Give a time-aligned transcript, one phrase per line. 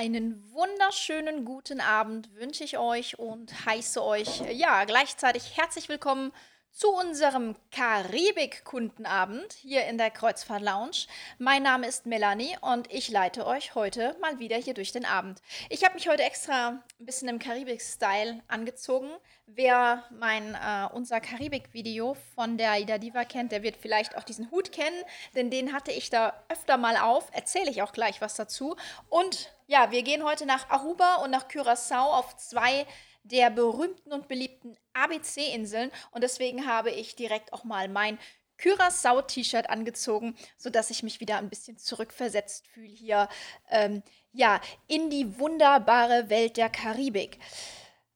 [0.00, 6.32] Einen wunderschönen guten Abend wünsche ich euch und heiße euch ja gleichzeitig herzlich willkommen
[6.72, 11.06] zu unserem Karibik-Kundenabend hier in der Kreuzfahrt Lounge.
[11.38, 15.42] Mein Name ist Melanie und ich leite euch heute mal wieder hier durch den Abend.
[15.68, 19.10] Ich habe mich heute extra ein bisschen im Karibik-Style angezogen.
[19.46, 24.50] Wer mein äh, unser Karibik-Video von der Ida Diva kennt, der wird vielleicht auch diesen
[24.52, 25.02] Hut kennen,
[25.34, 27.28] denn den hatte ich da öfter mal auf.
[27.32, 28.76] Erzähle ich auch gleich was dazu.
[29.08, 32.86] Und ja, wir gehen heute nach Aruba und nach Curaçao auf zwei
[33.22, 38.18] der berühmten und beliebten ABC-Inseln und deswegen habe ich direkt auch mal mein
[38.60, 43.28] Curaçao-T-Shirt angezogen, sodass ich mich wieder ein bisschen zurückversetzt fühle hier,
[43.70, 44.02] ähm,
[44.32, 47.38] ja, in die wunderbare Welt der Karibik.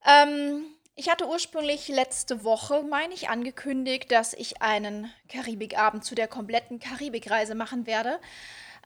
[0.07, 6.29] Ähm, ich hatte ursprünglich letzte Woche, meine ich, angekündigt, dass ich einen Karibikabend zu der
[6.29, 8.21] kompletten Karibikreise machen werde.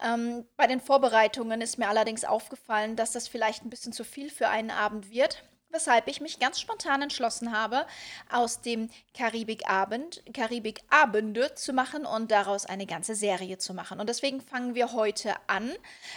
[0.02, 4.30] Ähm, bei den Vorbereitungen ist mir allerdings aufgefallen, dass das vielleicht ein bisschen zu viel
[4.30, 7.86] für einen Abend wird weshalb ich mich ganz spontan entschlossen habe,
[8.30, 14.00] aus dem Karibikabend Karibikabende zu machen und daraus eine ganze Serie zu machen.
[14.00, 15.72] Und deswegen fangen wir heute an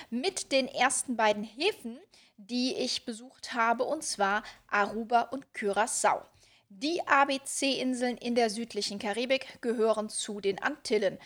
[0.10, 2.00] mit den ersten beiden Häfen,
[2.38, 6.24] die ich besucht habe, und zwar Aruba und Curaçao.
[6.70, 11.20] Die ABC-Inseln in der südlichen Karibik gehören zu den Antillen.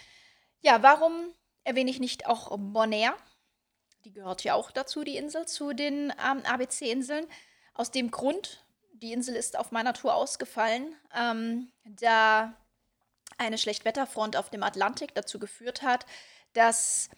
[0.61, 3.15] Ja, warum erwähne ich nicht auch Bonaire?
[4.03, 7.27] Die gehört ja auch dazu, die Insel, zu den ähm, ABC-Inseln.
[7.75, 12.53] Aus dem Grund, die Insel ist auf meiner Tour ausgefallen, ähm, da
[13.37, 16.05] eine Schlechtwetterfront auf dem Atlantik dazu geführt hat,
[16.53, 17.09] dass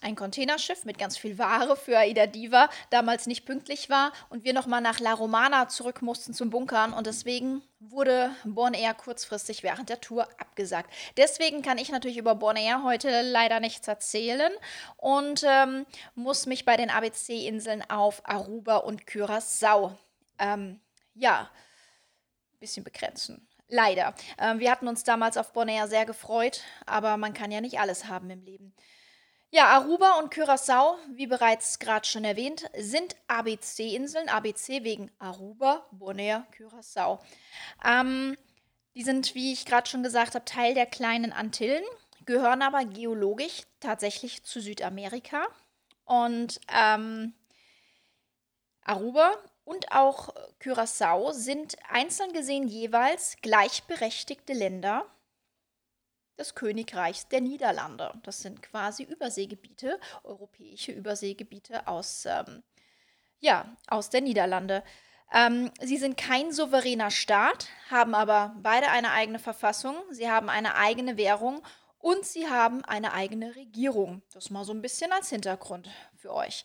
[0.00, 4.54] ein Containerschiff mit ganz viel Ware für Aida Diva damals nicht pünktlich war und wir
[4.54, 10.00] nochmal nach La Romana zurück mussten zum Bunkern und deswegen wurde Bonaire kurzfristig während der
[10.00, 10.90] Tour abgesagt.
[11.16, 14.52] Deswegen kann ich natürlich über Bonaire heute leider nichts erzählen
[14.96, 19.96] und ähm, muss mich bei den ABC-Inseln auf Aruba und Curaçao
[20.38, 20.80] ähm,
[21.14, 21.50] ja,
[22.52, 23.46] ein bisschen begrenzen.
[23.68, 24.14] Leider.
[24.38, 28.06] Ähm, wir hatten uns damals auf Bonaire sehr gefreut, aber man kann ja nicht alles
[28.06, 28.74] haben im Leben.
[29.52, 34.28] Ja, Aruba und Curaçao, wie bereits gerade schon erwähnt, sind ABC-Inseln.
[34.28, 37.18] ABC wegen Aruba, Bonaire, Curaçao.
[37.84, 38.36] Ähm,
[38.94, 41.82] die sind, wie ich gerade schon gesagt habe, Teil der kleinen Antillen,
[42.26, 45.48] gehören aber geologisch tatsächlich zu Südamerika.
[46.04, 47.34] Und ähm,
[48.84, 49.32] Aruba
[49.64, 50.32] und auch
[50.62, 55.06] Curaçao sind einzeln gesehen jeweils gleichberechtigte Länder
[56.40, 58.12] des Königreichs der Niederlande.
[58.24, 62.64] Das sind quasi Überseegebiete, europäische Überseegebiete aus, ähm,
[63.38, 64.82] ja, aus der Niederlande.
[65.32, 70.74] Ähm, sie sind kein souveräner Staat, haben aber beide eine eigene Verfassung, sie haben eine
[70.74, 71.62] eigene Währung
[71.98, 74.22] und sie haben eine eigene Regierung.
[74.32, 76.64] Das mal so ein bisschen als Hintergrund für euch.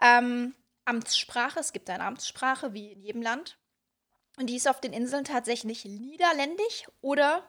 [0.00, 3.58] Ähm, Amtssprache, es gibt eine Amtssprache wie in jedem Land.
[4.38, 7.46] Und die ist auf den Inseln tatsächlich niederländisch oder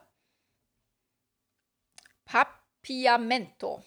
[2.24, 3.82] Papiamento.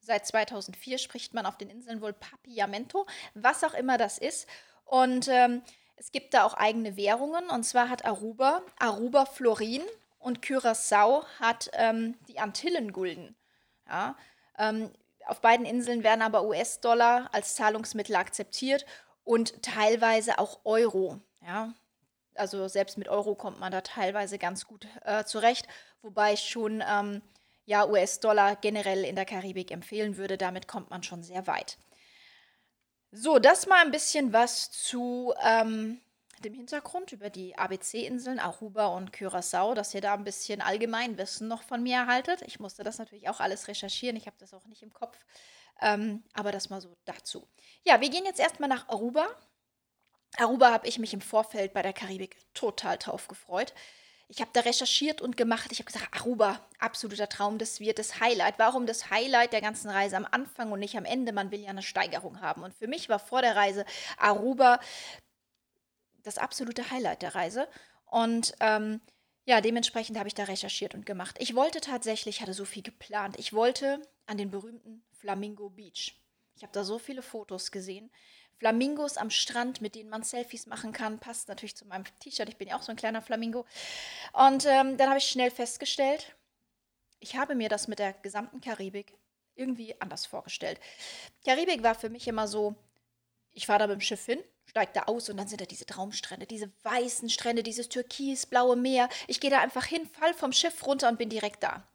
[0.00, 4.46] Seit 2004 spricht man auf den Inseln wohl Papiamento, was auch immer das ist.
[4.84, 5.62] Und ähm,
[5.96, 7.48] es gibt da auch eigene Währungen.
[7.48, 9.82] Und zwar hat Aruba Aruba Florin
[10.18, 13.34] und Curaçao hat ähm, die Antillengulden.
[13.88, 14.16] Ja,
[14.58, 14.90] ähm,
[15.26, 18.84] auf beiden Inseln werden aber US-Dollar als Zahlungsmittel akzeptiert
[19.24, 21.20] und teilweise auch Euro.
[21.46, 21.72] Ja,
[22.34, 25.66] also selbst mit Euro kommt man da teilweise ganz gut äh, zurecht,
[26.02, 27.22] wobei schon ähm,
[27.64, 30.36] ja US-Dollar generell in der Karibik empfehlen würde.
[30.36, 31.78] Damit kommt man schon sehr weit.
[33.10, 36.00] So, das mal ein bisschen was zu ähm,
[36.40, 41.62] dem Hintergrund über die ABC-Inseln, Aruba und Curaçao, dass ihr da ein bisschen Allgemeinwissen noch
[41.62, 42.42] von mir erhaltet.
[42.42, 45.16] Ich musste das natürlich auch alles recherchieren, ich habe das auch nicht im Kopf.
[45.80, 47.48] Ähm, aber das mal so dazu.
[47.84, 49.26] Ja, wir gehen jetzt erstmal nach Aruba.
[50.36, 53.72] Aruba habe ich mich im Vorfeld bei der Karibik total drauf gefreut.
[54.28, 55.70] Ich habe da recherchiert und gemacht.
[55.70, 58.58] Ich habe gesagt, Aruba, absoluter Traum, das wird das Highlight.
[58.58, 61.32] Warum das Highlight der ganzen Reise am Anfang und nicht am Ende?
[61.32, 62.62] Man will ja eine Steigerung haben.
[62.62, 63.84] Und für mich war vor der Reise
[64.16, 64.80] Aruba
[66.22, 67.68] das absolute Highlight der Reise.
[68.06, 69.00] Und ähm,
[69.44, 71.36] ja, dementsprechend habe ich da recherchiert und gemacht.
[71.38, 73.38] Ich wollte tatsächlich, hatte so viel geplant.
[73.38, 76.18] Ich wollte an den berühmten Flamingo Beach.
[76.56, 78.10] Ich habe da so viele Fotos gesehen.
[78.58, 81.18] Flamingos am Strand, mit denen man Selfies machen kann.
[81.18, 82.48] Passt natürlich zu meinem T-Shirt.
[82.48, 83.66] Ich bin ja auch so ein kleiner Flamingo.
[84.32, 86.34] Und ähm, dann habe ich schnell festgestellt,
[87.20, 89.14] ich habe mir das mit der gesamten Karibik
[89.54, 90.78] irgendwie anders vorgestellt.
[91.44, 92.74] Karibik war für mich immer so,
[93.52, 95.86] ich fahre da mit dem Schiff hin, steige da aus und dann sind da diese
[95.86, 99.08] Traumstrände, diese weißen Strände, dieses türkisblaue Meer.
[99.26, 101.86] Ich gehe da einfach hin, fall vom Schiff runter und bin direkt da.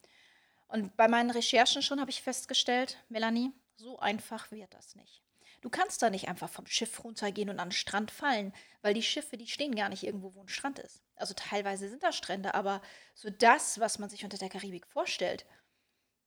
[0.68, 5.22] Und bei meinen Recherchen schon habe ich festgestellt, Melanie, so einfach wird das nicht.
[5.62, 9.04] Du kannst da nicht einfach vom Schiff runtergehen und an den Strand fallen, weil die
[9.04, 11.04] Schiffe, die stehen gar nicht irgendwo, wo ein Strand ist.
[11.16, 12.82] Also teilweise sind da Strände, aber
[13.14, 15.46] so das, was man sich unter der Karibik vorstellt,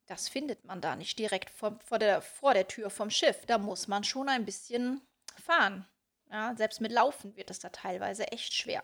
[0.07, 3.47] das findet man da nicht direkt vor, vor, der, vor der Tür vom Schiff.
[3.47, 5.01] Da muss man schon ein bisschen
[5.43, 5.89] fahren.
[6.31, 8.83] Ja, selbst mit Laufen wird es da teilweise echt schwer.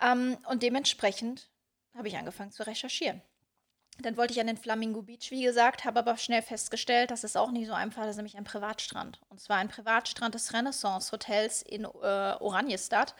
[0.00, 1.50] Ähm, und dementsprechend
[1.94, 3.22] habe ich angefangen zu recherchieren.
[4.00, 7.36] Dann wollte ich an den Flamingo Beach, wie gesagt, habe aber schnell festgestellt, das ist
[7.36, 9.20] auch nicht so einfach, das ist nämlich ein Privatstrand.
[9.28, 13.14] Und zwar ein Privatstrand des Renaissance Hotels in äh, Oranjestad.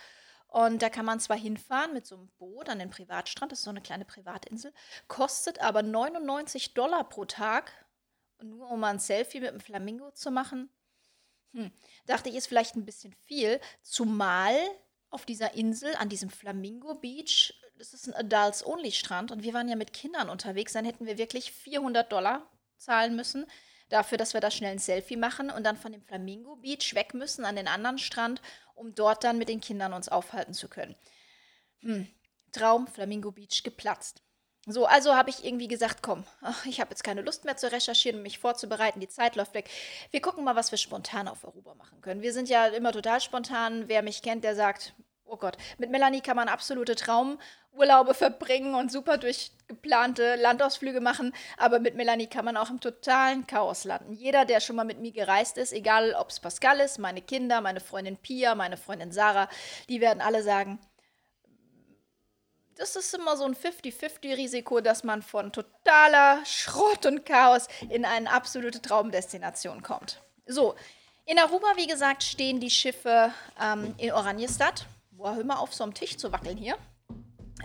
[0.49, 3.65] Und da kann man zwar hinfahren mit so einem Boot an den Privatstrand, das ist
[3.65, 4.73] so eine kleine Privatinsel,
[5.09, 7.73] kostet aber 99 Dollar pro Tag,
[8.43, 10.71] nur um mal ein Selfie mit einem Flamingo zu machen.
[11.53, 11.73] Hm,
[12.07, 14.55] dachte ich, ist vielleicht ein bisschen viel, zumal
[15.11, 19.77] auf dieser Insel, an diesem Flamingo Beach, das ist ein Adults-Only-Strand und wir waren ja
[19.77, 22.49] mit Kindern unterwegs, dann hätten wir wirklich 400 Dollar
[22.79, 23.47] zahlen müssen
[23.89, 27.15] dafür, dass wir da schnell ein Selfie machen und dann von dem Flamingo Beach weg
[27.15, 28.41] müssen an den anderen Strand,
[28.75, 30.95] um dort dann mit den Kindern uns aufhalten zu können.
[31.81, 32.09] Hm.
[32.53, 34.23] Traum Flamingo Beach geplatzt.
[34.67, 36.25] So, also habe ich irgendwie gesagt, komm,
[36.65, 39.69] ich habe jetzt keine Lust mehr zu recherchieren und mich vorzubereiten, die Zeit läuft weg.
[40.11, 42.23] Wir gucken mal, was wir spontan auf Aruba machen können.
[42.23, 43.89] Wir sind ja immer total spontan.
[43.89, 44.95] Wer mich kennt, der sagt,
[45.25, 46.95] oh Gott, mit Melanie kann man absolute
[47.75, 53.47] Traumurlaube verbringen und super durchgeplante Landausflüge machen, aber mit Melanie kann man auch im totalen
[53.47, 54.13] Chaos landen.
[54.15, 57.61] Jeder, der schon mal mit mir gereist ist, egal ob es Pascal ist, meine Kinder,
[57.61, 59.49] meine Freundin Pia, meine Freundin Sarah,
[59.89, 60.79] die werden alle sagen,
[62.77, 68.33] das ist immer so ein 50-50-Risiko, dass man von totaler Schrott und Chaos in eine
[68.33, 70.21] absolute Traumdestination kommt.
[70.47, 70.75] So,
[71.25, 73.33] in Aruba, wie gesagt, stehen die Schiffe
[73.63, 74.87] ähm, in Oranjestad.
[75.13, 76.77] Boah, hör mal auf, so am Tisch zu wackeln hier.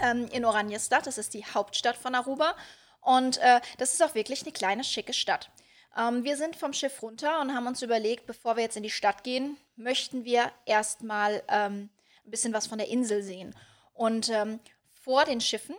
[0.02, 2.56] Ähm, in Oranjestad, das ist die Hauptstadt von Aruba.
[3.02, 5.50] Und äh, das ist auch wirklich eine kleine, schicke Stadt.
[5.98, 8.90] Ähm, wir sind vom Schiff runter und haben uns überlegt, bevor wir jetzt in die
[8.90, 11.90] Stadt gehen, möchten wir erstmal ähm,
[12.26, 13.56] ein bisschen was von der Insel sehen.
[13.94, 14.60] Und ähm,
[15.02, 15.76] vor den Schiffen.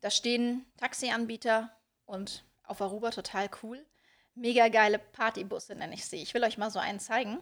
[0.00, 1.70] Da stehen Taxianbieter
[2.06, 3.84] und auf Aruba total cool.
[4.34, 6.22] Mega geile Partybusse nenne ich sie.
[6.22, 7.38] Ich will euch mal so einen zeigen.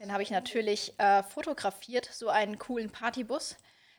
[0.00, 3.56] Den habe ich natürlich äh, fotografiert, so einen coolen Partybus.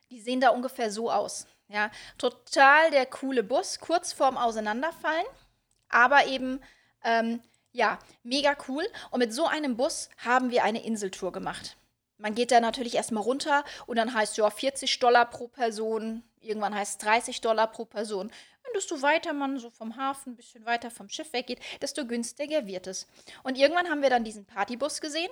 [0.09, 1.45] Die sehen da ungefähr so aus.
[1.67, 5.25] Ja, total der coole Bus, kurz vorm Auseinanderfallen,
[5.87, 6.61] aber eben
[7.03, 7.41] ähm,
[7.71, 8.83] ja, mega cool.
[9.11, 11.77] Und mit so einem Bus haben wir eine Inseltour gemacht.
[12.17, 16.75] Man geht da natürlich erstmal runter und dann heißt ja 40 Dollar pro Person, irgendwann
[16.75, 18.27] heißt es 30 Dollar pro Person.
[18.27, 22.67] Und desto weiter man so vom Hafen, ein bisschen weiter vom Schiff weggeht, desto günstiger
[22.67, 23.07] wird es.
[23.43, 25.31] Und irgendwann haben wir dann diesen Partybus gesehen,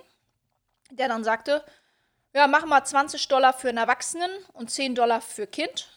[0.91, 1.63] der dann sagte,
[2.33, 5.89] ja, machen wir 20 Dollar für einen Erwachsenen und 10 Dollar für Kind.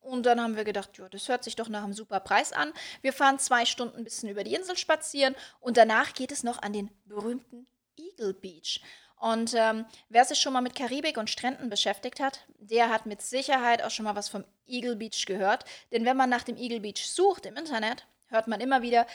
[0.00, 2.72] Und dann haben wir gedacht, ja, das hört sich doch nach einem super Preis an.
[3.02, 6.62] Wir fahren zwei Stunden ein bisschen über die Insel spazieren und danach geht es noch
[6.62, 8.80] an den berühmten Eagle Beach.
[9.16, 13.22] Und ähm, wer sich schon mal mit Karibik und Stränden beschäftigt hat, der hat mit
[13.22, 15.64] Sicherheit auch schon mal was vom Eagle Beach gehört.
[15.90, 19.06] Denn wenn man nach dem Eagle Beach sucht im Internet, hört man immer wieder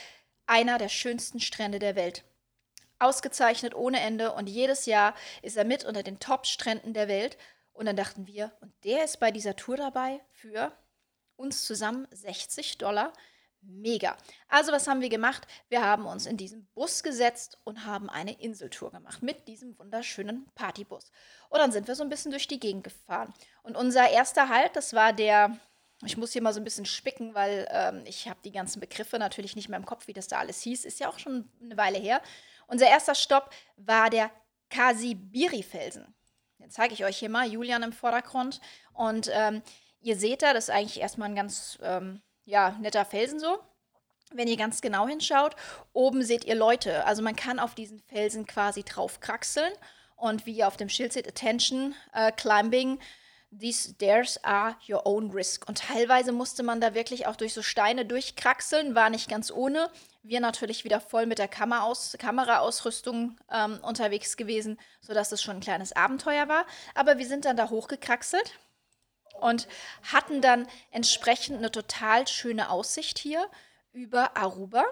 [0.46, 2.24] einer der schönsten Strände der Welt.
[3.02, 7.36] Ausgezeichnet ohne Ende und jedes Jahr ist er mit unter den Top-Stränden der Welt.
[7.72, 10.72] Und dann dachten wir, und der ist bei dieser Tour dabei für
[11.36, 13.12] uns zusammen 60 Dollar.
[13.64, 14.16] Mega.
[14.48, 15.46] Also was haben wir gemacht?
[15.68, 20.46] Wir haben uns in diesen Bus gesetzt und haben eine Inseltour gemacht mit diesem wunderschönen
[20.56, 21.12] Partybus.
[21.48, 23.32] Und dann sind wir so ein bisschen durch die Gegend gefahren.
[23.62, 25.56] Und unser erster Halt, das war der,
[26.04, 29.20] ich muss hier mal so ein bisschen spicken, weil ähm, ich habe die ganzen Begriffe
[29.20, 30.84] natürlich nicht mehr im Kopf, wie das da alles hieß.
[30.84, 32.20] Ist ja auch schon eine Weile her.
[32.66, 34.30] Unser erster Stopp war der
[34.70, 36.14] Kasibiri-Felsen.
[36.58, 38.60] Den zeige ich euch hier mal, Julian im Vordergrund.
[38.92, 39.62] Und ähm,
[40.00, 41.78] ihr seht da, das ist eigentlich erstmal ein ganz...
[41.82, 43.58] Ähm, ja, netter Felsen so.
[44.32, 45.56] Wenn ihr ganz genau hinschaut,
[45.92, 47.04] oben seht ihr Leute.
[47.04, 49.72] Also man kann auf diesen Felsen quasi drauf kraxeln.
[50.16, 52.98] Und wie ihr auf dem Schild seht, Attention, uh, Climbing,
[53.50, 55.68] these stairs are your own risk.
[55.68, 59.90] Und teilweise musste man da wirklich auch durch so Steine durchkraxeln, war nicht ganz ohne.
[60.22, 65.62] Wir natürlich wieder voll mit der Kameraus Kameraausrüstung ähm, unterwegs gewesen, sodass es schon ein
[65.62, 66.64] kleines Abenteuer war.
[66.94, 68.58] Aber wir sind dann da hochgekraxelt
[69.40, 69.66] und
[70.12, 73.48] hatten dann entsprechend eine total schöne Aussicht hier
[73.92, 74.84] über Aruba.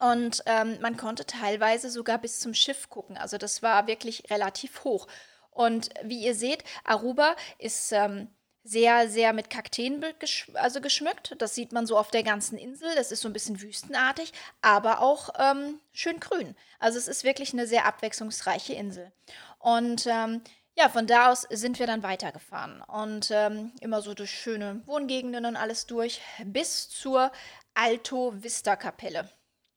[0.00, 3.16] Und ähm, man konnte teilweise sogar bis zum Schiff gucken.
[3.16, 5.06] Also das war wirklich relativ hoch.
[5.50, 8.28] Und wie ihr seht, Aruba ist ähm,
[8.64, 11.36] sehr, sehr mit Kakteen gesch also geschmückt.
[11.38, 12.88] Das sieht man so auf der ganzen Insel.
[12.96, 16.56] Das ist so ein bisschen wüstenartig, aber auch ähm, schön grün.
[16.78, 19.12] Also es ist wirklich eine sehr abwechslungsreiche Insel.
[19.58, 20.42] Und ähm,
[20.76, 25.44] ja, von da aus sind wir dann weitergefahren und ähm, immer so durch schöne Wohngegenden
[25.44, 27.30] und alles durch bis zur
[27.74, 29.30] Alto Vista Kapelle.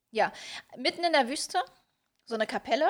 [0.09, 0.31] Ja,
[0.77, 1.59] mitten in der Wüste,
[2.25, 2.89] so eine Kapelle,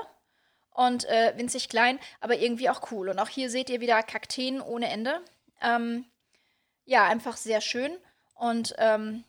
[0.77, 3.09] und äh, winzig klein, aber irgendwie auch cool.
[3.09, 5.21] Und auch hier seht ihr wieder Kakteen ohne Ende.
[5.61, 6.05] Ähm,
[6.85, 7.97] ja, einfach sehr schön.
[8.35, 9.23] Und ähm,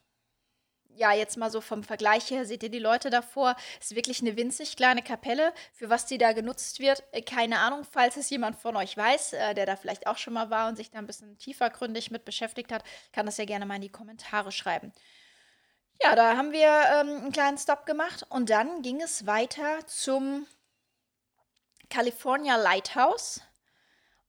[0.98, 3.54] ja, jetzt mal so vom Vergleich her, seht ihr die Leute davor?
[3.80, 5.52] Ist wirklich eine winzig kleine Kapelle.
[5.72, 7.84] Für was die da genutzt wird, äh, keine Ahnung.
[7.84, 10.76] Falls es jemand von euch weiß, äh, der da vielleicht auch schon mal war und
[10.76, 12.82] sich da ein bisschen tiefergründig mit beschäftigt hat,
[13.12, 14.92] kann das ja gerne mal in die Kommentare schreiben.
[16.02, 20.46] Ja, da haben wir ähm, einen kleinen Stop gemacht und dann ging es weiter zum
[21.90, 23.40] California Lighthouse.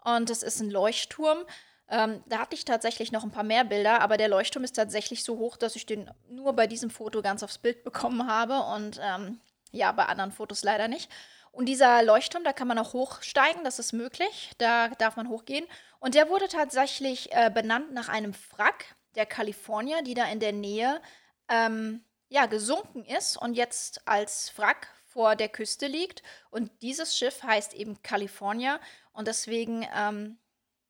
[0.04, 1.46] Und das ist ein Leuchtturm.
[1.90, 5.24] Ähm, da hatte ich tatsächlich noch ein paar mehr Bilder, aber der Leuchtturm ist tatsächlich
[5.24, 9.00] so hoch, dass ich den nur bei diesem Foto ganz aufs Bild bekommen habe und
[9.04, 9.40] ähm,
[9.72, 11.10] ja, bei anderen Fotos leider nicht.
[11.52, 15.66] Und dieser Leuchtturm, da kann man auch hochsteigen, das ist möglich, da darf man hochgehen.
[16.00, 20.54] Und der wurde tatsächlich äh, benannt nach einem Wrack der California, die da in der
[20.54, 21.02] Nähe
[21.50, 26.22] ähm, ja, gesunken ist und jetzt als Wrack vor der Küste liegt.
[26.52, 28.80] Und dieses Schiff heißt eben California
[29.12, 30.38] und deswegen ähm,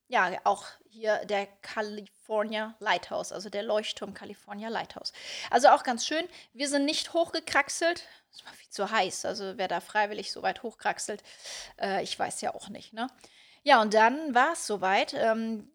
[0.10, 5.14] ja auch hier der California Lighthouse, also der Leuchtturm California Lighthouse.
[5.50, 6.28] Also auch ganz schön.
[6.54, 8.06] Wir sind nicht hochgekraxelt.
[8.32, 9.26] Das war viel zu heiß.
[9.26, 11.24] Also wer da freiwillig so weit hochkraxelt,
[11.80, 12.92] äh, ich weiß ja auch nicht.
[12.92, 13.08] Ne?
[13.64, 15.14] Ja, und dann war es soweit.
[15.14, 15.72] Ähm,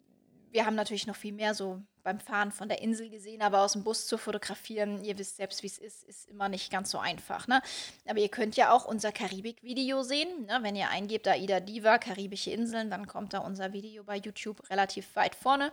[0.51, 3.73] wir haben natürlich noch viel mehr so beim Fahren von der Insel gesehen, aber aus
[3.73, 6.99] dem Bus zu fotografieren, ihr wisst selbst, wie es ist, ist immer nicht ganz so
[6.99, 7.47] einfach.
[7.47, 7.61] Ne?
[8.07, 10.45] Aber ihr könnt ja auch unser Karibik-Video sehen.
[10.45, 10.59] Ne?
[10.61, 15.15] Wenn ihr eingebt Aida Diva, karibische Inseln, dann kommt da unser Video bei YouTube relativ
[15.15, 15.71] weit vorne.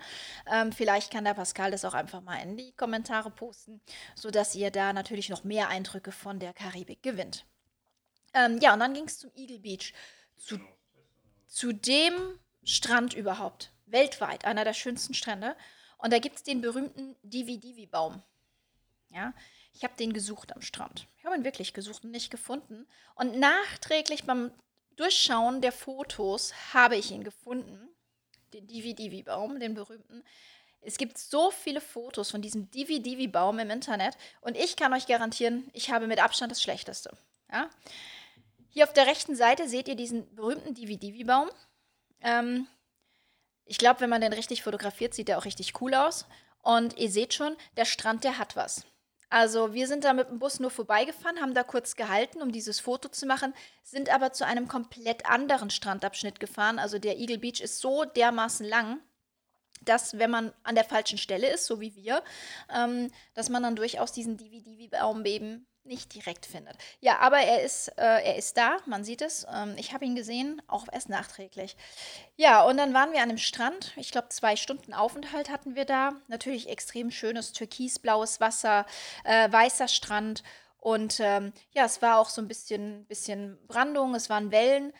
[0.51, 3.83] Ähm, vielleicht kann der Pascal das auch einfach mal in die Kommentare posten,
[4.15, 7.45] sodass ihr da natürlich noch mehr Eindrücke von der Karibik gewinnt.
[8.33, 9.93] Ähm, ja, und dann ging es zum Eagle Beach.
[10.37, 10.59] Zu,
[11.47, 13.71] zu dem Strand überhaupt.
[13.85, 15.55] Weltweit, einer der schönsten Strände.
[16.02, 18.23] Und da gibt es den berühmten Divi-Divi-Baum.
[19.11, 19.32] Ja,
[19.73, 21.06] ich habe den gesucht am Strand.
[21.16, 22.88] Ich habe ihn wirklich gesucht und nicht gefunden.
[23.14, 24.50] Und nachträglich beim
[24.97, 27.88] Durchschauen der Fotos habe ich ihn gefunden.
[28.52, 30.25] Den Divi-Divi-Baum, den berühmten.
[30.80, 35.71] Es gibt so viele Fotos von diesem Divi-Divi-Baum im Internet und ich kann euch garantieren,
[35.73, 37.16] ich habe mit Abstand das Schlechteste.
[37.50, 37.71] Ja?
[38.71, 41.49] Hier auf der rechten Seite seht ihr diesen berühmten Divi-Divi-Baum.
[42.23, 42.66] Ähm,
[43.73, 46.26] ich glaube, wenn man den richtig fotografiert, sieht der auch richtig cool aus.
[46.61, 48.85] Und ihr seht schon, der Strand, der hat was.
[49.31, 52.81] Also wir sind da mit dem Bus nur vorbeigefahren, haben da kurz gehalten, um dieses
[52.81, 56.79] Foto zu machen, sind aber zu einem komplett anderen Strandabschnitt gefahren.
[56.79, 59.00] Also der Eagle Beach ist so dermaßen lang,
[59.81, 62.23] dass wenn man an der falschen Stelle ist, so wie wir,
[62.69, 66.77] ähm, dass man dann durchaus diesen Divi-Divi-Baum eben nicht direkt findet.
[67.01, 69.47] Ja, aber er ist, äh, er ist da, man sieht es.
[69.53, 71.77] Ähm, ich habe ihn gesehen, auch erst nachträglich.
[72.37, 73.93] Ja, und dann waren wir an einem Strand.
[73.97, 76.12] Ich glaube, zwei Stunden Aufenthalt hatten wir da.
[76.29, 78.87] Natürlich extrem schönes türkisblaues Wasser,
[79.25, 80.43] äh, weißer Strand.
[80.79, 84.93] Und ähm, ja, es war auch so ein bisschen, bisschen Brandung, es waren Wellen.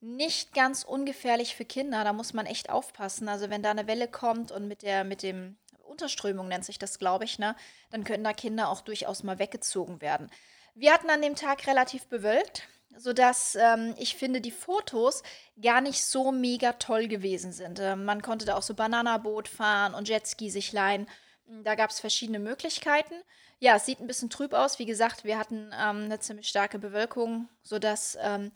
[0.00, 3.28] Nicht ganz ungefährlich für Kinder, da muss man echt aufpassen.
[3.28, 5.56] Also wenn da eine Welle kommt und mit der, mit dem
[5.88, 7.56] Unterströmung nennt sich das, glaube ich, ne?
[7.90, 10.30] Dann können da Kinder auch durchaus mal weggezogen werden.
[10.74, 15.22] Wir hatten an dem Tag relativ bewölkt, sodass ähm, ich finde, die Fotos
[15.60, 17.80] gar nicht so mega toll gewesen sind.
[17.80, 21.08] Ähm, man konnte da auch so Bananaboot fahren und Jetski sich leihen.
[21.46, 23.14] Hm, da gab es verschiedene Möglichkeiten.
[23.60, 24.78] Ja, es sieht ein bisschen trüb aus.
[24.78, 28.52] Wie gesagt, wir hatten ähm, eine ziemlich starke Bewölkung, sodass ähm,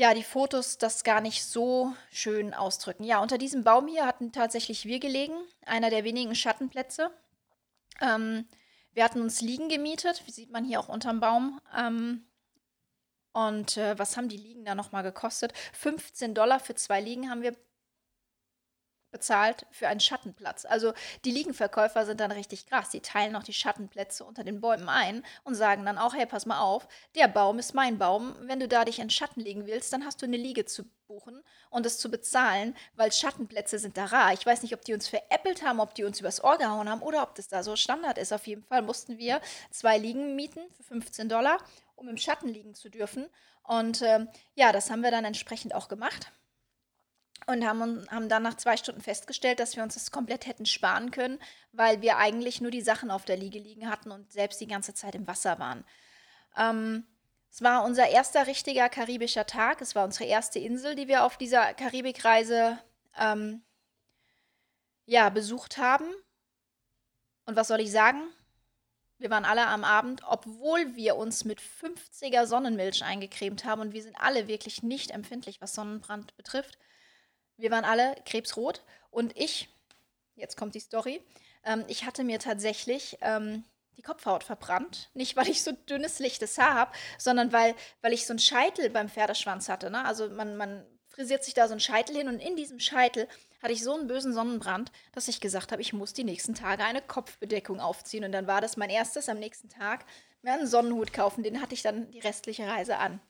[0.00, 3.04] ja, die Fotos das gar nicht so schön ausdrücken.
[3.04, 5.34] Ja, unter diesem Baum hier hatten tatsächlich wir gelegen,
[5.66, 7.10] einer der wenigen Schattenplätze.
[8.00, 8.48] Ähm,
[8.94, 11.60] wir hatten uns Liegen gemietet, wie sieht man hier auch unterm Baum.
[11.76, 12.24] Ähm,
[13.32, 15.52] und äh, was haben die Liegen da nochmal gekostet?
[15.74, 17.54] 15 Dollar für zwei Liegen haben wir
[19.10, 20.64] bezahlt für einen Schattenplatz.
[20.64, 20.92] Also
[21.24, 22.90] die Liegenverkäufer sind dann richtig krass.
[22.90, 26.46] Die teilen noch die Schattenplätze unter den Bäumen ein und sagen dann auch, hey, pass
[26.46, 28.34] mal auf, der Baum ist mein Baum.
[28.42, 31.42] Wenn du da dich in Schatten legen willst, dann hast du eine Liege zu buchen
[31.70, 34.32] und es zu bezahlen, weil Schattenplätze sind da rar.
[34.32, 37.02] Ich weiß nicht, ob die uns veräppelt haben, ob die uns übers Ohr gehauen haben
[37.02, 38.32] oder ob das da so Standard ist.
[38.32, 39.40] Auf jeden Fall mussten wir
[39.70, 41.58] zwei Liegen mieten für 15 Dollar,
[41.96, 43.28] um im Schatten liegen zu dürfen.
[43.64, 46.32] Und äh, ja, das haben wir dann entsprechend auch gemacht
[47.46, 51.10] und haben, haben dann nach zwei Stunden festgestellt, dass wir uns das komplett hätten sparen
[51.10, 51.38] können,
[51.72, 54.94] weil wir eigentlich nur die Sachen auf der Liege liegen hatten und selbst die ganze
[54.94, 55.84] Zeit im Wasser waren.
[56.56, 57.06] Ähm,
[57.50, 59.80] es war unser erster richtiger karibischer Tag.
[59.80, 62.78] Es war unsere erste Insel, die wir auf dieser Karibikreise
[63.18, 63.62] ähm,
[65.06, 66.06] ja, besucht haben.
[67.46, 68.22] Und was soll ich sagen?
[69.18, 74.02] Wir waren alle am Abend, obwohl wir uns mit 50er Sonnenmilch eingecremt haben und wir
[74.02, 76.78] sind alle wirklich nicht empfindlich, was Sonnenbrand betrifft
[77.60, 79.68] wir waren alle krebsrot und ich,
[80.36, 81.22] jetzt kommt die Story,
[81.64, 83.64] ähm, ich hatte mir tatsächlich ähm,
[83.96, 85.10] die Kopfhaut verbrannt.
[85.14, 88.88] Nicht, weil ich so dünnes, lichtes Haar habe, sondern weil, weil ich so einen Scheitel
[88.90, 89.90] beim Pferdeschwanz hatte.
[89.90, 90.04] Ne?
[90.04, 93.28] Also man, man frisiert sich da so einen Scheitel hin und in diesem Scheitel
[93.62, 96.82] hatte ich so einen bösen Sonnenbrand, dass ich gesagt habe, ich muss die nächsten Tage
[96.84, 98.24] eine Kopfbedeckung aufziehen.
[98.24, 100.06] Und dann war das mein erstes am nächsten Tag,
[100.40, 101.42] mir einen Sonnenhut kaufen.
[101.42, 103.20] Den hatte ich dann die restliche Reise an.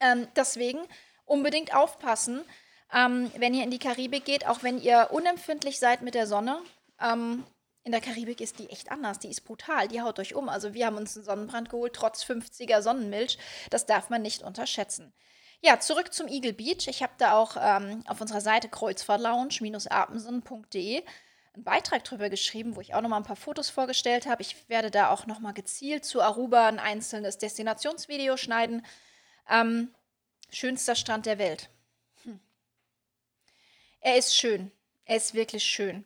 [0.00, 0.80] Ähm, deswegen
[1.24, 2.44] unbedingt aufpassen,
[2.92, 6.58] ähm, wenn ihr in die Karibik geht, auch wenn ihr unempfindlich seid mit der Sonne.
[7.00, 7.44] Ähm,
[7.82, 9.18] in der Karibik ist die echt anders.
[9.18, 9.88] Die ist brutal.
[9.88, 10.48] Die haut euch um.
[10.48, 13.36] Also wir haben uns einen Sonnenbrand geholt, trotz 50er Sonnenmilch.
[13.70, 15.12] Das darf man nicht unterschätzen.
[15.60, 16.88] Ja, zurück zum Eagle Beach.
[16.88, 21.04] Ich habe da auch ähm, auf unserer Seite kreuzfahrtlounge-apensen.de
[21.54, 24.42] einen Beitrag drüber geschrieben, wo ich auch nochmal ein paar Fotos vorgestellt habe.
[24.42, 28.84] Ich werde da auch nochmal gezielt zu Aruba ein einzelnes Destinationsvideo schneiden.
[29.48, 29.94] Ähm,
[30.50, 31.70] schönster Strand der Welt.
[34.04, 34.70] Er ist schön.
[35.06, 36.04] Er ist wirklich schön.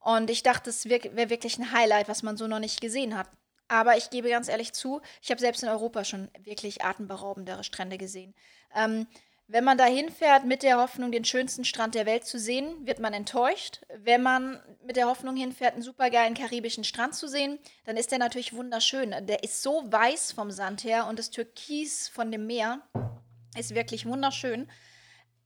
[0.00, 3.26] Und ich dachte, es wäre wirklich ein Highlight, was man so noch nicht gesehen hat.
[3.68, 7.96] Aber ich gebe ganz ehrlich zu, ich habe selbst in Europa schon wirklich atemberaubendere Strände
[7.96, 8.34] gesehen.
[8.74, 9.06] Ähm,
[9.46, 12.98] wenn man da hinfährt mit der Hoffnung, den schönsten Strand der Welt zu sehen, wird
[12.98, 13.80] man enttäuscht.
[13.96, 18.18] Wenn man mit der Hoffnung hinfährt, einen supergeilen karibischen Strand zu sehen, dann ist der
[18.18, 19.14] natürlich wunderschön.
[19.22, 22.82] Der ist so weiß vom Sand her und das Türkis von dem Meer
[23.58, 24.68] ist wirklich wunderschön.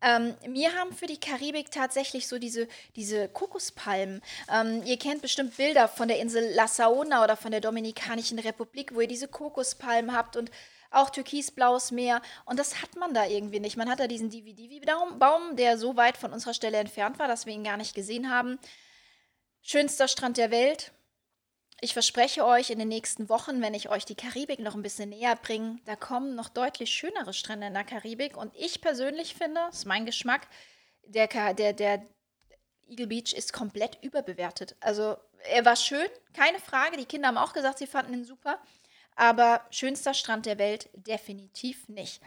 [0.02, 4.21] Ähm, mir haben für die Karibik tatsächlich so diese, diese Kokospalmen.
[4.52, 8.94] Ähm, ihr kennt bestimmt Bilder von der Insel La Saona oder von der Dominikanischen Republik,
[8.94, 10.50] wo ihr diese Kokospalmen habt und
[10.90, 12.21] auch türkisblaues Meer.
[12.44, 13.76] Und das hat man da irgendwie nicht.
[13.76, 17.54] Man hat da diesen DVD-Baum, der so weit von unserer Stelle entfernt war, dass wir
[17.54, 18.59] ihn gar nicht gesehen haben.
[19.62, 20.92] Schönster Strand der Welt.
[21.85, 25.09] Ich verspreche euch in den nächsten Wochen, wenn ich euch die Karibik noch ein bisschen
[25.09, 28.37] näher bringe, da kommen noch deutlich schönere Strände in der Karibik.
[28.37, 30.47] Und ich persönlich finde, das ist mein Geschmack,
[31.03, 32.07] der, der, der
[32.87, 34.77] Eagle Beach ist komplett überbewertet.
[34.79, 35.17] Also
[35.51, 36.99] er war schön, keine Frage.
[36.99, 38.62] Die Kinder haben auch gesagt, sie fanden ihn super.
[39.17, 42.23] Aber schönster Strand der Welt definitiv nicht.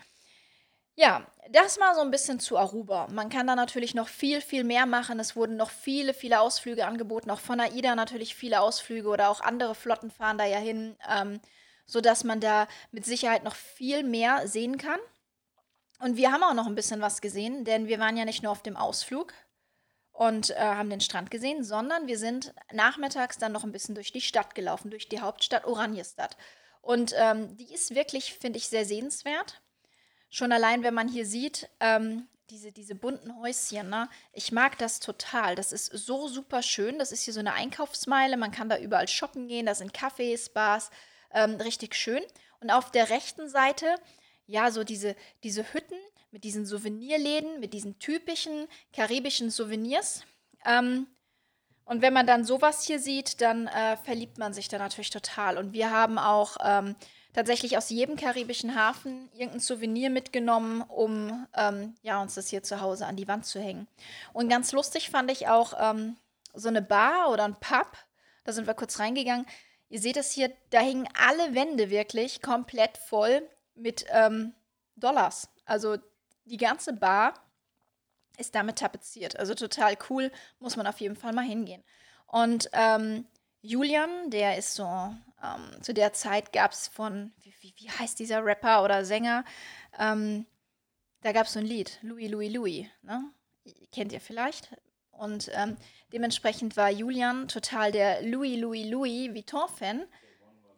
[0.97, 3.07] Ja, das mal so ein bisschen zu Aruba.
[3.11, 5.19] Man kann da natürlich noch viel, viel mehr machen.
[5.19, 7.29] Es wurden noch viele, viele Ausflüge angeboten.
[7.31, 11.41] Auch von AIDA natürlich viele Ausflüge oder auch andere Flotten fahren da ja hin, ähm,
[11.85, 14.99] sodass man da mit Sicherheit noch viel mehr sehen kann.
[15.99, 18.51] Und wir haben auch noch ein bisschen was gesehen, denn wir waren ja nicht nur
[18.51, 19.33] auf dem Ausflug
[20.11, 24.13] und äh, haben den Strand gesehen, sondern wir sind nachmittags dann noch ein bisschen durch
[24.13, 26.37] die Stadt gelaufen, durch die Hauptstadt Oranjestad.
[26.81, 29.61] Und ähm, die ist wirklich, finde ich, sehr sehenswert.
[30.35, 34.09] Schon allein, wenn man hier sieht, ähm, diese, diese bunten Häuschen, ne?
[34.33, 35.55] Ich mag das total.
[35.55, 36.99] Das ist so super schön.
[36.99, 38.35] Das ist hier so eine Einkaufsmeile.
[38.35, 39.65] Man kann da überall shoppen gehen.
[39.65, 40.89] Da sind Cafés, Bars.
[41.31, 42.21] Ähm, richtig schön.
[42.59, 43.95] Und auf der rechten Seite,
[44.45, 45.95] ja, so diese, diese Hütten
[46.31, 50.25] mit diesen Souvenirläden, mit diesen typischen karibischen Souvenirs.
[50.65, 51.07] Ähm,
[51.85, 55.57] und wenn man dann sowas hier sieht, dann äh, verliebt man sich da natürlich total.
[55.57, 56.97] Und wir haben auch ähm,
[57.35, 62.79] tatsächlich aus jedem karibischen Hafen irgendein Souvenir mitgenommen, um ähm, ja, uns das hier zu
[62.79, 63.87] Hause an die Wand zu hängen.
[64.31, 66.15] Und ganz lustig fand ich auch ähm,
[66.53, 67.97] so eine Bar oder ein Pub.
[68.45, 69.45] Da sind wir kurz reingegangen.
[69.89, 73.45] Ihr seht es hier, da hingen alle Wände wirklich komplett voll
[73.75, 74.53] mit ähm,
[74.95, 75.49] Dollars.
[75.65, 75.97] Also
[76.45, 77.33] die ganze Bar
[78.37, 79.37] ist damit tapeziert.
[79.37, 81.83] Also total cool, muss man auf jeden Fall mal hingehen.
[82.27, 83.25] Und ähm,
[83.61, 85.13] Julian, der ist so
[85.45, 89.43] ähm, zu der Zeit gab es von, wie, wie, wie, heißt dieser Rapper oder Sänger?
[89.99, 90.45] Ähm,
[91.21, 92.85] da gab es so ein Lied, Louis, Louis, Louis.
[93.01, 93.31] Ne?
[93.91, 94.69] Kennt ihr vielleicht?
[95.11, 95.77] Und ähm,
[96.13, 100.05] dementsprechend war Julian total der Louis, Louis, Louis Vuitton-Fan.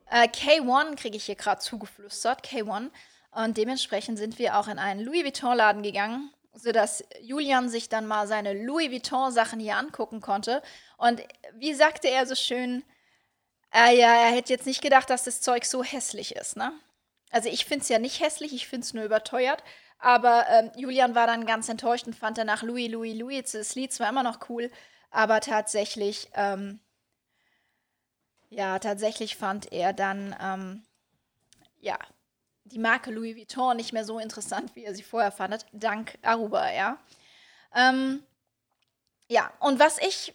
[0.09, 2.91] Äh, K1 kriege ich hier gerade zugeflüstert, K1.
[3.31, 8.27] Und dementsprechend sind wir auch in einen Louis Vuitton-Laden gegangen, sodass Julian sich dann mal
[8.27, 10.61] seine Louis Vuitton-Sachen hier angucken konnte.
[10.97, 11.21] Und
[11.53, 12.83] wie sagte er so schön,
[13.73, 16.73] äh, ja, er hätte jetzt nicht gedacht, dass das Zeug so hässlich ist, ne?
[17.31, 19.63] Also ich finde es ja nicht hässlich, ich finde es nur überteuert.
[19.99, 23.51] Aber ähm, Julian war dann ganz enttäuscht und fand danach Louis, Louis, Louis.
[23.51, 24.71] Das Lied zwar immer noch cool,
[25.11, 26.79] aber tatsächlich, ähm,
[28.49, 30.83] ja, tatsächlich fand er dann, ähm,
[31.79, 31.97] ja,
[32.65, 36.71] die Marke Louis Vuitton nicht mehr so interessant, wie er sie vorher fand, dank Aruba,
[36.71, 36.97] ja.
[37.75, 38.23] Ähm,
[39.29, 40.33] ja, und was ich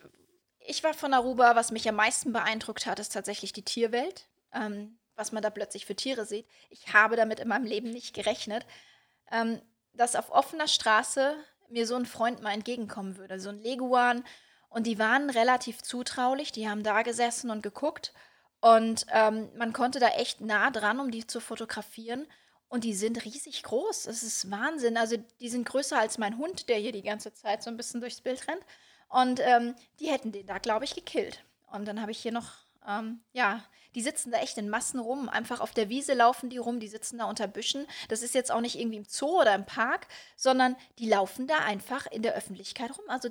[0.67, 4.29] ich war von Aruba, was mich am meisten beeindruckt hat, ist tatsächlich die Tierwelt.
[4.53, 6.47] Ähm, was man da plötzlich für Tiere sieht.
[6.71, 8.67] Ich habe damit in meinem Leben nicht gerechnet,
[9.31, 9.61] ähm,
[9.93, 11.37] dass auf offener Straße
[11.69, 14.25] mir so ein Freund mal entgegenkommen würde, so ein Leguan.
[14.69, 18.13] Und die waren relativ zutraulich, die haben da gesessen und geguckt.
[18.61, 22.27] Und ähm, man konnte da echt nah dran, um die zu fotografieren.
[22.69, 24.07] Und die sind riesig groß.
[24.07, 24.97] Es ist Wahnsinn.
[24.97, 28.01] Also die sind größer als mein Hund, der hier die ganze Zeit so ein bisschen
[28.01, 28.65] durchs Bild rennt.
[29.13, 31.45] Und ähm, die hätten den da, glaube ich, gekillt.
[31.71, 32.51] Und dann habe ich hier noch
[32.85, 33.63] Ähm, ja,
[33.95, 35.29] die sitzen da echt in Massen rum.
[35.29, 37.87] Einfach auf der Wiese laufen die rum, die sitzen da unter Büschen.
[38.09, 41.59] Das ist jetzt auch nicht irgendwie im Zoo oder im Park, sondern die laufen da
[41.59, 43.05] einfach in der Öffentlichkeit rum.
[43.07, 43.29] Also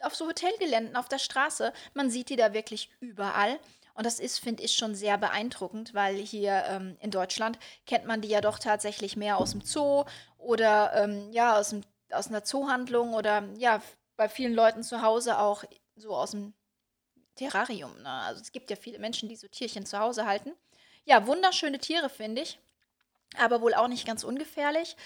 [0.00, 1.72] auf so Hotelgeländen, auf der Straße.
[1.94, 3.58] Man sieht die da wirklich überall.
[3.94, 8.20] Und das ist, finde ich, schon sehr beeindruckend, weil hier ähm, in Deutschland kennt man
[8.20, 10.04] die ja doch tatsächlich mehr aus dem Zoo
[10.38, 11.80] oder ähm, ja, aus, dem,
[12.12, 13.80] aus einer Zoohandlung oder ja,
[14.16, 15.64] bei vielen Leuten zu Hause auch
[15.96, 16.54] so aus dem
[17.36, 18.02] Terrarium.
[18.02, 18.10] Ne?
[18.10, 20.52] Also es gibt ja viele Menschen, die so Tierchen zu Hause halten.
[21.04, 22.58] Ja, wunderschöne Tiere, finde ich.
[23.38, 24.96] Aber wohl auch nicht ganz ungefährlich.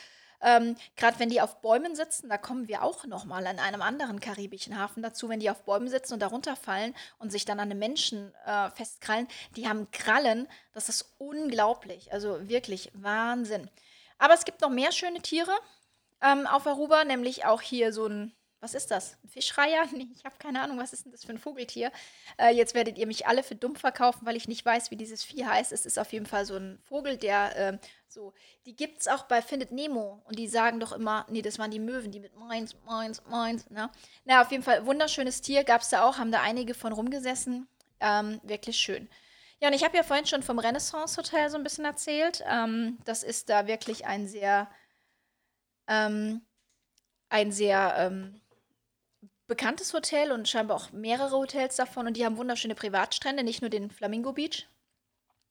[0.43, 4.21] Ähm, Gerade wenn die auf Bäumen sitzen, da kommen wir auch nochmal an einem anderen
[4.21, 7.71] karibischen Hafen dazu, wenn die auf Bäumen sitzen und darunter fallen und sich dann an
[7.71, 9.29] einem Menschen äh, festkrallen.
[9.57, 12.13] Die haben Krallen, das ist unglaublich.
[12.13, 13.69] Also wirklich Wahnsinn.
[14.19, 15.53] Aber es gibt noch mehr schöne Tiere
[16.23, 19.17] ähm, auf Aruba, nämlich auch hier so ein was ist das?
[19.25, 19.87] Ein Fischreiher?
[19.93, 21.91] Nee, ich habe keine Ahnung, was ist denn das für ein Vogeltier?
[22.39, 25.25] Äh, jetzt werdet ihr mich alle für dumm verkaufen, weil ich nicht weiß, wie dieses
[25.25, 25.73] Vieh heißt.
[25.73, 28.33] Es ist auf jeden Fall so ein Vogel, der äh, so,
[28.67, 31.71] die gibt es auch bei Findet Nemo und die sagen doch immer, nee, das waren
[31.71, 33.91] die Möwen, die mit meins, meins, meins, ne?
[34.25, 37.69] Na, auf jeden Fall, wunderschönes Tier gab es da auch, haben da einige von rumgesessen.
[38.01, 39.09] Ähm, wirklich schön.
[39.61, 42.43] Ja, und ich habe ja vorhin schon vom Renaissance Hotel so ein bisschen erzählt.
[42.49, 44.71] Ähm, das ist da wirklich ein sehr,
[45.87, 46.41] ähm,
[47.29, 48.41] ein sehr, ähm,
[49.51, 53.69] bekanntes Hotel und scheinbar auch mehrere Hotels davon und die haben wunderschöne Privatstrände, nicht nur
[53.69, 54.69] den Flamingo Beach,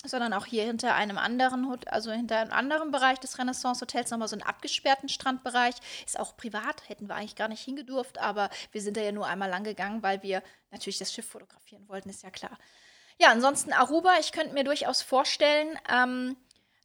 [0.05, 4.29] sondern auch hier hinter einem anderen, also hinter einem anderen Bereich des Renaissance Hotels nochmal
[4.29, 5.75] so einen abgesperrten Strandbereich.
[6.05, 9.27] Ist auch privat, hätten wir eigentlich gar nicht hingedurft, aber wir sind da ja nur
[9.27, 12.57] einmal lang gegangen, weil wir natürlich das Schiff fotografieren wollten, ist ja klar.
[13.17, 16.37] Ja, ansonsten Aruba, ich könnte mir durchaus vorstellen, ähm,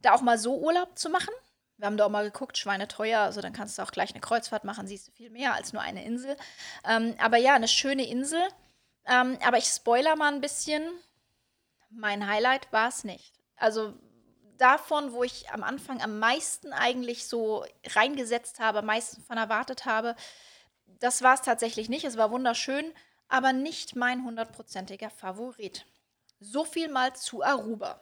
[0.03, 1.33] da auch mal so Urlaub zu machen.
[1.77, 4.21] Wir haben da auch mal geguckt, Schweine teuer, also dann kannst du auch gleich eine
[4.21, 6.37] Kreuzfahrt machen, siehst du viel mehr als nur eine Insel.
[6.85, 8.43] Ähm, aber ja, eine schöne Insel.
[9.07, 10.83] Ähm, aber ich spoiler mal ein bisschen.
[11.91, 13.35] Mein Highlight war es nicht.
[13.57, 13.95] Also
[14.57, 19.85] davon, wo ich am Anfang am meisten eigentlich so reingesetzt habe, am meisten von erwartet
[19.85, 20.17] habe,
[20.87, 22.05] das war es tatsächlich nicht.
[22.05, 22.93] Es war wunderschön,
[23.29, 25.87] aber nicht mein hundertprozentiger Favorit.
[26.41, 28.01] So viel mal zu Aruba.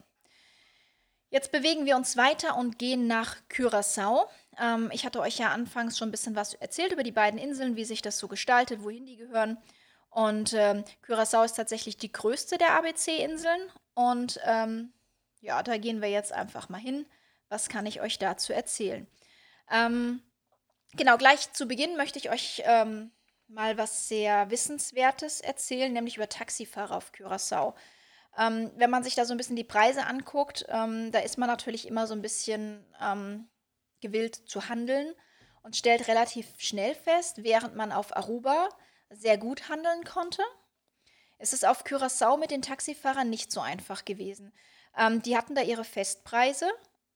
[1.33, 4.29] Jetzt bewegen wir uns weiter und gehen nach Curaçao.
[4.61, 7.75] Ähm, ich hatte euch ja anfangs schon ein bisschen was erzählt über die beiden Inseln,
[7.75, 9.57] wie sich das so gestaltet, wohin die gehören.
[10.11, 13.63] Und ähm, Curaçao ist tatsächlich die größte der ABC-Inseln.
[13.95, 14.93] Und ähm,
[15.41, 17.07] ja, da gehen wir jetzt einfach mal hin.
[17.49, 19.07] Was kann ich euch dazu erzählen?
[19.71, 20.21] Ähm,
[20.93, 23.11] genau, gleich zu Beginn möchte ich euch ähm,
[23.49, 27.73] mal was sehr Wissenswertes erzählen, nämlich über Taxifahrer auf Curaçao.
[28.39, 31.49] Ähm, wenn man sich da so ein bisschen die Preise anguckt, ähm, da ist man
[31.49, 33.49] natürlich immer so ein bisschen ähm,
[34.01, 35.15] gewillt zu handeln
[35.63, 38.69] und stellt relativ schnell fest, während man auf Aruba
[39.11, 40.43] sehr gut handeln konnte.
[41.39, 44.53] Es ist auf Curaçao mit den Taxifahrern nicht so einfach gewesen.
[44.97, 46.71] Ähm, die hatten da ihre Festpreise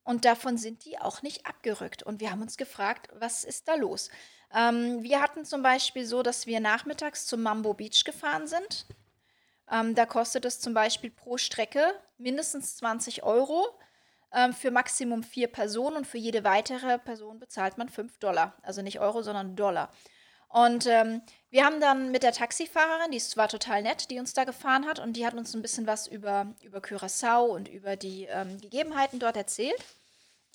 [0.05, 2.03] und davon sind die auch nicht abgerückt.
[2.03, 4.11] Und wir haben uns gefragt, was ist da los?
[4.55, 8.87] Ähm, wir hatten zum Beispiel so, dass wir nachmittags zum Mambo Beach gefahren sind.
[9.71, 13.67] Ähm, da kostet es zum Beispiel pro Strecke mindestens 20 Euro
[14.33, 18.55] ähm, für Maximum vier Personen und für jede weitere Person bezahlt man 5 Dollar.
[18.63, 19.91] Also nicht Euro, sondern Dollar.
[20.49, 24.33] Und ähm, wir haben dann mit der Taxifahrerin, die ist zwar total nett, die uns
[24.33, 27.97] da gefahren hat, und die hat uns ein bisschen was über, über Curaçao und über
[27.97, 29.85] die ähm, Gegebenheiten dort erzählt.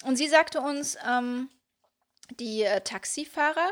[0.03, 1.49] Und sie sagte uns, ähm,
[2.39, 3.71] die äh, Taxifahrer,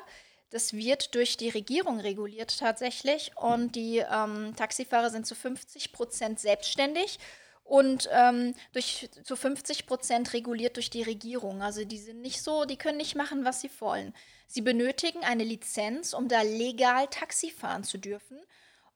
[0.50, 6.40] das wird durch die Regierung reguliert tatsächlich und die ähm, Taxifahrer sind zu 50 Prozent
[6.40, 7.20] selbstständig
[7.64, 11.62] und ähm, durch, zu 50 Prozent reguliert durch die Regierung.
[11.62, 14.14] Also die sind nicht so, die können nicht machen, was sie wollen.
[14.48, 18.40] Sie benötigen eine Lizenz, um da legal Taxi fahren zu dürfen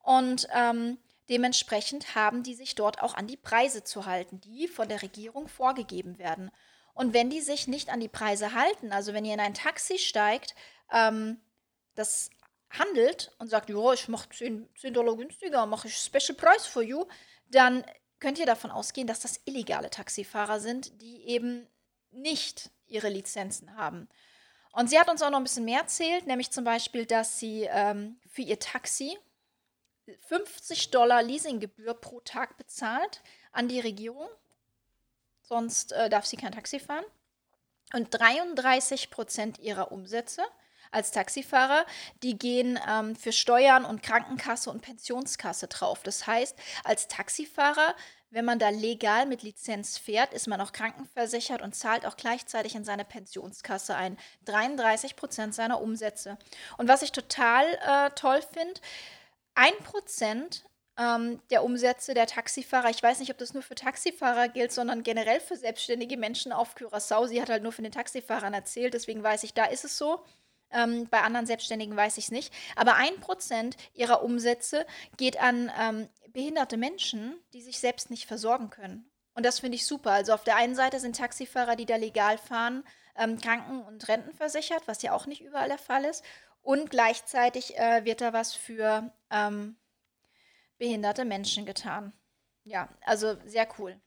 [0.01, 0.97] und ähm,
[1.29, 5.47] dementsprechend haben die sich dort auch an die Preise zu halten, die von der Regierung
[5.47, 6.49] vorgegeben werden.
[6.95, 9.97] Und wenn die sich nicht an die Preise halten, also wenn ihr in ein Taxi
[9.97, 10.53] steigt,
[10.93, 11.41] ähm,
[11.95, 12.29] das
[12.69, 16.81] handelt und sagt, ja, ich mache 10, 10 Dollar günstiger, mache ich Special Price for
[16.81, 17.05] you,
[17.47, 17.83] dann
[18.19, 21.67] könnt ihr davon ausgehen, dass das illegale Taxifahrer sind, die eben
[22.11, 24.07] nicht ihre Lizenzen haben.
[24.71, 27.67] Und sie hat uns auch noch ein bisschen mehr erzählt, nämlich zum Beispiel, dass sie
[27.69, 29.17] ähm, für ihr Taxi
[30.27, 34.27] 50 Dollar Leasinggebühr pro Tag bezahlt an die Regierung.
[35.41, 37.05] Sonst äh, darf sie kein Taxi fahren.
[37.93, 40.43] Und 33 Prozent ihrer Umsätze
[40.93, 41.85] als Taxifahrer,
[42.21, 46.01] die gehen ähm, für Steuern und Krankenkasse und Pensionskasse drauf.
[46.03, 47.95] Das heißt, als Taxifahrer
[48.33, 52.73] wenn man da legal mit Lizenz fährt, ist man auch krankenversichert und zahlt auch gleichzeitig
[52.73, 54.17] in seine Pensionskasse ein.
[54.45, 56.39] 33 Prozent seiner Umsätze.
[56.79, 58.81] Und was ich total äh, toll finde,
[59.53, 60.65] ein Prozent
[60.97, 62.89] ähm, der Umsätze der Taxifahrer.
[62.89, 66.75] Ich weiß nicht, ob das nur für Taxifahrer gilt, sondern generell für selbstständige Menschen auf
[66.75, 67.27] Curaçao.
[67.27, 70.23] Sie hat halt nur von den Taxifahrern erzählt, deswegen weiß ich, da ist es so.
[70.73, 72.53] Ähm, bei anderen Selbstständigen weiß ich es nicht.
[72.75, 74.85] Aber ein Prozent ihrer Umsätze
[75.17, 79.09] geht an ähm, behinderte Menschen, die sich selbst nicht versorgen können.
[79.35, 80.11] Und das finde ich super.
[80.11, 82.83] Also auf der einen Seite sind Taxifahrer, die da legal fahren,
[83.15, 86.23] ähm, kranken- und rentenversichert, was ja auch nicht überall der Fall ist.
[86.61, 89.75] Und gleichzeitig äh, wird da was für ähm,
[90.77, 92.13] behinderte Menschen getan.
[92.63, 93.99] Ja, also sehr cool.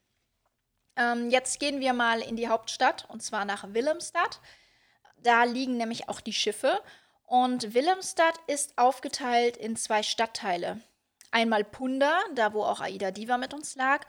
[0.95, 4.41] Ähm, jetzt gehen wir mal in die Hauptstadt und zwar nach Willemstad.
[5.23, 6.79] Da liegen nämlich auch die Schiffe.
[7.25, 10.79] Und Willemstad ist aufgeteilt in zwei Stadtteile.
[11.31, 14.05] Einmal Punda, da wo auch Aida Diva mit uns lag.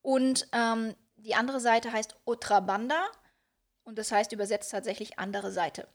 [0.00, 3.06] Und ähm, die andere Seite heißt Otrabanda.
[3.84, 5.86] Und das heißt übersetzt tatsächlich andere Seite.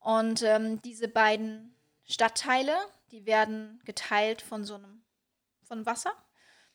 [0.00, 1.74] Und ähm, diese beiden
[2.04, 2.74] Stadtteile,
[3.10, 5.02] die werden geteilt von so einem
[5.62, 6.12] von Wasser.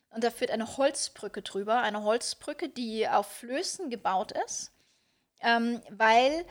[0.10, 1.80] Und da führt eine Holzbrücke drüber.
[1.80, 4.72] Eine Holzbrücke, die auf Flößen gebaut ist.
[5.40, 6.46] Ähm, weil,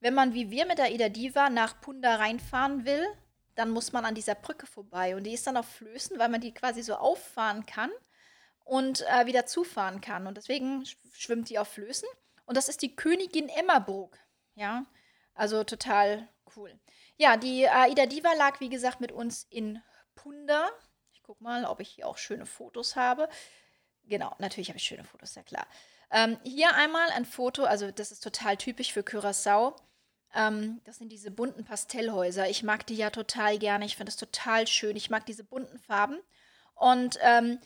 [0.00, 3.04] wenn man wie wir mit der Ida Diva nach Punda reinfahren will,
[3.54, 5.16] dann muss man an dieser Brücke vorbei.
[5.16, 7.90] Und die ist dann auf Flößen, weil man die quasi so auffahren kann
[8.64, 10.26] und äh, wieder zufahren kann.
[10.26, 12.08] Und deswegen schwimmt die auf Flößen.
[12.46, 14.18] Und das ist die Königin Emmerburg.
[14.54, 14.86] Ja,
[15.34, 16.78] also total cool.
[17.16, 19.82] Ja, die Aida Diva lag, wie gesagt, mit uns in
[20.14, 20.68] Punda.
[21.12, 23.28] Ich gucke mal, ob ich hier auch schöne Fotos habe.
[24.04, 25.66] Genau, natürlich habe ich schöne Fotos, ja klar.
[26.10, 29.76] Ähm, hier einmal ein Foto, also das ist total typisch für Curaçao.
[30.34, 32.48] Ähm, das sind diese bunten Pastellhäuser.
[32.48, 33.84] Ich mag die ja total gerne.
[33.84, 34.96] Ich finde das total schön.
[34.96, 36.18] Ich mag diese bunten Farben.
[36.74, 37.58] Und ähm,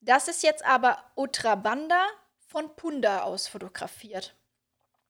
[0.00, 2.06] das ist jetzt aber Utrabanda
[2.46, 4.34] von Punda aus fotografiert.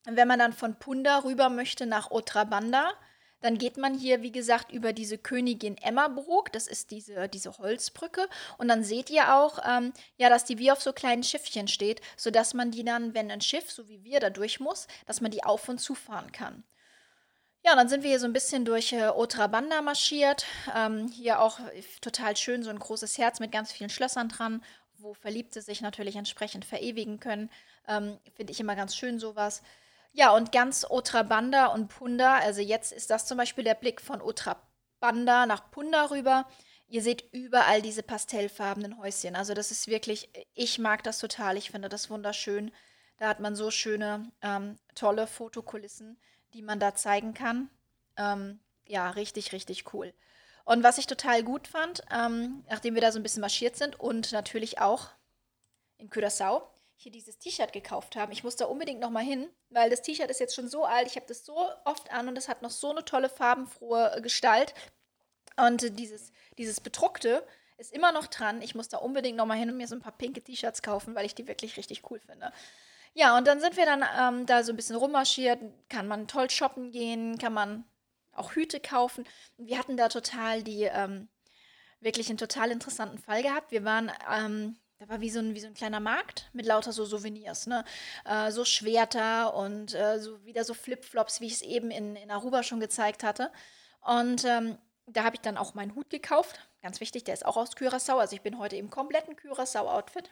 [0.04, 2.92] Wenn man dann von Punda rüber möchte nach Otrabanda,
[3.40, 6.50] dann geht man hier, wie gesagt, über diese Königin Emmerbrook.
[6.52, 8.28] Das ist diese, diese Holzbrücke.
[8.56, 12.00] Und dann seht ihr auch, ähm, ja, dass die wie auf so kleinen Schiffchen steht,
[12.16, 15.30] sodass man die dann, wenn ein Schiff, so wie wir, da durch muss, dass man
[15.30, 16.64] die auf und zufahren kann.
[17.64, 20.46] Ja, dann sind wir hier so ein bisschen durch äh, Otrabanda marschiert.
[20.74, 21.58] Ähm, hier auch
[22.00, 24.62] total schön, so ein großes Herz mit ganz vielen Schlössern dran,
[24.98, 27.50] wo Verliebte sich natürlich entsprechend verewigen können.
[27.86, 29.62] Ähm, Finde ich immer ganz schön sowas.
[30.12, 34.22] Ja, und ganz Otrabanda und Punda, also jetzt ist das zum Beispiel der Blick von
[34.22, 36.46] Otrabanda nach Punda rüber.
[36.88, 39.36] Ihr seht überall diese pastellfarbenen Häuschen.
[39.36, 42.72] Also das ist wirklich, ich mag das total, ich finde das wunderschön.
[43.18, 46.18] Da hat man so schöne, ähm, tolle Fotokulissen,
[46.54, 47.70] die man da zeigen kann.
[48.16, 50.12] Ähm, ja, richtig, richtig cool.
[50.64, 53.98] Und was ich total gut fand, ähm, nachdem wir da so ein bisschen marschiert sind
[53.98, 55.08] und natürlich auch
[55.96, 56.62] in Curaçao,
[56.96, 58.32] hier dieses T-Shirt gekauft haben.
[58.32, 61.06] Ich muss da unbedingt noch mal hin, weil das T-Shirt ist jetzt schon so alt.
[61.06, 64.20] Ich habe das so oft an und es hat noch so eine tolle farbenfrohe äh,
[64.20, 64.74] Gestalt.
[65.56, 67.46] Und dieses, dieses Bedruckte
[67.78, 68.60] ist immer noch dran.
[68.62, 71.14] Ich muss da unbedingt noch mal hin und mir so ein paar pinke T-Shirts kaufen,
[71.14, 72.52] weil ich die wirklich richtig cool finde.
[73.18, 75.58] Ja, und dann sind wir dann ähm, da so ein bisschen rummarschiert.
[75.88, 77.84] Kann man toll shoppen gehen, kann man
[78.32, 79.24] auch Hüte kaufen.
[79.56, 81.28] Wir hatten da total die, ähm,
[81.98, 83.72] wirklich einen total interessanten Fall gehabt.
[83.72, 86.92] Wir waren ähm, da war wie so ein, wie so ein kleiner Markt mit lauter
[86.92, 87.84] so Souvenirs, ne?
[88.24, 92.30] Äh, so Schwerter und äh, so wieder so Flipflops, wie ich es eben in, in
[92.30, 93.50] Aruba schon gezeigt hatte.
[94.00, 96.60] Und ähm, da habe ich dann auch meinen Hut gekauft.
[96.82, 98.18] Ganz wichtig, der ist auch aus Curaçao.
[98.18, 100.30] Also ich bin heute im kompletten Curaçao-Outfit.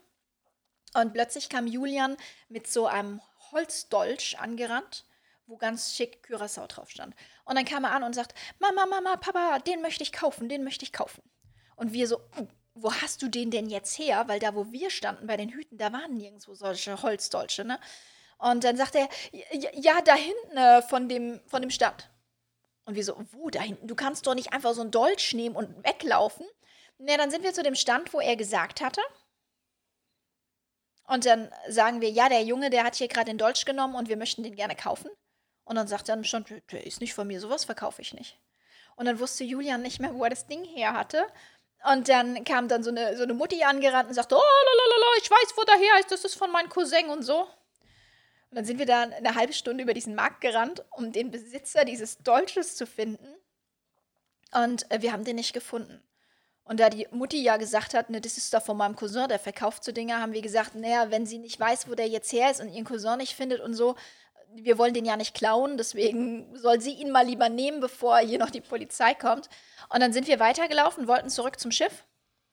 [1.00, 2.16] Und plötzlich kam Julian
[2.48, 3.20] mit so einem
[3.52, 5.04] Holzdolch angerannt,
[5.46, 7.14] wo ganz schick Curaçao drauf stand.
[7.44, 10.64] Und dann kam er an und sagt, Mama, Mama, Papa, den möchte ich kaufen, den
[10.64, 11.22] möchte ich kaufen.
[11.76, 14.24] Und wir so, uh, wo hast du den denn jetzt her?
[14.26, 17.78] Weil da, wo wir standen bei den Hüten, da waren nirgendwo solche Holzdolche, ne?
[18.38, 19.08] Und dann sagt er,
[19.72, 22.10] ja, da hinten äh, von, dem, von dem Stand.
[22.84, 23.88] Und wir so, wo da hinten?
[23.88, 26.46] Du kannst doch nicht einfach so einen Dolch nehmen und weglaufen.
[26.98, 29.00] Na, dann sind wir zu dem Stand, wo er gesagt hatte.
[31.06, 34.08] Und dann sagen wir, ja, der Junge, der hat hier gerade den Dolch genommen und
[34.08, 35.10] wir möchten den gerne kaufen.
[35.64, 38.38] Und dann sagt er dann schon, der ist nicht von mir, sowas verkaufe ich nicht.
[38.96, 41.26] Und dann wusste Julian nicht mehr, wo er das Ding her hatte.
[41.92, 45.30] Und dann kam dann so eine, so eine Mutti angerannt und sagte, oh, lalalala, ich
[45.30, 47.42] weiß, wo der her ist, das ist von meinem Cousin und so.
[48.50, 51.84] Und dann sind wir da eine halbe Stunde über diesen Markt gerannt, um den Besitzer
[51.84, 53.28] dieses Dolches zu finden.
[54.52, 56.02] Und äh, wir haben den nicht gefunden.
[56.66, 59.38] Und da die Mutti ja gesagt hat, ne, das ist doch von meinem Cousin, der
[59.38, 62.50] verkauft so Dinge, haben wir gesagt, naja, wenn sie nicht weiß, wo der jetzt her
[62.50, 63.94] ist und ihren Cousin nicht findet und so,
[64.52, 68.38] wir wollen den ja nicht klauen, deswegen soll sie ihn mal lieber nehmen, bevor hier
[68.38, 69.48] noch die Polizei kommt.
[69.90, 72.04] Und dann sind wir weitergelaufen, wollten zurück zum Schiff.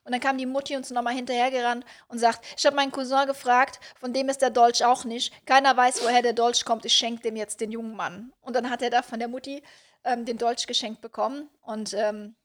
[0.05, 3.79] Und dann kam die Mutti uns nochmal hinterhergerannt und sagt, ich habe meinen Cousin gefragt,
[3.97, 5.33] von dem ist der Dolch auch nicht.
[5.45, 8.33] Keiner weiß, woher der Dolch kommt, ich schenke dem jetzt den jungen Mann.
[8.41, 9.63] Und dann hat er da von der Mutti
[10.03, 11.49] ähm, den Dolch geschenkt bekommen.
[11.61, 12.35] Und ähm,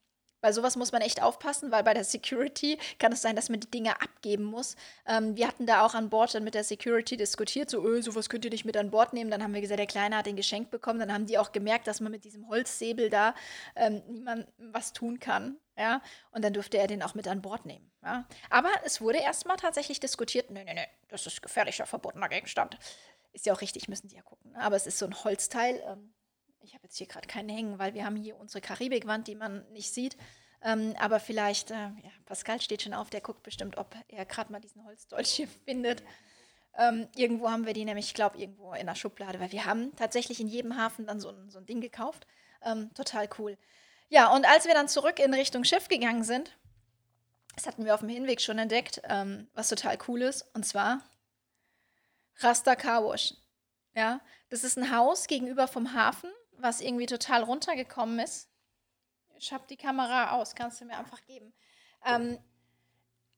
[0.40, 3.60] Bei sowas muss man echt aufpassen, weil bei der Security kann es sein, dass man
[3.60, 4.76] die Dinge abgeben muss.
[5.06, 8.28] Ähm, wir hatten da auch an Bord dann mit der Security diskutiert, so, öh, sowas
[8.28, 9.30] könnt ihr nicht mit an Bord nehmen.
[9.30, 11.00] Dann haben wir gesagt, der Kleine hat den geschenkt bekommen.
[11.00, 13.34] Dann haben die auch gemerkt, dass man mit diesem Holzsäbel da
[13.74, 15.58] ähm, niemand was tun kann.
[15.76, 16.02] Ja?
[16.30, 17.90] Und dann durfte er den auch mit an Bord nehmen.
[18.02, 18.26] Ja?
[18.50, 22.78] Aber es wurde erstmal tatsächlich diskutiert, nee, nee, nee, das ist gefährlicher, verbotener Gegenstand.
[23.32, 24.52] Ist ja auch richtig, müssen die ja gucken.
[24.52, 24.60] Ne?
[24.60, 25.82] Aber es ist so ein Holzteil.
[25.86, 26.12] Ähm,
[26.60, 29.70] ich habe jetzt hier gerade keinen hängen, weil wir haben hier unsere Karibikwand, die man
[29.72, 30.16] nicht sieht.
[30.62, 34.50] Ähm, aber vielleicht, äh, ja, Pascal steht schon auf, der guckt bestimmt, ob er gerade
[34.50, 36.02] mal diesen Holzdolch hier findet.
[36.76, 39.94] Ähm, irgendwo haben wir die nämlich, ich glaube, irgendwo in der Schublade, weil wir haben
[39.96, 42.26] tatsächlich in jedem Hafen dann so ein, so ein Ding gekauft.
[42.62, 43.56] Ähm, total cool.
[44.08, 46.56] Ja, und als wir dann zurück in Richtung Schiff gegangen sind,
[47.54, 51.02] das hatten wir auf dem Hinweg schon entdeckt, ähm, was total cool ist, und zwar
[52.36, 53.34] Rasta Car Wash.
[53.94, 58.48] Ja, das ist ein Haus gegenüber vom Hafen was irgendwie total runtergekommen ist.
[59.38, 61.52] Ich habe die Kamera aus, kannst du mir einfach geben.
[62.04, 62.38] Ähm,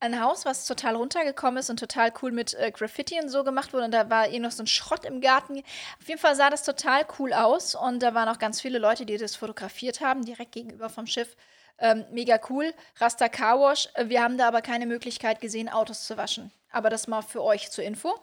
[0.01, 3.73] ein Haus, was total runtergekommen ist und total cool mit äh, Graffiti und so gemacht
[3.75, 3.85] wurde.
[3.85, 5.63] Und da war eh noch so ein Schrott im Garten.
[6.01, 7.75] Auf jeden Fall sah das total cool aus.
[7.75, 11.37] Und da waren auch ganz viele Leute, die das fotografiert haben, direkt gegenüber vom Schiff.
[11.79, 12.73] Ähm, mega cool.
[12.97, 13.89] Rasta Car Wash.
[14.05, 16.51] Wir haben da aber keine Möglichkeit gesehen, Autos zu waschen.
[16.71, 18.15] Aber das mal für euch zur Info.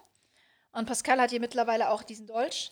[0.71, 2.71] Und Pascal hat hier mittlerweile auch diesen Dolch.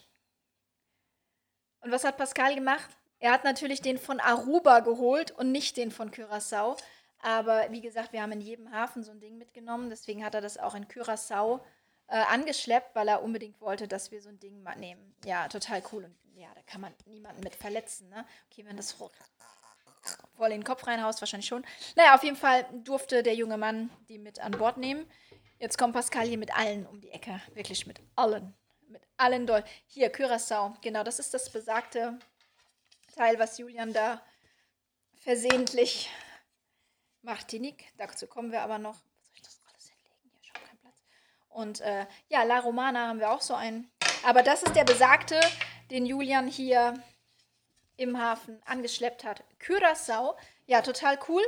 [1.85, 2.89] Und was hat Pascal gemacht?
[3.19, 6.77] Er hat natürlich den von Aruba geholt und nicht den von Curaçao.
[7.19, 9.91] Aber wie gesagt, wir haben in jedem Hafen so ein Ding mitgenommen.
[9.91, 11.59] Deswegen hat er das auch in Curaçao
[12.07, 15.13] äh, angeschleppt, weil er unbedingt wollte, dass wir so ein Ding mal nehmen.
[15.25, 16.05] Ja, total cool.
[16.05, 18.09] Und ja, da kann man niemanden mit verletzen.
[18.09, 18.25] Ne?
[18.49, 19.11] Okay, wenn das voll
[20.41, 21.63] in den Kopf reinhaust, wahrscheinlich schon.
[21.95, 25.05] Naja, auf jeden Fall durfte der junge Mann die mit an Bord nehmen.
[25.59, 27.39] Jetzt kommt Pascal hier mit allen um die Ecke.
[27.53, 28.55] Wirklich mit allen
[28.95, 29.63] mit allen Doll.
[29.88, 30.73] Hier, Curaçao.
[30.81, 32.17] Genau, das ist das besagte
[33.15, 34.21] Teil, was Julian da
[35.17, 36.10] versehentlich
[37.21, 37.91] Martinique.
[37.97, 38.95] Dazu kommen wir aber noch.
[38.95, 40.31] Soll ich das alles hinlegen?
[40.31, 40.95] Hier schon kein Platz.
[41.49, 43.91] Und äh, ja, La Romana haben wir auch so einen.
[44.23, 45.39] Aber das ist der besagte,
[45.91, 46.93] den Julian hier
[47.97, 49.43] im Hafen angeschleppt hat.
[49.62, 50.36] Curaçao.
[50.67, 51.43] Ja, total cool.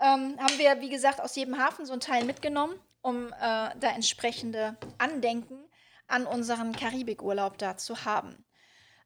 [0.00, 3.90] Ähm, haben wir, wie gesagt, aus jedem Hafen so ein Teil mitgenommen, um äh, da
[3.94, 5.66] entsprechende Andenken
[6.08, 8.44] an unseren Karibikurlaub da zu haben.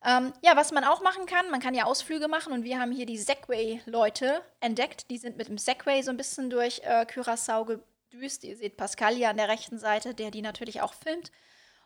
[0.03, 2.91] Ähm, ja, was man auch machen kann, man kann ja Ausflüge machen und wir haben
[2.91, 5.11] hier die Segway-Leute entdeckt.
[5.11, 8.45] Die sind mit dem Segway so ein bisschen durch äh, Curaçao gedüst.
[8.45, 11.31] Ihr seht Pascal hier an der rechten Seite, der die natürlich auch filmt.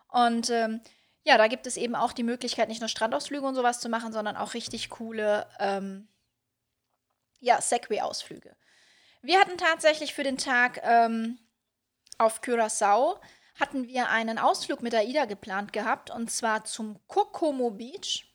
[0.07, 0.79] Und ähm,
[1.23, 4.13] ja, da gibt es eben auch die Möglichkeit, nicht nur Strandausflüge und sowas zu machen,
[4.13, 6.07] sondern auch richtig coole ähm,
[7.39, 8.55] ja, Segway-Ausflüge.
[9.21, 11.37] Wir hatten tatsächlich für den Tag ähm,
[12.17, 13.19] auf Curaçao
[13.59, 18.33] hatten wir einen Ausflug mit AIDA geplant gehabt und zwar zum Kokomo Beach.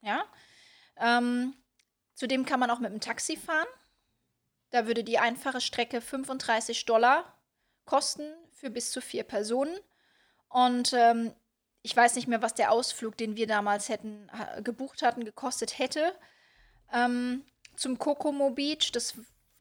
[0.00, 0.24] Ja.
[0.96, 1.54] Ähm,
[2.14, 3.66] zudem kann man auch mit dem Taxi fahren.
[4.70, 7.38] Da würde die einfache Strecke 35 Dollar
[7.84, 9.78] kosten für bis zu vier Personen.
[10.48, 11.34] Und ähm,
[11.82, 14.30] ich weiß nicht mehr, was der Ausflug, den wir damals hätten
[14.62, 16.14] gebucht hatten, gekostet hätte.
[16.92, 17.44] Ähm,
[17.76, 18.92] zum Kokomo Beach.
[18.92, 19.14] Das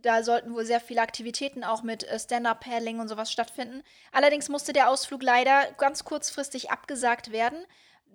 [0.07, 3.83] da sollten wohl sehr viele Aktivitäten auch mit äh, Stand-Up-Paddling und sowas stattfinden.
[4.11, 7.59] Allerdings musste der Ausflug leider ganz kurzfristig abgesagt werden,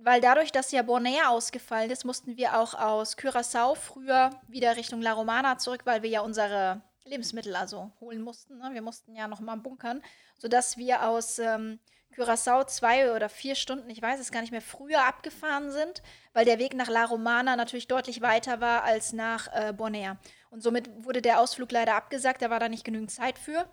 [0.01, 5.03] weil dadurch, dass ja Bonaire ausgefallen ist, mussten wir auch aus Curaçao früher wieder Richtung
[5.03, 8.59] La Romana zurück, weil wir ja unsere Lebensmittel also holen mussten.
[8.59, 8.71] Ne?
[8.73, 10.03] Wir mussten ja noch mal bunkern,
[10.39, 11.79] sodass wir aus ähm,
[12.17, 16.03] Curaçao zwei oder vier Stunden, ich weiß es gar nicht mehr, früher abgefahren sind,
[16.33, 20.17] weil der Weg nach La Romana natürlich deutlich weiter war als nach äh, Bonaire.
[20.53, 23.67] Und somit wurde der Ausflug leider abgesagt, da war da nicht genügend Zeit für,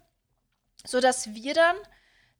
[0.86, 1.76] sodass wir dann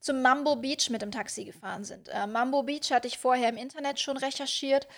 [0.00, 2.08] zum Mambo Beach mit dem Taxi gefahren sind.
[2.08, 4.88] Äh, Mambo Beach hatte ich vorher im Internet schon recherchiert.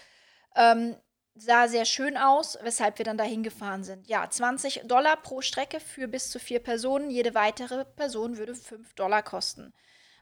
[0.54, 0.94] Ähm,
[1.34, 4.06] sah sehr schön aus, weshalb wir dann dahin gefahren sind.
[4.06, 7.10] Ja, 20 Dollar pro Strecke für bis zu vier Personen.
[7.10, 9.74] Jede weitere Person würde 5 Dollar kosten.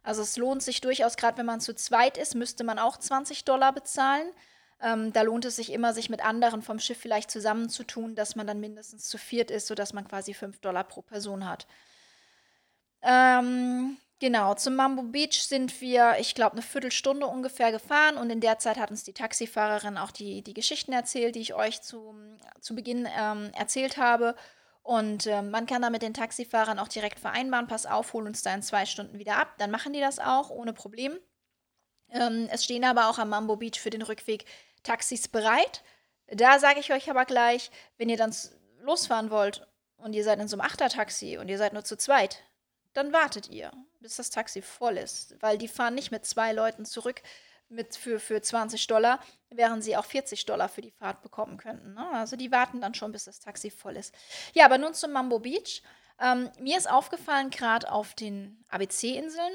[0.03, 3.45] Also es lohnt sich durchaus, gerade wenn man zu zweit ist, müsste man auch 20
[3.45, 4.33] Dollar bezahlen.
[4.83, 8.47] Ähm, da lohnt es sich immer, sich mit anderen vom Schiff vielleicht zusammenzutun, dass man
[8.47, 11.67] dann mindestens zu viert ist, sodass man quasi 5 Dollar pro Person hat.
[13.03, 18.41] Ähm, genau, zum Mambo Beach sind wir, ich glaube, eine Viertelstunde ungefähr gefahren und in
[18.41, 22.15] der Zeit hat uns die Taxifahrerin auch die, die Geschichten erzählt, die ich euch zu,
[22.61, 24.35] zu Beginn ähm, erzählt habe.
[24.83, 28.43] Und äh, man kann da mit den Taxifahrern auch direkt vereinbaren, pass auf, hol uns
[28.43, 29.57] da in zwei Stunden wieder ab.
[29.59, 31.19] Dann machen die das auch ohne Problem.
[32.11, 34.47] Ähm, es stehen aber auch am Mambo Beach für den Rückweg
[34.83, 35.83] Taxis bereit.
[36.29, 38.35] Da sage ich euch aber gleich, wenn ihr dann
[38.81, 39.67] losfahren wollt
[39.97, 42.43] und ihr seid in so einem Achtertaxi und ihr seid nur zu zweit,
[42.93, 46.85] dann wartet ihr, bis das Taxi voll ist, weil die fahren nicht mit zwei Leuten
[46.85, 47.23] zurück,
[47.69, 51.95] mit für, für 20 Dollar, während sie auch 40 Dollar für die Fahrt bekommen könnten.
[51.95, 52.11] Ne?
[52.13, 54.13] Also die warten dann schon, bis das Taxi voll ist.
[54.55, 55.83] Ja, aber nun zum Mambo Beach.
[56.21, 59.55] Ähm, mir ist aufgefallen, gerade auf den ABC-Inseln,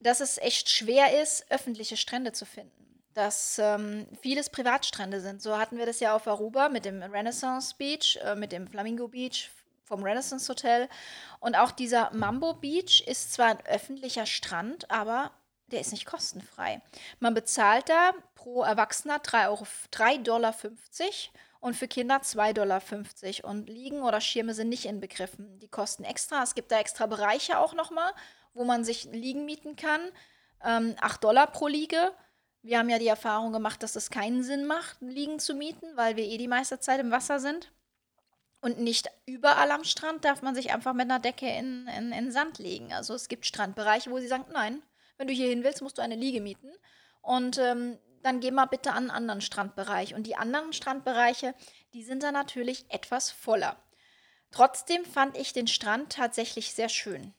[0.00, 2.89] dass es echt schwer ist, öffentliche Strände zu finden.
[3.20, 5.42] Dass ähm, vieles Privatstrände sind.
[5.42, 9.08] So hatten wir das ja auf Aruba mit dem Renaissance Beach, äh, mit dem Flamingo
[9.08, 9.50] Beach
[9.84, 10.88] vom Renaissance Hotel.
[11.38, 15.32] Und auch dieser Mambo Beach ist zwar ein öffentlicher Strand, aber
[15.66, 16.80] der ist nicht kostenfrei.
[17.18, 20.54] Man bezahlt da pro Erwachsener 3,50 Euro, 3,50 Dollar
[21.60, 23.50] und für Kinder 2,50 Dollar.
[23.50, 25.58] Und Liegen oder Schirme sind nicht inbegriffen.
[25.58, 26.42] Die kosten extra.
[26.42, 28.14] Es gibt da extra Bereiche auch nochmal,
[28.54, 30.00] wo man sich Liegen mieten kann.
[30.64, 32.12] Ähm, 8 Dollar pro Liege.
[32.62, 36.16] Wir haben ja die Erfahrung gemacht, dass es keinen Sinn macht, Liegen zu mieten, weil
[36.16, 37.72] wir eh die meiste Zeit im Wasser sind.
[38.60, 42.30] Und nicht überall am Strand darf man sich einfach mit einer Decke in, in, in
[42.30, 42.92] Sand legen.
[42.92, 44.82] Also es gibt Strandbereiche, wo sie sagen, nein,
[45.16, 46.70] wenn du hier hin willst, musst du eine Liege mieten.
[47.22, 50.14] Und ähm, dann geh mal bitte an einen anderen Strandbereich.
[50.14, 51.54] Und die anderen Strandbereiche,
[51.94, 53.82] die sind dann natürlich etwas voller.
[54.50, 57.32] Trotzdem fand ich den Strand tatsächlich sehr schön.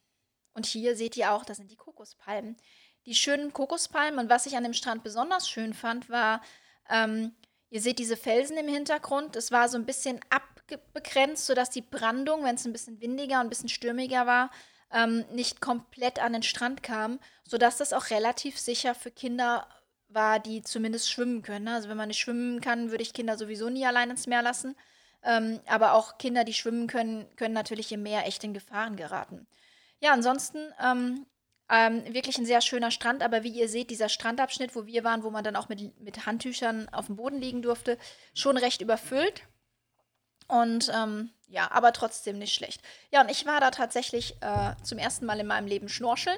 [0.53, 2.57] Und hier seht ihr auch, das sind die Kokospalmen.
[3.05, 4.19] Die schönen Kokospalmen.
[4.19, 6.41] Und was ich an dem Strand besonders schön fand, war,
[6.89, 7.33] ähm,
[7.69, 9.35] ihr seht diese Felsen im Hintergrund.
[9.35, 13.47] Es war so ein bisschen abbegrenzt, sodass die Brandung, wenn es ein bisschen windiger und
[13.47, 14.51] ein bisschen stürmiger war,
[14.91, 19.67] ähm, nicht komplett an den Strand kam, sodass das auch relativ sicher für Kinder
[20.09, 21.67] war, die zumindest schwimmen können.
[21.67, 24.75] Also wenn man nicht schwimmen kann, würde ich Kinder sowieso nie allein ins Meer lassen.
[25.23, 29.47] Ähm, aber auch Kinder, die schwimmen können, können natürlich im Meer echt in Gefahren geraten.
[29.99, 31.25] Ja, ansonsten ähm,
[31.71, 35.23] ähm, wirklich ein sehr schöner Strand, aber wie ihr seht, dieser Strandabschnitt, wo wir waren,
[35.23, 37.97] wo man dann auch mit, mit Handtüchern auf dem Boden liegen durfte,
[38.33, 39.47] schon recht überfüllt.
[40.47, 42.81] Und ähm, ja, aber trotzdem nicht schlecht.
[43.11, 46.37] Ja, und ich war da tatsächlich äh, zum ersten Mal in meinem Leben schnorcheln.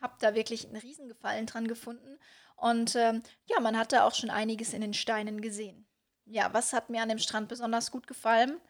[0.00, 2.18] Hab da wirklich einen Riesengefallen dran gefunden
[2.58, 5.86] und ähm, ja, man hatte auch schon einiges in den Steinen gesehen.
[6.24, 8.60] Ja, was hat mir an dem Strand besonders gut gefallen?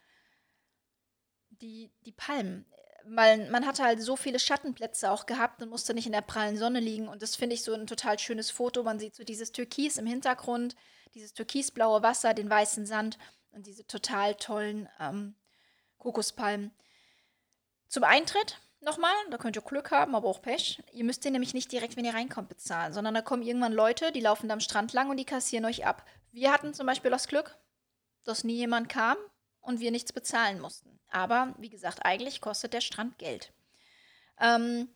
[1.48, 2.66] Die, die Palmen.
[3.04, 6.56] Weil man hatte halt so viele Schattenplätze auch gehabt und musste nicht in der prallen
[6.56, 7.08] Sonne liegen.
[7.08, 8.82] Und das finde ich so ein total schönes Foto.
[8.82, 10.76] Man sieht so dieses Türkis im Hintergrund,
[11.14, 13.18] dieses türkisblaue Wasser, den weißen Sand
[13.50, 15.34] und diese total tollen ähm,
[15.98, 16.72] Kokospalmen.
[17.88, 19.14] Zum Eintritt nochmal.
[19.30, 20.82] Da könnt ihr Glück haben, aber auch Pech.
[20.92, 24.12] Ihr müsst den nämlich nicht direkt, wenn ihr reinkommt, bezahlen, sondern da kommen irgendwann Leute,
[24.12, 26.04] die laufen da am Strand lang und die kassieren euch ab.
[26.32, 27.56] Wir hatten zum Beispiel das Glück,
[28.24, 29.16] dass nie jemand kam
[29.68, 30.98] und wir nichts bezahlen mussten.
[31.10, 33.52] Aber wie gesagt, eigentlich kostet der Strand Geld.
[34.40, 34.88] Ähm,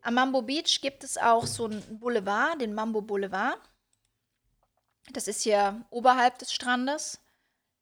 [0.00, 3.56] am Mambo Beach gibt es auch so einen Boulevard, den Mambo Boulevard.
[5.12, 7.20] Das ist hier oberhalb des Strandes.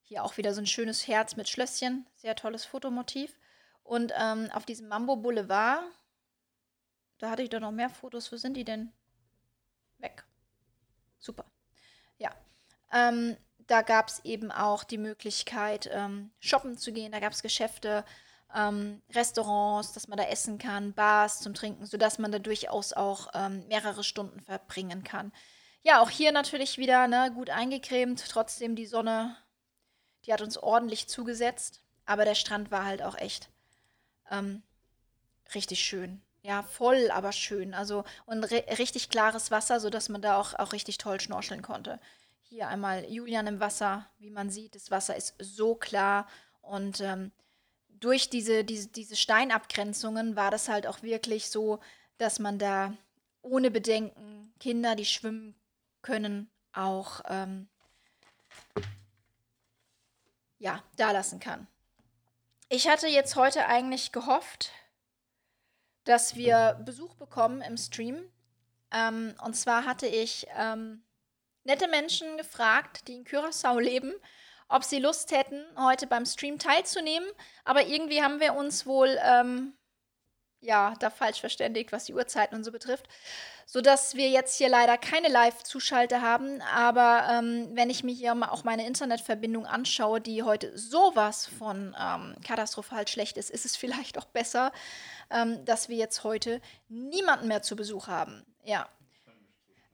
[0.03, 2.05] Hier auch wieder so ein schönes Herz mit Schlösschen.
[2.15, 3.35] Sehr tolles Fotomotiv.
[3.83, 5.83] Und ähm, auf diesem Mambo Boulevard,
[7.17, 8.31] da hatte ich doch noch mehr Fotos.
[8.31, 8.93] Wo sind die denn?
[9.97, 10.23] Weg.
[11.17, 11.45] Super.
[12.19, 12.35] Ja.
[12.91, 13.35] Ähm,
[13.67, 17.11] da gab es eben auch die Möglichkeit, ähm, shoppen zu gehen.
[17.11, 18.05] Da gab es Geschäfte,
[18.55, 23.29] ähm, Restaurants, dass man da essen kann, Bars zum Trinken, sodass man da durchaus auch
[23.33, 25.33] ähm, mehrere Stunden verbringen kann.
[25.83, 28.23] Ja, auch hier natürlich wieder ne, gut eingecremt.
[28.29, 29.35] Trotzdem die Sonne,
[30.25, 31.81] die hat uns ordentlich zugesetzt.
[32.05, 33.49] Aber der Strand war halt auch echt
[34.31, 34.63] ähm,
[35.53, 36.21] richtig schön.
[36.41, 37.73] Ja, voll, aber schön.
[37.73, 41.99] Also und richtig klares Wasser, sodass man da auch, auch richtig toll schnorcheln konnte.
[42.49, 46.27] Hier einmal Julian im Wasser, wie man sieht, das Wasser ist so klar
[46.61, 47.31] und ähm,
[47.89, 51.79] durch diese, diese, diese Steinabgrenzungen war das halt auch wirklich so,
[52.17, 52.93] dass man da
[53.41, 55.55] ohne Bedenken Kinder, die schwimmen
[56.01, 57.67] können, auch ähm,
[60.59, 61.67] ja, da lassen kann.
[62.69, 64.71] Ich hatte jetzt heute eigentlich gehofft,
[66.05, 68.23] dass wir Besuch bekommen im Stream.
[68.91, 71.03] Ähm, und zwar hatte ich ähm,
[71.67, 74.13] nette Menschen gefragt, die in Curaçao leben,
[74.69, 77.27] ob sie Lust hätten, heute beim Stream teilzunehmen.
[77.65, 79.73] Aber irgendwie haben wir uns wohl ähm,
[80.61, 83.07] ja, da falsch verständigt, was die Uhrzeiten und so betrifft.
[83.65, 86.61] Sodass wir jetzt hier leider keine Live-Zuschalter haben.
[86.61, 92.35] Aber ähm, wenn ich mir hier auch meine Internetverbindung anschaue, die heute sowas von ähm,
[92.45, 94.71] katastrophal schlecht ist, ist es vielleicht auch besser,
[95.29, 98.45] ähm, dass wir jetzt heute niemanden mehr zu Besuch haben.
[98.63, 98.87] Ja.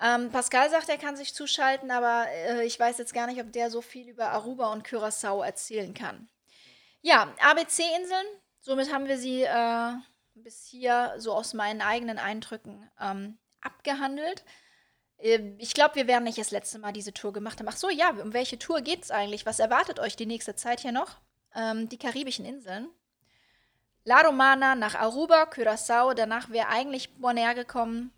[0.04, 3.54] Ähm, Pascal sagt, er kann sich zuschalten, aber äh, ich weiß jetzt gar nicht, ob
[3.54, 6.28] der so viel über Aruba und Curaçao erzählen kann.
[7.01, 8.28] Ja, ABC-Inseln.
[8.60, 9.43] Somit haben wir sie.
[9.43, 9.93] Äh,
[10.36, 14.43] bis hier so aus meinen eigenen Eindrücken ähm, abgehandelt.
[15.20, 17.68] Ähm, ich glaube, wir werden nicht das letzte Mal diese Tour gemacht haben.
[17.68, 19.45] Ach so, ja, um welche Tour geht es eigentlich?
[19.45, 21.18] Was erwartet euch die nächste Zeit hier noch?
[21.56, 22.89] Ähm, die karibischen Inseln.
[24.06, 28.12] La Romana nach Aruba, Curaçao, danach wäre eigentlich Bonaire gekommen.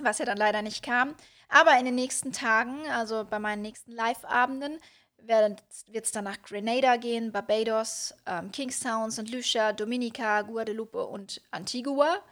[0.00, 1.14] Was ja dann leider nicht kam.
[1.48, 4.78] Aber in den nächsten Tagen, also bei meinen nächsten Live-Abenden,
[5.18, 9.28] wird es dann nach Grenada gehen, Barbados, ähm, Kingstown, St.
[9.28, 12.22] Lucia, Dominica, Guadeloupe und Antigua.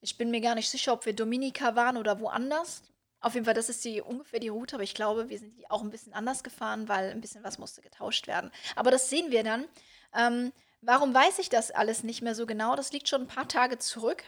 [0.00, 2.82] Ich bin mir gar nicht sicher, ob wir Dominica waren oder woanders.
[3.20, 5.68] Auf jeden Fall, das ist die, ungefähr die Route, aber ich glaube, wir sind die
[5.70, 8.50] auch ein bisschen anders gefahren, weil ein bisschen was musste getauscht werden.
[8.76, 9.66] Aber das sehen wir dann.
[10.14, 12.76] Ähm, warum weiß ich das alles nicht mehr so genau?
[12.76, 14.24] Das liegt schon ein paar Tage zurück.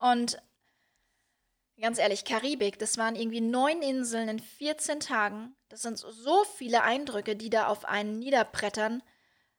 [0.00, 0.38] Und
[1.80, 5.54] ganz ehrlich, Karibik, das waren irgendwie neun Inseln in 14 Tagen.
[5.68, 9.02] Das sind so viele Eindrücke, die da auf einen niederbrettern.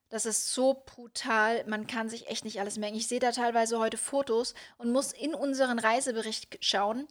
[0.10, 1.64] Das ist so brutal.
[1.66, 2.98] Man kann sich echt nicht alles merken.
[2.98, 7.08] Ich sehe da teilweise heute Fotos und muss in unseren Reisebericht schauen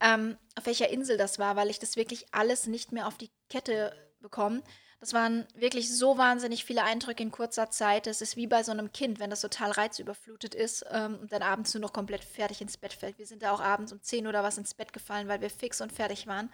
[0.00, 3.30] ähm, auf welcher Insel das war, weil ich das wirklich alles nicht mehr auf die
[3.48, 4.62] Kette bekomme.
[5.00, 8.06] Das waren wirklich so wahnsinnig viele Eindrücke in kurzer Zeit.
[8.06, 11.42] Das ist wie bei so einem Kind, wenn das total reizüberflutet ist ähm, und dann
[11.42, 13.18] abends nur noch komplett fertig ins Bett fällt.
[13.18, 15.80] Wir sind da auch abends um 10 oder was ins Bett gefallen, weil wir fix
[15.80, 16.52] und fertig waren.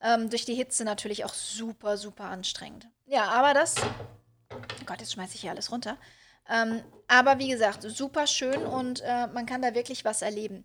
[0.00, 2.88] Ähm, durch die Hitze natürlich auch super, super anstrengend.
[3.04, 3.74] Ja, aber das.
[4.50, 5.98] Oh Gott, jetzt schmeiße ich hier alles runter.
[6.48, 10.64] Ähm, aber wie gesagt, super schön und äh, man kann da wirklich was erleben.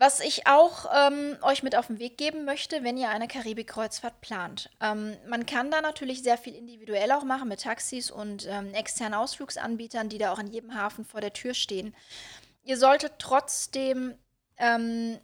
[0.00, 4.20] Was ich auch ähm, euch mit auf den Weg geben möchte, wenn ihr eine Karibik-Kreuzfahrt
[4.20, 4.70] plant.
[4.80, 9.18] Ähm, man kann da natürlich sehr viel individuell auch machen mit Taxis und ähm, externen
[9.18, 11.96] Ausflugsanbietern, die da auch in jedem Hafen vor der Tür stehen.
[12.62, 14.14] Ihr solltet trotzdem
[14.56, 15.18] ähm,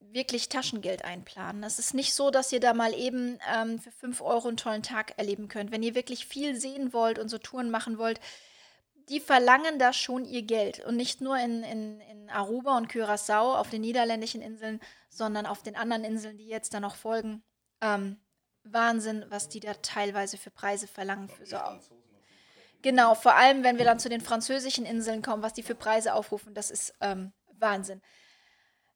[0.00, 1.62] wirklich Taschengeld einplanen.
[1.62, 4.82] Es ist nicht so, dass ihr da mal eben ähm, für 5 Euro einen tollen
[4.82, 5.70] Tag erleben könnt.
[5.70, 8.18] Wenn ihr wirklich viel sehen wollt und so Touren machen wollt,
[9.08, 10.84] die verlangen da schon ihr Geld.
[10.84, 15.62] Und nicht nur in, in, in Aruba und Curaçao auf den niederländischen Inseln, sondern auf
[15.62, 17.44] den anderen Inseln, die jetzt da noch folgen.
[17.80, 18.20] Ähm,
[18.64, 21.28] Wahnsinn, was die da teilweise für Preise verlangen.
[21.28, 21.56] Für so
[22.82, 26.14] genau, vor allem, wenn wir dann zu den französischen Inseln kommen, was die für Preise
[26.14, 28.02] aufrufen, das ist ähm, Wahnsinn.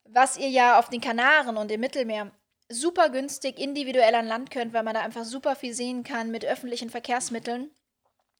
[0.04, 2.32] Was ihr ja auf den Kanaren und im Mittelmeer
[2.68, 6.44] super günstig individuell an Land könnt, weil man da einfach super viel sehen kann mit
[6.44, 7.70] öffentlichen Verkehrsmitteln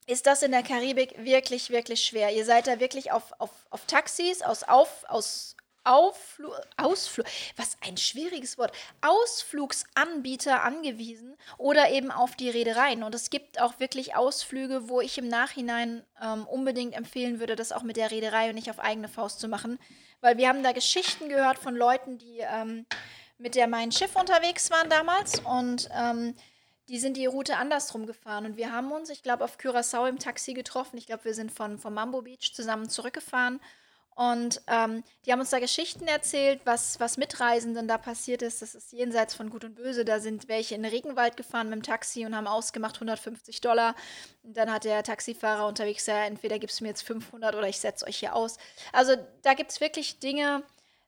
[0.07, 2.33] ist das in der Karibik wirklich, wirklich schwer.
[2.33, 7.25] Ihr seid da wirklich auf, auf, auf Taxis, aus, auf, aus Aufflug, Ausflug,
[7.55, 8.71] was ein schwieriges Wort,
[9.01, 13.01] Ausflugsanbieter angewiesen oder eben auf die Reedereien.
[13.01, 17.71] Und es gibt auch wirklich Ausflüge, wo ich im Nachhinein ähm, unbedingt empfehlen würde, das
[17.71, 19.79] auch mit der Reederei und nicht auf eigene Faust zu machen.
[20.19, 22.85] Weil wir haben da Geschichten gehört von Leuten, die ähm,
[23.39, 26.35] mit der Mein Schiff unterwegs waren damals und ähm,
[26.89, 28.45] die sind die Route andersrum gefahren.
[28.45, 30.97] Und wir haben uns, ich glaube, auf Curaçao im Taxi getroffen.
[30.97, 33.59] Ich glaube, wir sind von, von Mambo Beach zusammen zurückgefahren.
[34.13, 38.61] Und ähm, die haben uns da Geschichten erzählt, was, was Mitreisenden da passiert ist.
[38.61, 40.03] Das ist jenseits von Gut und Böse.
[40.03, 43.95] Da sind welche in den Regenwald gefahren mit dem Taxi und haben ausgemacht 150 Dollar.
[44.43, 47.79] Und dann hat der Taxifahrer unterwegs gesagt, entweder gibst du mir jetzt 500 oder ich
[47.79, 48.57] setze euch hier aus.
[48.91, 50.63] Also da gibt es wirklich Dinge,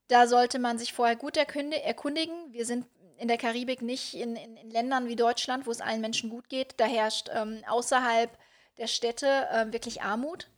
[0.08, 2.36] da sollte man sich vorher gut erkundigen.
[2.52, 2.86] Wir sind
[3.18, 6.50] in der Karibik nicht in, in, in, Ländern wie Deutschland, wo es allen Menschen gut
[6.50, 6.80] geht.
[6.80, 8.38] Da herrscht ähm, außerhalb
[8.78, 10.50] der Städte äh, wirklich Armut.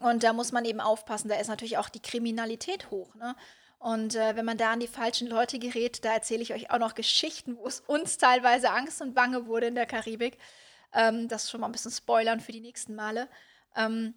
[0.00, 1.28] Und da muss man eben aufpassen.
[1.28, 3.14] Da ist natürlich auch die Kriminalität hoch.
[3.14, 3.34] Ne?
[3.78, 6.78] Und äh, wenn man da an die falschen Leute gerät, da erzähle ich euch auch
[6.78, 10.38] noch Geschichten, wo es uns teilweise Angst und Bange wurde in der Karibik.
[10.92, 13.28] Ähm, das schon mal ein bisschen spoilern für die nächsten Male.
[13.76, 14.14] Ähm,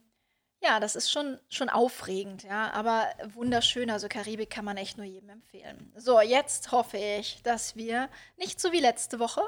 [0.62, 3.90] ja, das ist schon, schon aufregend, ja, aber wunderschön.
[3.90, 5.92] Also Karibik kann man echt nur jedem empfehlen.
[5.96, 9.42] So, jetzt hoffe ich, dass wir nicht so wie letzte Woche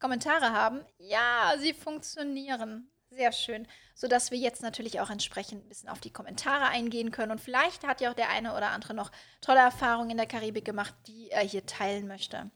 [0.00, 0.84] Kommentare haben.
[0.98, 2.90] Ja, sie funktionieren.
[3.10, 3.68] Sehr schön.
[3.94, 7.30] Sodass wir jetzt natürlich auch entsprechend ein bisschen auf die Kommentare eingehen können.
[7.30, 10.64] Und vielleicht hat ja auch der eine oder andere noch tolle Erfahrungen in der Karibik
[10.64, 12.50] gemacht, die er hier teilen möchte.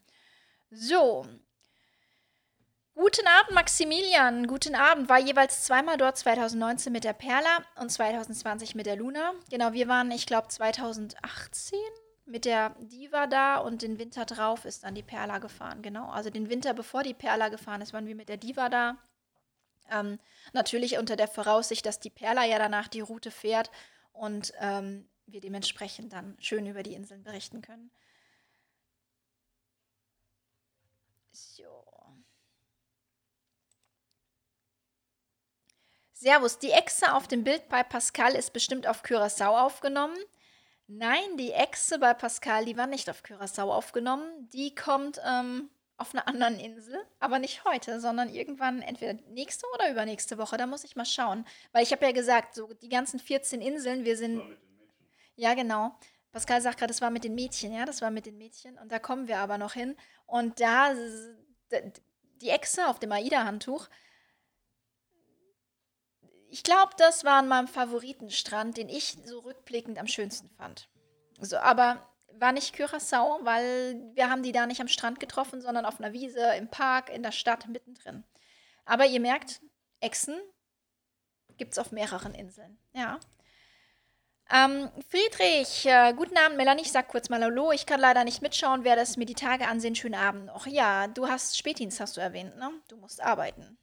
[0.71, 1.27] So,
[3.01, 4.49] Guten Abend, Maximilian.
[4.49, 5.09] Guten Abend.
[5.09, 9.35] War jeweils zweimal dort, 2019 mit der Perla und 2020 mit der Luna.
[9.51, 11.79] Genau, wir waren, ich glaube, 2018
[12.27, 15.81] mit der Diva da und den Winter drauf ist dann die Perla gefahren.
[15.81, 18.99] Genau, also den Winter bevor die Perla gefahren ist, waren wir mit der Diva da.
[19.93, 20.19] Ähm,
[20.53, 23.71] natürlich unter der Voraussicht, dass die Perla ja danach die Route fährt
[24.13, 27.93] und ähm, wir dementsprechend dann schön über die Inseln berichten können.
[31.31, 31.78] So.
[36.21, 40.17] Servus, die Echse auf dem Bild bei Pascal ist bestimmt auf Curaçao aufgenommen.
[40.89, 44.49] Nein, die Echse bei Pascal, die war nicht auf Curaçao aufgenommen.
[44.53, 49.93] Die kommt ähm, auf einer anderen Insel, aber nicht heute, sondern irgendwann entweder nächste oder
[49.93, 50.57] übernächste Woche.
[50.57, 51.45] Da muss ich mal schauen.
[51.71, 54.43] Weil ich habe ja gesagt, so die ganzen 14 Inseln, wir sind.
[55.37, 55.97] Ja, genau.
[56.33, 58.77] Pascal sagt gerade, das war mit den Mädchen, ja, das war mit den Mädchen.
[58.79, 59.97] Und da kommen wir aber noch hin.
[60.27, 60.95] Und da,
[62.41, 63.89] die Echse auf dem AIDA-Handtuch,
[66.51, 70.89] ich glaube, das war an meinem Favoritenstrand, den ich so rückblickend am schönsten fand.
[71.41, 75.85] So, aber war nicht Curaçao, weil wir haben die da nicht am Strand getroffen, sondern
[75.85, 78.25] auf einer Wiese, im Park, in der Stadt, mittendrin.
[78.85, 79.61] Aber ihr merkt,
[80.01, 80.39] Echsen
[81.57, 82.79] gibt es auf mehreren Inseln.
[82.93, 83.19] Ja.
[84.51, 86.83] Ähm, Friedrich, äh, guten Abend, Melanie.
[86.83, 87.73] Ich sag kurz mal Hallo.
[87.73, 89.95] Ich kann leider nicht mitschauen, werde es mir die Tage ansehen.
[89.95, 90.51] Schönen Abend.
[90.51, 92.71] Och ja, du hast Spätdienst, hast du erwähnt, ne?
[92.89, 93.79] Du musst arbeiten.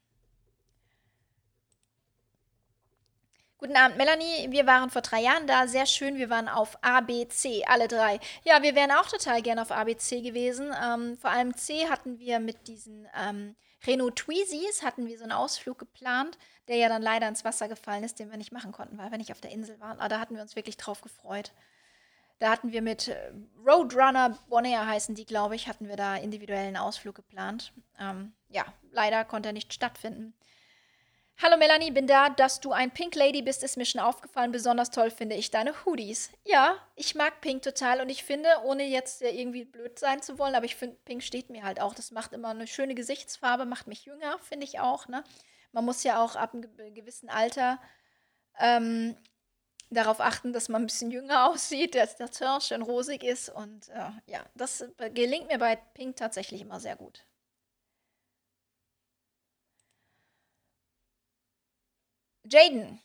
[3.57, 4.51] Guten Abend, Melanie.
[4.51, 5.65] Wir waren vor drei Jahren da.
[5.65, 6.17] Sehr schön.
[6.17, 8.19] Wir waren auf ABC, alle drei.
[8.43, 10.73] Ja, wir wären auch total gerne auf ABC gewesen.
[10.83, 13.55] Ähm, vor allem C hatten wir mit diesen ähm,
[13.87, 16.37] Renault Tweezies, hatten wir so einen Ausflug geplant,
[16.67, 19.17] der ja dann leider ins Wasser gefallen ist, den wir nicht machen konnten, weil wir
[19.17, 19.99] nicht auf der Insel waren.
[19.99, 21.53] Aber da hatten wir uns wirklich drauf gefreut.
[22.39, 23.31] Da hatten wir mit äh,
[23.65, 27.71] Roadrunner Bonaire heißen die, glaube ich, hatten wir da individuellen Ausflug geplant.
[28.01, 30.33] Ähm, ja, leider konnte er nicht stattfinden.
[31.41, 32.29] Hallo Melanie, bin da.
[32.29, 34.53] Dass du ein Pink Lady bist, ist mir schon aufgefallen.
[34.53, 36.31] Besonders toll finde ich deine Hoodies.
[36.45, 40.55] Ja, ich mag Pink total und ich finde, ohne jetzt irgendwie blöd sein zu wollen,
[40.55, 41.93] aber ich finde, Pink steht mir halt auch.
[41.93, 45.09] Das macht immer eine schöne Gesichtsfarbe, macht mich jünger, finde ich auch.
[45.09, 45.25] Ne?
[45.73, 47.81] Man muss ja auch ab einem gewissen Alter
[48.57, 49.17] ähm,
[49.89, 53.49] darauf achten, dass man ein bisschen jünger aussieht, dass der Teint schön rosig ist.
[53.49, 57.25] Und äh, ja, das gelingt mir bei Pink tatsächlich immer sehr gut.
[62.49, 63.01] Jaden.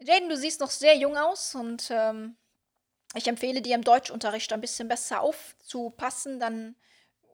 [0.00, 2.36] Jaden, du siehst noch sehr jung aus und ähm,
[3.14, 6.76] ich empfehle dir im Deutschunterricht ein bisschen besser aufzupassen, dann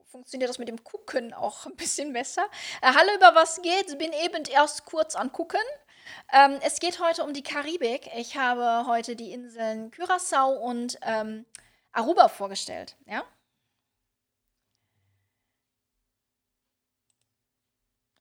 [0.05, 2.45] funktioniert das mit dem Gucken auch ein bisschen besser.
[2.81, 3.97] Äh, hallo, über was geht?
[3.97, 5.61] Bin eben erst kurz an Gucken.
[6.33, 8.09] Ähm, es geht heute um die Karibik.
[8.15, 11.45] Ich habe heute die Inseln Curaçao und ähm,
[11.93, 12.97] Aruba vorgestellt.
[13.05, 13.23] Ja?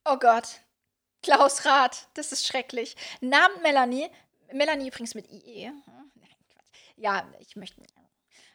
[0.05, 0.61] Oh Gott,
[1.23, 2.97] Klaus Rath, das ist schrecklich.
[3.21, 4.09] Namen Melanie.
[4.53, 5.71] Melanie übrigens mit IE.
[6.97, 7.83] Ja, ich möchte.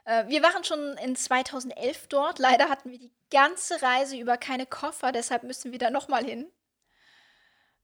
[0.05, 2.39] Äh, wir waren schon in 2011 dort.
[2.39, 6.51] Leider hatten wir die ganze Reise über keine Koffer, deshalb müssen wir da nochmal hin.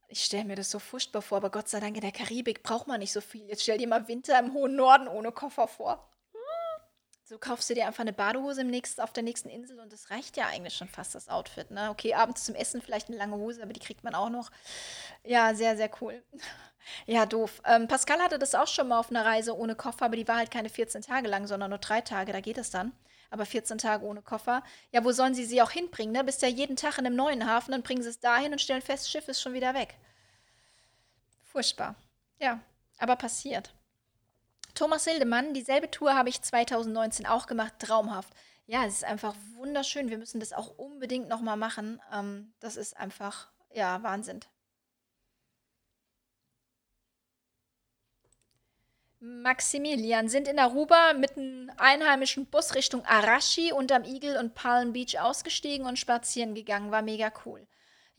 [0.07, 2.87] Ich stelle mir das so furchtbar vor, aber Gott sei Dank in der Karibik braucht
[2.87, 3.47] man nicht so viel.
[3.47, 6.11] Jetzt stell dir mal Winter im hohen Norden ohne Koffer vor.
[7.31, 10.09] So kaufst du dir einfach eine Badehose im nächsten, auf der nächsten Insel und das
[10.11, 11.71] reicht ja eigentlich schon fast das Outfit.
[11.71, 11.89] Ne?
[11.89, 14.51] Okay, abends zum Essen vielleicht eine lange Hose, aber die kriegt man auch noch.
[15.23, 16.21] Ja, sehr, sehr cool.
[17.05, 17.61] Ja, doof.
[17.63, 20.37] Ähm, Pascal hatte das auch schon mal auf einer Reise ohne Koffer, aber die war
[20.37, 22.33] halt keine 14 Tage lang, sondern nur drei Tage.
[22.33, 22.91] Da geht es dann.
[23.29, 24.63] Aber 14 Tage ohne Koffer.
[24.91, 26.11] Ja, wo sollen sie sie auch hinbringen?
[26.11, 26.23] Ne?
[26.23, 28.81] Bist ja jeden Tag in einem neuen Hafen, dann bringen sie es dahin und stellen
[28.81, 29.93] fest, Schiff ist schon wieder weg.
[31.45, 31.93] Furchtbar.
[32.39, 32.59] Ja,
[32.97, 33.71] aber passiert.
[34.73, 38.33] Thomas Hildemann, dieselbe Tour habe ich 2019 auch gemacht, traumhaft.
[38.65, 40.09] Ja, es ist einfach wunderschön.
[40.09, 42.01] Wir müssen das auch unbedingt nochmal machen.
[42.13, 44.39] Ähm, das ist einfach, ja, Wahnsinn.
[49.19, 54.93] Maximilian sind in Aruba mit einem einheimischen Bus Richtung Arashi und am Eagle und Palm
[54.93, 56.89] Beach ausgestiegen und spazieren gegangen.
[56.89, 57.67] War mega cool.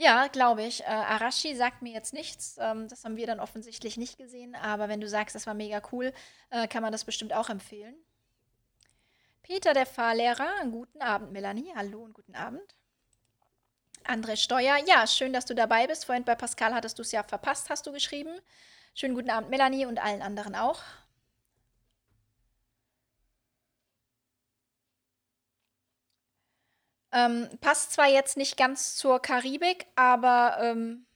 [0.03, 0.81] Ja, glaube ich.
[0.81, 2.57] Äh, Arashi sagt mir jetzt nichts.
[2.59, 4.57] Ähm, das haben wir dann offensichtlich nicht gesehen.
[4.57, 6.13] Aber wenn du sagst, das war mega cool,
[6.51, 7.95] äh, kann man das bestimmt auch empfehlen.
[9.45, 10.49] Peter, der Fahrlehrer.
[10.73, 11.73] Guten Abend, Melanie.
[11.77, 12.75] Hallo und guten Abend.
[14.03, 14.77] André Steuer.
[14.87, 16.05] Ja, schön, dass du dabei bist.
[16.05, 18.41] Vorhin bei Pascal hattest du es ja verpasst, hast du geschrieben.
[18.95, 20.83] Schönen guten Abend, Melanie und allen anderen auch.
[27.13, 31.07] Ähm, passt zwar jetzt nicht ganz zur Karibik, aber ähm,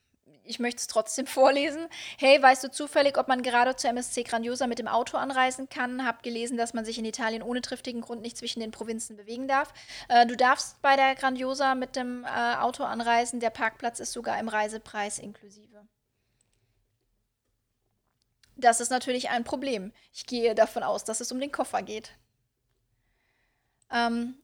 [0.44, 1.88] ich möchte es trotzdem vorlesen.
[2.18, 6.07] Hey, weißt du zufällig, ob man gerade zur MSC Grandiosa mit dem Auto anreisen kann?
[6.07, 9.49] Hab gelesen, dass man sich in Italien ohne triftigen Grund nicht zwischen den Provinzen bewegen
[9.49, 9.72] darf.
[10.09, 13.40] Äh, du darfst bei der Grandiosa mit dem äh, Auto anreisen.
[13.40, 15.86] Der Parkplatz ist sogar im Reisepreis inklusive.
[18.57, 19.92] Das ist natürlich ein Problem.
[20.12, 22.12] Ich gehe davon aus, dass es um den Koffer geht.
[23.92, 24.36] Ähm,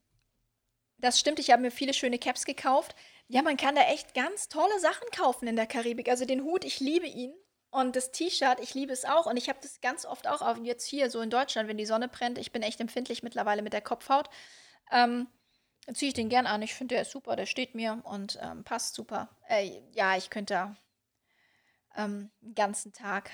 [1.03, 2.94] das stimmt, ich habe mir viele schöne Caps gekauft.
[3.26, 6.09] Ja, man kann da echt ganz tolle Sachen kaufen in der Karibik.
[6.09, 7.34] Also den Hut, ich liebe ihn.
[7.70, 9.26] Und das T-Shirt, ich liebe es auch.
[9.26, 11.86] Und ich habe das ganz oft auch, auch jetzt hier so in Deutschland, wenn die
[11.86, 12.38] Sonne brennt.
[12.38, 14.28] Ich bin echt empfindlich mittlerweile mit der Kopfhaut.
[14.92, 15.26] Ähm,
[15.92, 16.62] ziehe ich den gern an.
[16.62, 19.28] Ich finde, der ist super, der steht mir und ähm, passt super.
[19.48, 20.76] Äh, ja, ich könnte
[21.96, 23.30] ähm, den ganzen Tag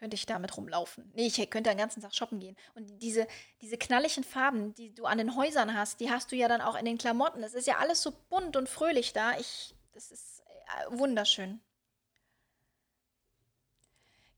[0.00, 1.12] könnte ich damit rumlaufen.
[1.14, 2.56] Nee, ich könnte den ganzen Tag shoppen gehen.
[2.74, 3.28] Und diese,
[3.60, 6.74] diese knalligen Farben, die du an den Häusern hast, die hast du ja dann auch
[6.74, 7.42] in den Klamotten.
[7.42, 9.38] Es ist ja alles so bunt und fröhlich da.
[9.38, 11.60] Ich, das ist äh, wunderschön.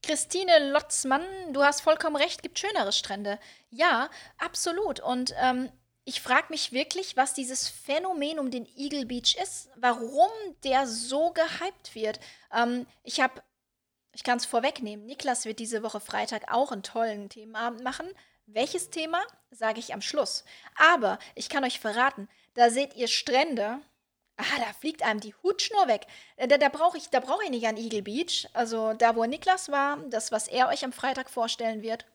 [0.02, 3.38] Christine Lotzmann, du hast vollkommen recht, gibt schönere Strände.
[3.70, 4.98] Ja, absolut.
[4.98, 5.70] Und ähm,
[6.04, 10.32] ich frage mich wirklich, was dieses Phänomen um den Eagle Beach ist, warum
[10.64, 12.18] der so gehypt wird.
[12.52, 13.40] Ähm, ich habe
[14.12, 18.06] ich kann es vorwegnehmen, Niklas wird diese Woche Freitag auch einen tollen Themenabend machen.
[18.46, 20.44] Welches Thema, sage ich am Schluss.
[20.76, 23.80] Aber ich kann euch verraten, da seht ihr Strände.
[24.36, 26.06] Ah, da fliegt einem die Hutschnur weg.
[26.36, 28.48] Äh, da, da brauche ich, brauch ich nicht an Eagle Beach.
[28.52, 32.06] Also da, wo Niklas war, das, was er euch am Freitag vorstellen wird,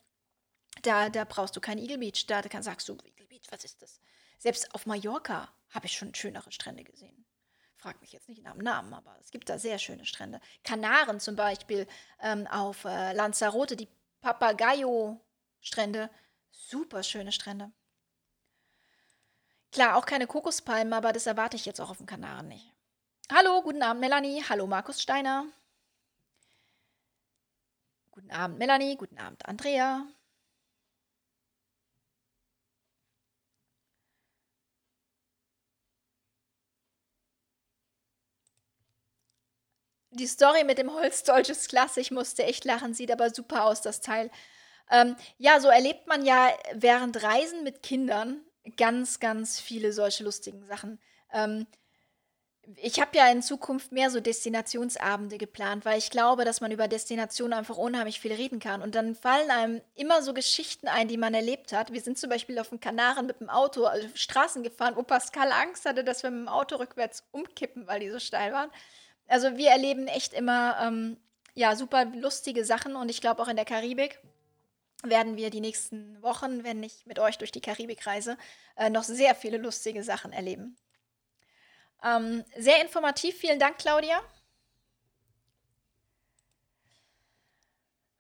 [0.84, 2.26] da, da brauchst du kein Eagle Beach.
[2.28, 4.02] Da, da sagst du, Eagle Beach, was ist das?
[4.40, 7.26] Selbst auf Mallorca habe ich schon schönere Strände gesehen.
[7.78, 10.42] Frag mich jetzt nicht nach dem Namen, aber es gibt da sehr schöne Strände.
[10.64, 11.88] Kanaren zum Beispiel
[12.20, 13.88] ähm, auf äh, Lanzarote, die
[14.22, 16.10] Papagayo-Strände.
[16.52, 17.72] Super schöne Strände.
[19.72, 22.74] Klar, auch keine Kokospalmen, aber das erwarte ich jetzt auch auf den Kanaren nicht.
[23.32, 24.44] Hallo, guten Abend, Melanie.
[24.50, 25.46] Hallo, Markus Steiner.
[28.10, 28.96] Guten Abend, Melanie.
[28.96, 30.08] Guten Abend, Andrea.
[40.18, 42.02] Die Story mit dem Holzdolch ist klasse.
[42.02, 42.94] Ich musste echt lachen.
[42.94, 44.30] Sieht aber super aus, das Teil.
[44.90, 48.42] Ähm, ja, so erlebt man ja während Reisen mit Kindern
[48.78, 51.00] ganz, ganz viele solche lustigen Sachen.
[51.32, 51.68] Ähm,
[52.76, 56.90] ich habe ja in Zukunft mehr so Destinationsabende geplant, weil ich glaube, dass man über
[56.90, 58.82] Destinationen einfach unheimlich viel reden kann.
[58.82, 61.94] Und dann fallen einem immer so Geschichten ein, die man erlebt hat.
[61.94, 65.52] Wir sind zum Beispiel auf den Kanaren mit dem Auto also Straßen gefahren, wo Pascal
[65.54, 68.70] Angst hatte, dass wir mit dem Auto rückwärts umkippen, weil die so steil waren.
[69.28, 71.18] Also wir erleben echt immer ähm,
[71.54, 74.20] ja super lustige Sachen und ich glaube auch in der Karibik
[75.04, 78.38] werden wir die nächsten Wochen, wenn ich mit euch durch die Karibik reise,
[78.76, 80.76] äh, noch sehr viele lustige Sachen erleben.
[82.04, 84.22] Ähm, sehr informativ, vielen Dank, Claudia.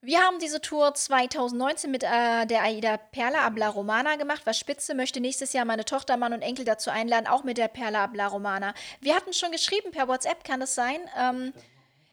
[0.01, 4.43] Wir haben diese Tour 2019 mit äh, der Aida Perla Abla Romana gemacht.
[4.45, 7.67] Was Spitze möchte nächstes Jahr meine Tochter, Mann und Enkel dazu einladen, auch mit der
[7.67, 8.75] Perla Abla Romana.
[9.01, 10.99] Wir hatten schon geschrieben per WhatsApp, kann das sein?
[11.17, 11.51] Ähm,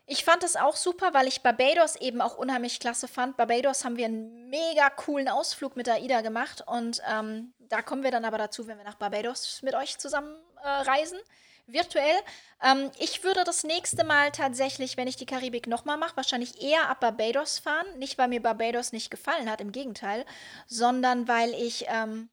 [0.06, 3.36] ich fand es auch super, weil ich Barbados eben auch unheimlich klasse fand.
[3.36, 8.10] Barbados haben wir einen mega coolen Ausflug mit AIDA gemacht und ähm, da kommen wir
[8.10, 11.18] dann aber dazu, wenn wir nach Barbados mit euch zusammen äh, reisen,
[11.66, 12.16] virtuell.
[12.62, 16.88] Ähm, ich würde das nächste Mal tatsächlich, wenn ich die Karibik nochmal mache, wahrscheinlich eher
[16.88, 17.86] ab Barbados fahren.
[17.98, 20.24] Nicht, weil mir Barbados nicht gefallen hat, im Gegenteil,
[20.66, 22.28] sondern weil ich ähm,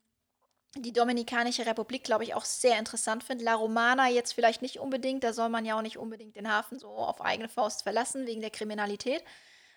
[0.76, 3.44] die Dominikanische Republik, glaube ich, auch sehr interessant finde.
[3.44, 6.80] La Romana jetzt vielleicht nicht unbedingt, da soll man ja auch nicht unbedingt den Hafen
[6.80, 9.24] so auf eigene Faust verlassen, wegen der Kriminalität.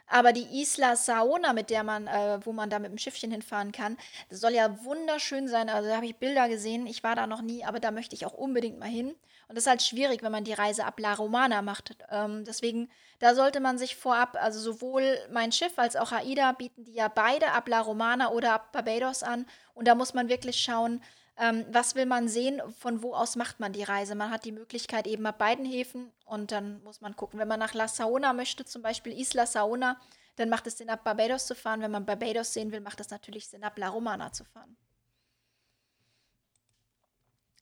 [0.06, 3.72] Aber die Isla Saona, mit der man, äh, wo man da mit dem Schiffchen hinfahren
[3.72, 3.96] kann,
[4.28, 5.68] das soll ja wunderschön sein.
[5.68, 6.86] Also da habe ich Bilder gesehen.
[6.86, 9.14] Ich war da noch nie, aber da möchte ich auch unbedingt mal hin.
[9.48, 11.96] Und das ist halt schwierig, wenn man die Reise ab La Romana macht.
[12.10, 16.84] Ähm, deswegen, da sollte man sich vorab, also sowohl mein Schiff als auch AIDA bieten
[16.84, 19.46] die ja beide ab La Romana oder ab Barbados an.
[19.74, 21.02] Und da muss man wirklich schauen,
[21.36, 24.14] ähm, was will man sehen, von wo aus macht man die Reise.
[24.14, 27.40] Man hat die Möglichkeit eben ab beiden Häfen und dann muss man gucken.
[27.40, 30.00] Wenn man nach La Saona möchte, zum Beispiel Isla Saona,
[30.36, 31.80] dann macht es Sinn, ab Barbados zu fahren.
[31.80, 34.76] Wenn man Barbados sehen will, macht es natürlich Sinn, ab La Romana zu fahren.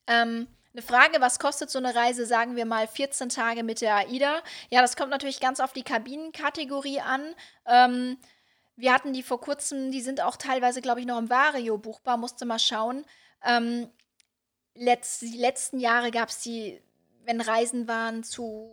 [0.07, 3.97] Ähm, eine Frage, was kostet so eine Reise, sagen wir mal 14 Tage mit der
[3.97, 4.43] AIDA?
[4.71, 7.35] Ja, das kommt natürlich ganz auf die Kabinenkategorie an.
[7.67, 8.19] Ähm,
[8.77, 12.17] wir hatten die vor kurzem, die sind auch teilweise, glaube ich, noch im Vario buchbar,
[12.17, 13.05] musste mal schauen.
[13.45, 13.89] Ähm,
[14.75, 16.81] letzt, die letzten Jahre gab es die,
[17.25, 18.71] wenn Reisen waren zu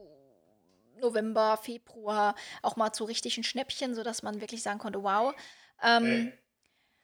[0.99, 5.33] November, Februar, auch mal zu richtigen Schnäppchen, sodass man wirklich sagen konnte, wow.
[5.81, 6.33] Ähm,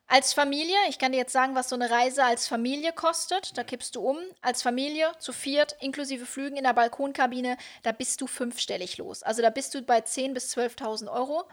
[0.08, 3.58] als Familie, ich kann dir jetzt sagen, was so eine Reise als Familie kostet.
[3.58, 4.18] Da kippst du um.
[4.42, 9.24] Als Familie zu viert, inklusive Flügen in der Balkonkabine, da bist du fünfstellig los.
[9.24, 11.46] Also da bist du bei 10.000 bis 12.000 Euro.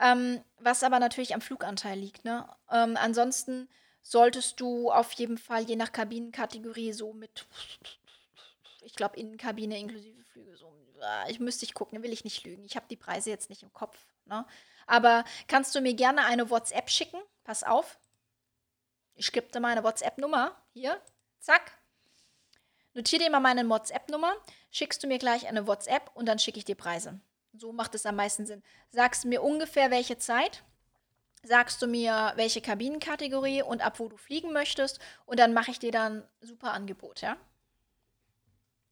[0.00, 2.24] Ähm, was aber natürlich am Fluganteil liegt.
[2.24, 2.48] Ne?
[2.72, 3.68] Ähm, ansonsten
[4.02, 7.46] solltest du auf jeden Fall je nach Kabinenkategorie so mit,
[8.82, 10.72] ich glaube, Innenkabine inklusive Flüge so.
[11.00, 12.64] Ah, ich müsste ich gucken, will ich nicht lügen.
[12.64, 13.98] Ich habe die Preise jetzt nicht im Kopf.
[14.26, 14.46] Ne?
[14.86, 17.20] Aber kannst du mir gerne eine WhatsApp schicken?
[17.44, 17.98] Pass auf.
[19.14, 20.56] Ich gebe dir meine WhatsApp-Nummer.
[20.72, 21.00] Hier.
[21.40, 21.72] Zack.
[22.94, 24.34] Notiere dir mal meine WhatsApp-Nummer.
[24.70, 27.20] Schickst du mir gleich eine WhatsApp und dann schicke ich dir Preise.
[27.54, 28.62] So macht es am meisten Sinn.
[28.90, 30.62] Sagst mir ungefähr welche Zeit
[31.42, 35.78] sagst du mir, welche Kabinenkategorie und ab wo du fliegen möchtest und dann mache ich
[35.78, 37.36] dir dann super Angebot, ja?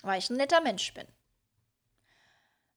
[0.03, 1.07] Weil ich ein netter Mensch bin.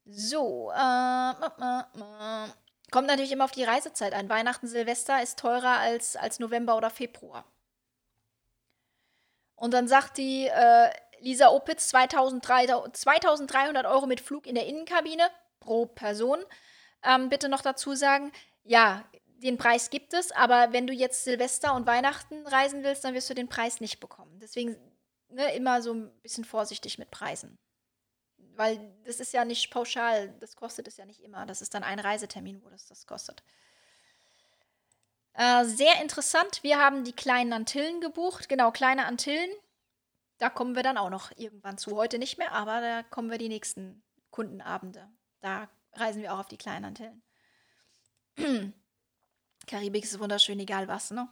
[0.05, 2.47] So, äh, äh, äh,
[2.91, 4.30] kommt natürlich immer auf die Reisezeit ein.
[4.30, 7.45] Weihnachten, Silvester ist teurer als, als November oder Februar.
[9.55, 15.30] Und dann sagt die äh, Lisa Opitz 2300 Euro mit Flug in der Innenkabine
[15.61, 16.39] pro Person.
[17.01, 19.05] Ähm, bitte noch dazu sagen, ja,
[19.43, 23.29] den Preis gibt es, aber wenn du jetzt Silvester und Weihnachten reisen willst, dann wirst
[23.29, 24.39] du den Preis nicht bekommen.
[24.39, 24.77] Deswegen
[25.29, 27.57] ne, immer so ein bisschen vorsichtig mit Preisen.
[28.55, 31.45] weil das ist ja nicht pauschal, das kostet es ja nicht immer.
[31.45, 33.43] Das ist dann ein Reisetermin, wo das das kostet.
[35.33, 38.49] Äh, sehr interessant, wir haben die kleinen Antillen gebucht.
[38.49, 39.49] Genau, kleine Antillen.
[40.37, 41.95] Da kommen wir dann auch noch irgendwann zu.
[41.95, 45.09] Heute nicht mehr, aber da kommen wir die nächsten Kundenabende.
[45.41, 47.23] Da reisen wir auch auf die kleinen Antillen.
[49.68, 51.30] Karibik ist wunderschön, egal was, ne?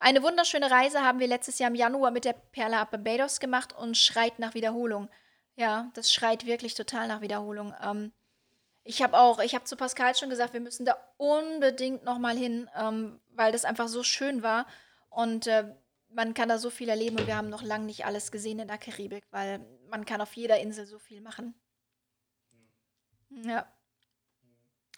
[0.00, 3.72] Eine wunderschöne Reise haben wir letztes Jahr im Januar mit der Perla ab Barbados gemacht
[3.72, 5.08] und schreit nach Wiederholung.
[5.54, 7.72] Ja, das schreit wirklich total nach Wiederholung.
[7.80, 8.12] Ähm,
[8.82, 12.68] ich habe auch, ich habe zu Pascal schon gesagt, wir müssen da unbedingt nochmal hin,
[12.76, 14.66] ähm, weil das einfach so schön war.
[15.08, 15.72] Und äh,
[16.08, 18.68] man kann da so viel erleben und wir haben noch lange nicht alles gesehen in
[18.68, 21.54] der Karibik, weil man kann auf jeder Insel so viel machen.
[23.30, 23.66] Ja.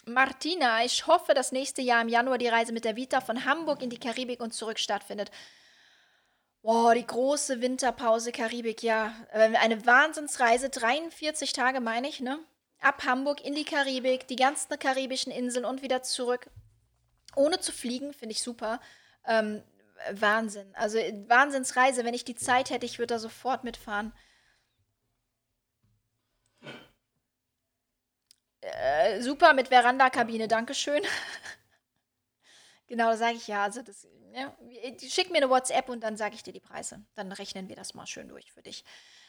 [0.05, 3.81] Martina, ich hoffe, dass nächste Jahr im Januar die Reise mit der Vita von Hamburg
[3.81, 5.31] in die Karibik und zurück stattfindet.
[6.61, 9.13] Boah, die große Winterpause Karibik, ja.
[9.31, 12.39] Äh, eine Wahnsinnsreise, 43 Tage meine ich, ne?
[12.81, 16.49] Ab Hamburg in die Karibik, die ganzen karibischen Inseln und wieder zurück.
[17.35, 18.79] Ohne zu fliegen, finde ich super.
[19.27, 19.63] Ähm,
[20.11, 20.73] Wahnsinn.
[20.75, 22.03] Also Wahnsinnsreise.
[22.03, 24.13] Wenn ich die Zeit hätte, ich würde da sofort mitfahren.
[28.65, 31.03] Äh, super mit Veranda-Kabine, Dankeschön.
[32.87, 33.63] genau, sage ich ja.
[33.63, 34.55] Also das, ja.
[35.07, 37.03] Schick mir eine WhatsApp und dann sage ich dir die Preise.
[37.13, 38.83] Dann rechnen wir das mal schön durch für dich.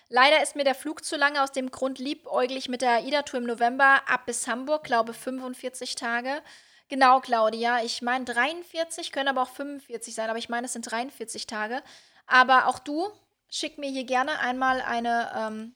[0.09, 3.47] Leider ist mir der Flug zu lange, aus dem Grund liebäuglich mit der AIDA-Tour im
[3.47, 6.43] November ab bis Hamburg, glaube 45 Tage.
[6.89, 7.82] Genau, Claudia.
[7.82, 11.82] Ich meine 43, können aber auch 45 sein, aber ich meine, es sind 43 Tage.
[12.26, 13.09] Aber auch du,
[13.51, 15.74] schick mir hier gerne einmal eine ähm,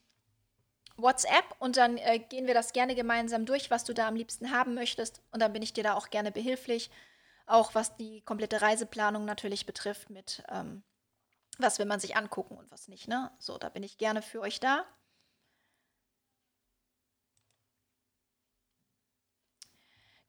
[1.03, 4.51] WhatsApp und dann äh, gehen wir das gerne gemeinsam durch, was du da am liebsten
[4.51, 5.22] haben möchtest.
[5.32, 6.90] Und dann bin ich dir da auch gerne behilflich.
[7.46, 10.82] Auch was die komplette Reiseplanung natürlich betrifft, mit ähm,
[11.59, 13.09] was will man sich angucken und was nicht.
[13.09, 13.30] Ne?
[13.38, 14.84] So, da bin ich gerne für euch da.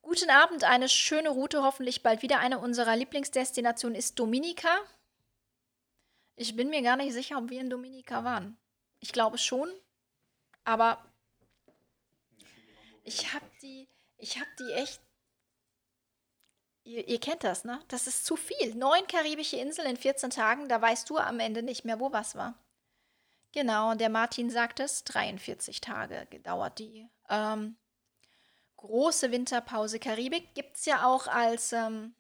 [0.02, 2.40] Guten Abend, eine schöne Route, hoffentlich bald wieder.
[2.40, 4.76] Eine unserer Lieblingsdestinationen ist Dominika.
[6.36, 8.58] Ich bin mir gar nicht sicher, ob wir in Dominika waren.
[9.00, 9.70] Ich glaube schon,
[10.64, 11.04] aber
[13.04, 13.88] ich habe die,
[14.18, 15.02] ich habe die echt.
[16.84, 17.80] Ihr, ihr, kennt das, ne?
[17.90, 18.74] Das ist zu viel.
[18.74, 22.36] Neun karibische Inseln in 14 Tagen, da weißt du am Ende nicht mehr, wo was
[22.36, 22.56] war.
[23.52, 27.08] Genau, der Martin sagt es, 43 Tage dauert die.
[27.30, 27.76] Ähm,
[28.78, 32.16] große Winterpause Karibik gibt es ja auch als, ähm,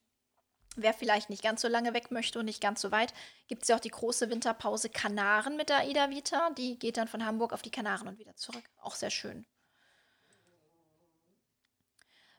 [0.76, 3.14] wer vielleicht nicht ganz so lange weg möchte und nicht ganz so weit,
[3.48, 6.50] gibt es ja auch die große Winterpause Kanaren mit der Aida Vita.
[6.52, 8.64] Die geht dann von Hamburg auf die Kanaren und wieder zurück.
[8.82, 9.46] Auch sehr schön.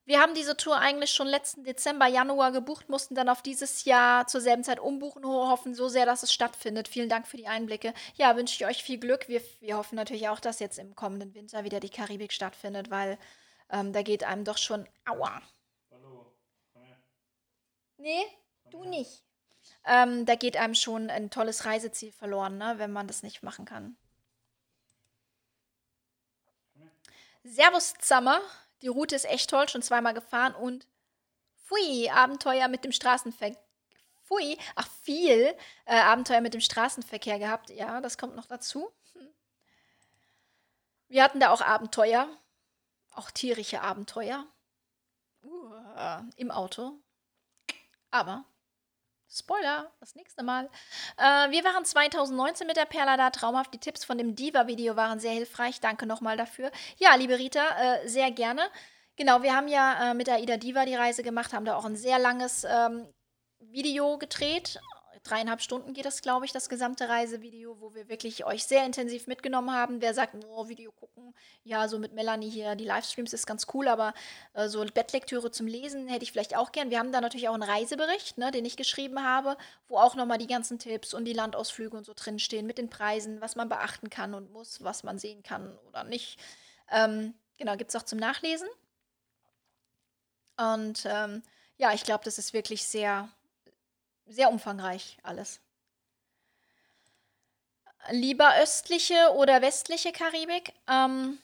[0.04, 4.26] Wir haben diese Tour eigentlich schon letzten Dezember, Januar gebucht, mussten dann auf dieses Jahr
[4.26, 6.88] zur selben Zeit umbuchen, hoffen so sehr, dass es stattfindet.
[6.88, 7.94] Vielen Dank für die Einblicke.
[8.16, 9.28] Ja, wünsche ich euch viel Glück.
[9.28, 13.16] Wir, wir hoffen natürlich auch, dass jetzt im kommenden Winter wieder die Karibik stattfindet, weil
[13.70, 15.40] ähm, da geht einem doch schon, aua.
[18.02, 18.26] Nee,
[18.70, 19.22] du nicht.
[19.84, 23.64] Ähm, da geht einem schon ein tolles Reiseziel verloren, ne, wenn man das nicht machen
[23.64, 23.96] kann.
[27.44, 28.40] Servus Zammer.
[28.82, 30.88] Die Route ist echt toll, schon zweimal gefahren und
[31.64, 33.62] pfui, Abenteuer mit dem Straßenverkehr.
[34.24, 37.70] Pfui, ach viel äh, Abenteuer mit dem Straßenverkehr gehabt.
[37.70, 38.90] Ja, das kommt noch dazu.
[41.06, 42.28] Wir hatten da auch Abenteuer
[43.12, 44.44] auch tierische Abenteuer
[45.44, 46.98] uh, im Auto.
[48.12, 48.44] Aber
[49.34, 50.68] Spoiler, das nächste Mal.
[51.16, 53.72] Äh, wir waren 2019 mit der Perla da, traumhaft.
[53.72, 55.80] Die Tipps von dem Diva-Video waren sehr hilfreich.
[55.80, 56.70] Danke nochmal dafür.
[56.98, 58.62] Ja, liebe Rita, äh, sehr gerne.
[59.16, 61.86] Genau, wir haben ja äh, mit der Ida Diva die Reise gemacht, haben da auch
[61.86, 63.06] ein sehr langes ähm,
[63.60, 64.78] Video gedreht
[65.22, 69.26] dreieinhalb Stunden geht das, glaube ich, das gesamte Reisevideo, wo wir wirklich euch sehr intensiv
[69.26, 70.00] mitgenommen haben.
[70.00, 73.88] Wer sagt, oh, Video gucken, ja, so mit Melanie hier, die Livestreams ist ganz cool,
[73.88, 74.14] aber
[74.54, 76.90] äh, so Bettlektüre zum Lesen hätte ich vielleicht auch gern.
[76.90, 79.56] Wir haben da natürlich auch einen Reisebericht, ne, den ich geschrieben habe,
[79.88, 83.40] wo auch nochmal die ganzen Tipps und die Landausflüge und so drinstehen mit den Preisen,
[83.40, 86.38] was man beachten kann und muss, was man sehen kann oder nicht.
[86.90, 88.68] Ähm, genau, gibt es auch zum Nachlesen.
[90.56, 91.42] Und ähm,
[91.76, 93.28] ja, ich glaube, das ist wirklich sehr
[94.26, 95.60] sehr umfangreich alles.
[98.10, 100.72] Lieber östliche oder westliche Karibik?
[100.88, 101.38] Ähm,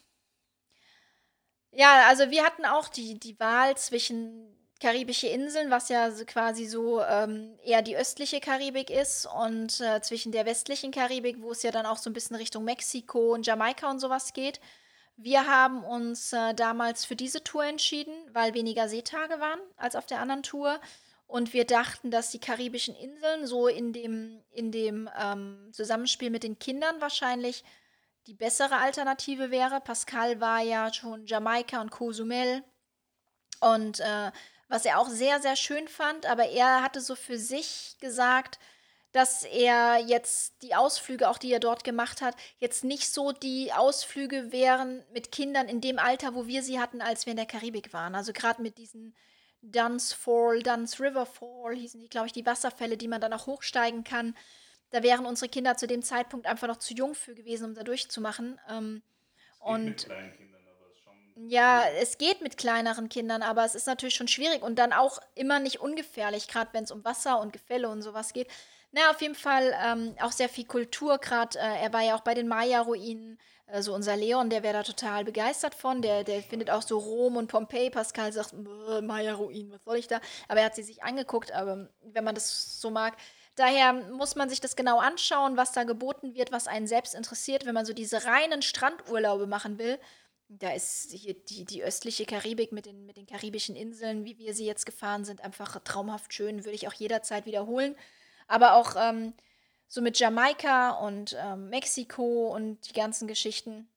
[1.70, 7.02] ja, also wir hatten auch die, die Wahl zwischen karibische Inseln, was ja quasi so
[7.02, 11.70] ähm, eher die östliche Karibik ist, und äh, zwischen der westlichen Karibik, wo es ja
[11.70, 14.60] dann auch so ein bisschen Richtung Mexiko und Jamaika und sowas geht.
[15.16, 20.06] Wir haben uns äh, damals für diese Tour entschieden, weil weniger Seetage waren als auf
[20.06, 20.80] der anderen Tour.
[21.28, 26.42] Und wir dachten, dass die karibischen Inseln so in dem, in dem ähm, Zusammenspiel mit
[26.42, 27.64] den Kindern wahrscheinlich
[28.26, 29.82] die bessere Alternative wäre.
[29.82, 32.64] Pascal war ja schon Jamaika und Cozumel.
[33.60, 34.32] Und äh,
[34.68, 38.58] was er auch sehr, sehr schön fand, aber er hatte so für sich gesagt,
[39.12, 43.72] dass er jetzt die Ausflüge, auch die er dort gemacht hat, jetzt nicht so die
[43.74, 47.46] Ausflüge wären mit Kindern in dem Alter, wo wir sie hatten, als wir in der
[47.46, 48.14] Karibik waren.
[48.14, 49.14] Also gerade mit diesen
[49.62, 53.46] Duns Fall, Duns River Fall, hießen die, glaube ich, die Wasserfälle, die man dann auch
[53.46, 54.36] hochsteigen kann.
[54.90, 57.82] Da wären unsere Kinder zu dem Zeitpunkt einfach noch zu jung für gewesen, um da
[57.82, 58.59] durchzumachen.
[58.68, 59.02] Ähm,
[59.59, 60.09] und
[61.46, 65.20] ja, es geht mit kleineren Kindern, aber es ist natürlich schon schwierig und dann auch
[65.34, 68.48] immer nicht ungefährlich, gerade wenn es um Wasser und Gefälle und sowas geht.
[68.90, 72.22] Na, auf jeden Fall ähm, auch sehr viel Kultur, gerade äh, er war ja auch
[72.22, 73.38] bei den Maya-Ruinen,
[73.70, 76.98] äh, so unser Leon, der wäre da total begeistert von, der, der findet auch so
[76.98, 80.20] Rom und Pompeji, Pascal sagt, Maya-Ruinen, was soll ich da?
[80.48, 83.16] Aber er hat sie sich angeguckt, aber wenn man das so mag,
[83.58, 87.66] Daher muss man sich das genau anschauen, was da geboten wird, was einen selbst interessiert.
[87.66, 89.98] Wenn man so diese reinen Strandurlaube machen will,
[90.48, 94.54] da ist hier die, die östliche Karibik mit den, mit den karibischen Inseln, wie wir
[94.54, 97.96] sie jetzt gefahren sind, einfach traumhaft schön, würde ich auch jederzeit wiederholen.
[98.46, 99.34] Aber auch ähm,
[99.89, 103.89] so mit Jamaika und ähm, Mexiko und die ganzen Geschichten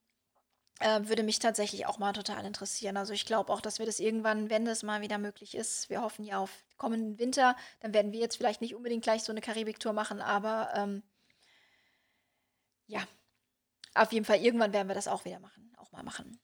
[0.79, 2.97] äh, würde mich tatsächlich auch mal total interessieren.
[2.97, 6.01] Also ich glaube auch, dass wir das irgendwann, wenn das mal wieder möglich ist, wir
[6.01, 9.41] hoffen ja auf kommenden Winter, dann werden wir jetzt vielleicht nicht unbedingt gleich so eine
[9.41, 11.03] Karibik-Tour machen, aber ähm,
[12.87, 13.01] ja,
[13.93, 16.39] auf jeden Fall irgendwann werden wir das auch wieder machen, auch mal machen.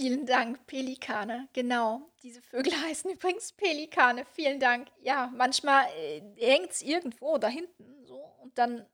[0.00, 1.46] Vielen Dank, Pelikane.
[1.52, 4.24] Genau, diese Vögel heißen übrigens Pelikane.
[4.32, 4.88] Vielen Dank.
[5.02, 8.86] Ja, manchmal äh, hängt es irgendwo da hinten so und dann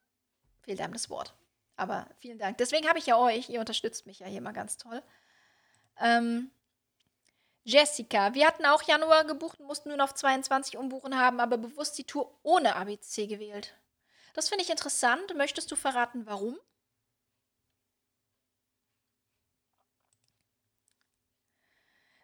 [0.62, 1.32] fehlt einem das Wort.
[1.76, 2.58] Aber vielen Dank.
[2.58, 3.48] Deswegen habe ich ja euch.
[3.48, 5.00] Ihr unterstützt mich ja hier mal ganz toll.
[6.00, 6.50] Ähm,
[7.62, 11.96] Jessica, wir hatten auch Januar gebucht und mussten nun auf 22 umbuchen haben, aber bewusst
[11.98, 13.76] die Tour ohne ABC gewählt.
[14.34, 15.36] Das finde ich interessant.
[15.36, 16.58] Möchtest du verraten, warum?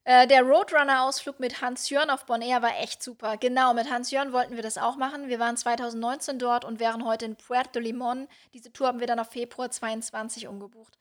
[0.05, 3.37] Äh, der Roadrunner-Ausflug mit Hans-Jörn auf Bonaire war echt super.
[3.37, 5.29] Genau, mit Hans-Jörn wollten wir das auch machen.
[5.29, 8.27] Wir waren 2019 dort und wären heute in Puerto Limon.
[8.53, 10.99] Diese Tour haben wir dann auf Februar 22 umgebucht.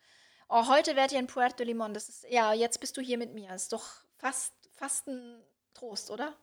[0.48, 1.94] Oh, heute wärt ihr in Puerto Limon.
[1.94, 3.52] Das ist, ja, jetzt bist du hier mit mir.
[3.52, 3.86] Ist doch
[4.18, 5.42] fast, fast ein
[5.74, 6.36] Trost, oder?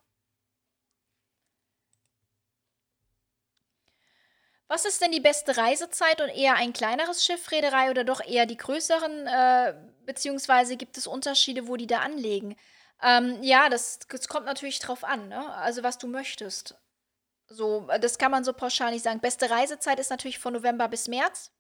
[4.69, 8.45] Was ist denn die beste Reisezeit und eher ein kleineres Schiff, Reederei oder doch eher
[8.45, 9.25] die größeren?
[9.25, 9.73] Äh,
[10.05, 12.55] beziehungsweise gibt es Unterschiede, wo die da anlegen?
[13.01, 15.53] Ähm, ja, das, das kommt natürlich drauf an, ne?
[15.55, 16.75] Also was du möchtest.
[17.47, 19.21] So, das kann man so pauschal nicht sagen.
[19.21, 21.51] Beste Reisezeit ist natürlich von November bis März.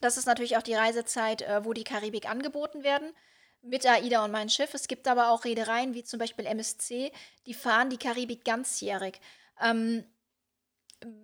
[0.00, 3.12] Das ist natürlich auch die Reisezeit, äh, wo die Karibik angeboten werden.
[3.60, 4.72] Mit AIDA und mein Schiff.
[4.72, 7.12] Es gibt aber auch Reedereien wie zum Beispiel MSC,
[7.44, 9.20] die fahren die Karibik ganzjährig.
[9.60, 10.04] Ähm,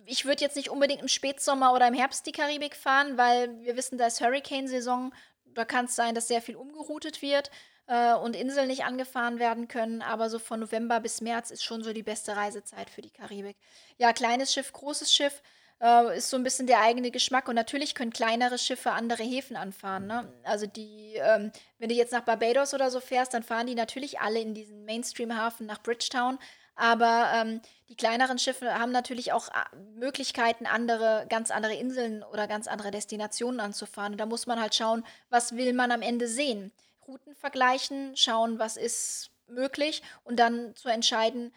[0.05, 3.75] ich würde jetzt nicht unbedingt im Spätsommer oder im Herbst die Karibik fahren, weil wir
[3.75, 5.13] wissen, da ist Hurricane-Saison.
[5.53, 7.49] Da kann es sein, dass sehr viel umgeroutet wird
[7.87, 10.01] äh, und Inseln nicht angefahren werden können.
[10.01, 13.57] Aber so von November bis März ist schon so die beste Reisezeit für die Karibik.
[13.97, 15.41] Ja, kleines Schiff, großes Schiff
[15.81, 17.47] äh, ist so ein bisschen der eigene Geschmack.
[17.47, 20.07] Und natürlich können kleinere Schiffe andere Häfen anfahren.
[20.07, 20.31] Ne?
[20.43, 24.19] Also die, ähm, wenn du jetzt nach Barbados oder so fährst, dann fahren die natürlich
[24.19, 26.37] alle in diesen Mainstream-Hafen nach Bridgetown.
[26.75, 32.47] Aber ähm, die kleineren Schiffe haben natürlich auch äh, Möglichkeiten, andere, ganz andere Inseln oder
[32.47, 34.13] ganz andere Destinationen anzufahren.
[34.13, 36.71] Und da muss man halt schauen, was will man am Ende sehen.
[37.07, 41.53] Routen vergleichen, schauen, was ist möglich und dann zu entscheiden,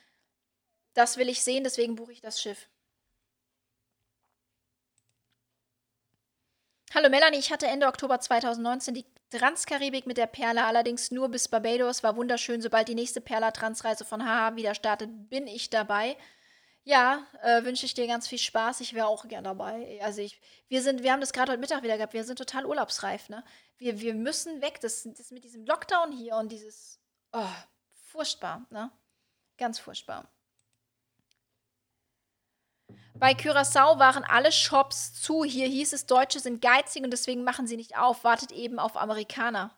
[0.94, 2.68] das will ich sehen, deswegen buche ich das Schiff.
[6.94, 9.06] Hallo Melanie, ich hatte Ende Oktober 2019 die
[9.38, 12.02] Transkaribik mit der Perla, allerdings nur bis Barbados.
[12.02, 12.60] War wunderschön.
[12.60, 16.16] Sobald die nächste Perla-Transreise von HH wieder startet, bin ich dabei.
[16.84, 18.80] Ja, äh, wünsche ich dir ganz viel Spaß.
[18.80, 20.00] Ich wäre auch gern dabei.
[20.02, 22.12] Also ich, wir sind, wir haben das gerade heute Mittag wieder gehabt.
[22.12, 23.44] Wir sind total urlaubsreif, ne?
[23.78, 24.80] Wir, wir müssen weg.
[24.80, 27.00] Das, das mit diesem Lockdown hier und dieses,
[27.32, 27.46] oh,
[27.92, 28.90] furchtbar, ne?
[29.58, 30.28] Ganz furchtbar.
[33.14, 35.44] Bei Curaçao waren alle Shops zu.
[35.44, 38.24] Hier hieß es, Deutsche sind geizig und deswegen machen sie nicht auf.
[38.24, 39.76] Wartet eben auf Amerikaner.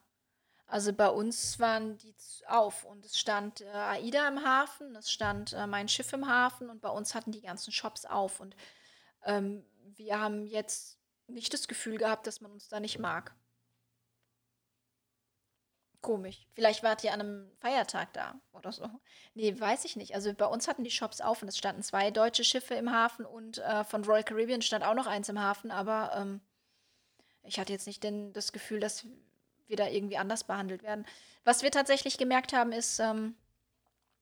[0.66, 2.14] Also bei uns waren die
[2.48, 6.70] auf und es stand äh, AIDA im Hafen, es stand äh, mein Schiff im Hafen
[6.70, 8.40] und bei uns hatten die ganzen Shops auf.
[8.40, 8.56] Und
[9.24, 13.34] ähm, wir haben jetzt nicht das Gefühl gehabt, dass man uns da nicht mag.
[16.04, 16.46] Komisch.
[16.52, 18.90] Vielleicht wart ihr an einem Feiertag da oder so.
[19.32, 20.14] Nee, weiß ich nicht.
[20.14, 23.24] Also bei uns hatten die Shops auf und es standen zwei deutsche Schiffe im Hafen
[23.24, 26.42] und äh, von Royal Caribbean stand auch noch eins im Hafen, aber ähm,
[27.42, 29.06] ich hatte jetzt nicht den, das Gefühl, dass
[29.66, 31.06] wir da irgendwie anders behandelt werden.
[31.42, 33.34] Was wir tatsächlich gemerkt haben, ist, ähm,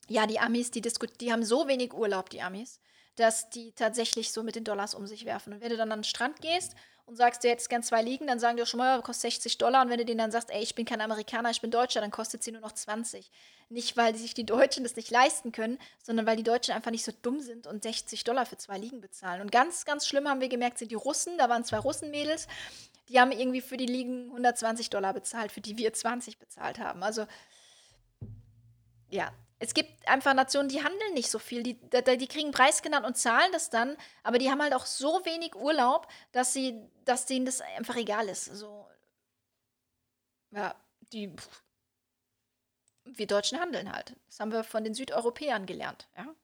[0.07, 2.81] ja, die Amis, die, die haben so wenig Urlaub, die Amis,
[3.17, 5.53] dass die tatsächlich so mit den Dollars um sich werfen.
[5.53, 6.75] Und wenn du dann an den Strand gehst
[7.07, 9.59] und sagst, du hättest gern zwei liegen, dann sagen die auch schon mal, kostet 60
[9.59, 9.83] Dollar.
[9.83, 12.11] Und wenn du denen dann sagst, ey, ich bin kein Amerikaner, ich bin Deutscher, dann
[12.11, 13.31] kostet sie nur noch 20.
[13.69, 17.05] Nicht, weil sich die Deutschen das nicht leisten können, sondern weil die Deutschen einfach nicht
[17.05, 19.41] so dumm sind und 60 Dollar für zwei Liegen bezahlen.
[19.41, 21.39] Und ganz, ganz schlimm haben wir gemerkt, sind die Russen.
[21.39, 22.47] Da waren zwei Russenmädels,
[23.09, 27.03] die haben irgendwie für die Liegen 120 Dollar bezahlt, für die wir 20 bezahlt haben.
[27.03, 27.27] Also,
[29.11, 29.33] ja,
[29.63, 31.63] es gibt einfach Nationen, die handeln nicht so viel.
[31.63, 35.25] Die, die, kriegen Preis genannt und zahlen das dann, aber die haben halt auch so
[35.25, 38.47] wenig Urlaub, dass sie, dass denen das einfach egal ist.
[38.47, 38.89] So,
[40.51, 40.75] ja,
[41.13, 41.33] die.
[43.05, 44.17] Wir Deutschen handeln halt.
[44.27, 46.35] Das haben wir von den Südeuropäern gelernt, ja.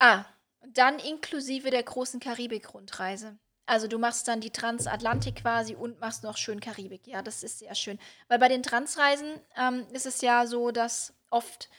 [0.00, 0.24] Ah,
[0.66, 3.38] dann inklusive der großen Karibik-Rundreise.
[3.66, 7.06] Also du machst dann die Transatlantik quasi und machst noch schön Karibik.
[7.06, 7.98] Ja, das ist sehr schön.
[8.28, 11.70] Weil bei den Transreisen ähm, ist es ja so, dass oft,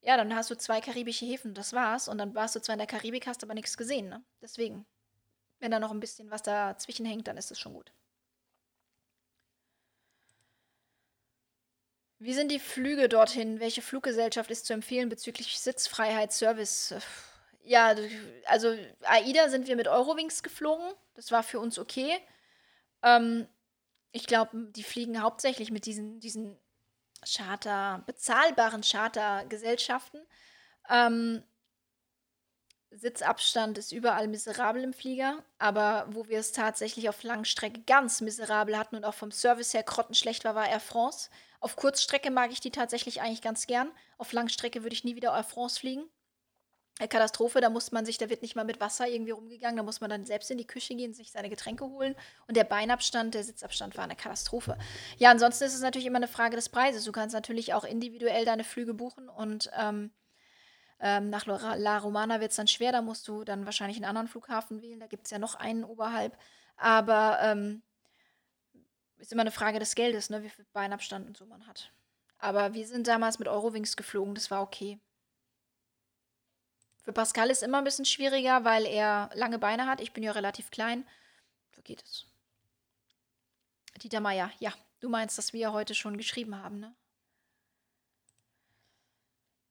[0.00, 2.08] ja, dann hast du zwei karibische Häfen, das war's.
[2.08, 4.08] Und dann warst du zwar in der Karibik, hast aber nichts gesehen.
[4.08, 4.24] Ne?
[4.42, 4.84] Deswegen,
[5.60, 7.92] wenn da noch ein bisschen was dazwischen hängt, dann ist es schon gut.
[12.18, 13.60] Wie sind die Flüge dorthin?
[13.60, 16.94] Welche Fluggesellschaft ist zu empfehlen bezüglich Sitzfreiheit, Service?
[17.66, 17.96] Ja,
[18.46, 20.86] also AIDA sind wir mit Eurowings geflogen.
[21.14, 22.16] Das war für uns okay.
[23.02, 23.48] Ähm,
[24.12, 26.56] ich glaube, die fliegen hauptsächlich mit diesen, diesen
[27.24, 30.20] Charter, bezahlbaren Chartergesellschaften.
[30.88, 31.42] Ähm,
[32.92, 38.78] Sitzabstand ist überall miserabel im Flieger, aber wo wir es tatsächlich auf Langstrecke ganz miserabel
[38.78, 41.30] hatten und auch vom Service her grottenschlecht war, war Air France.
[41.60, 43.90] Auf Kurzstrecke mag ich die tatsächlich eigentlich ganz gern.
[44.18, 46.08] Auf Langstrecke würde ich nie wieder Air France fliegen.
[46.98, 50.00] Katastrophe, da muss man sich, da wird nicht mal mit Wasser irgendwie rumgegangen, da muss
[50.00, 52.14] man dann selbst in die Küche gehen, sich seine Getränke holen
[52.48, 54.78] und der Beinabstand, der Sitzabstand war eine Katastrophe.
[55.18, 57.04] Ja, ansonsten ist es natürlich immer eine Frage des Preises.
[57.04, 60.10] Du kannst natürlich auch individuell deine Flüge buchen und ähm,
[60.98, 64.28] ähm, nach La Romana wird es dann schwer, da musst du dann wahrscheinlich einen anderen
[64.28, 66.38] Flughafen wählen, da gibt es ja noch einen oberhalb,
[66.76, 67.82] aber ähm,
[69.18, 71.92] ist immer eine Frage des Geldes, ne, wie viel Beinabstand und so man hat.
[72.38, 74.98] Aber wir sind damals mit Eurowings geflogen, das war okay.
[77.06, 80.00] Für Pascal ist immer ein bisschen schwieriger, weil er lange Beine hat.
[80.00, 81.06] Ich bin ja relativ klein.
[81.76, 82.26] So geht es.
[84.02, 86.96] Dieter Meier, ja, du meinst, dass wir heute schon geschrieben haben, ne?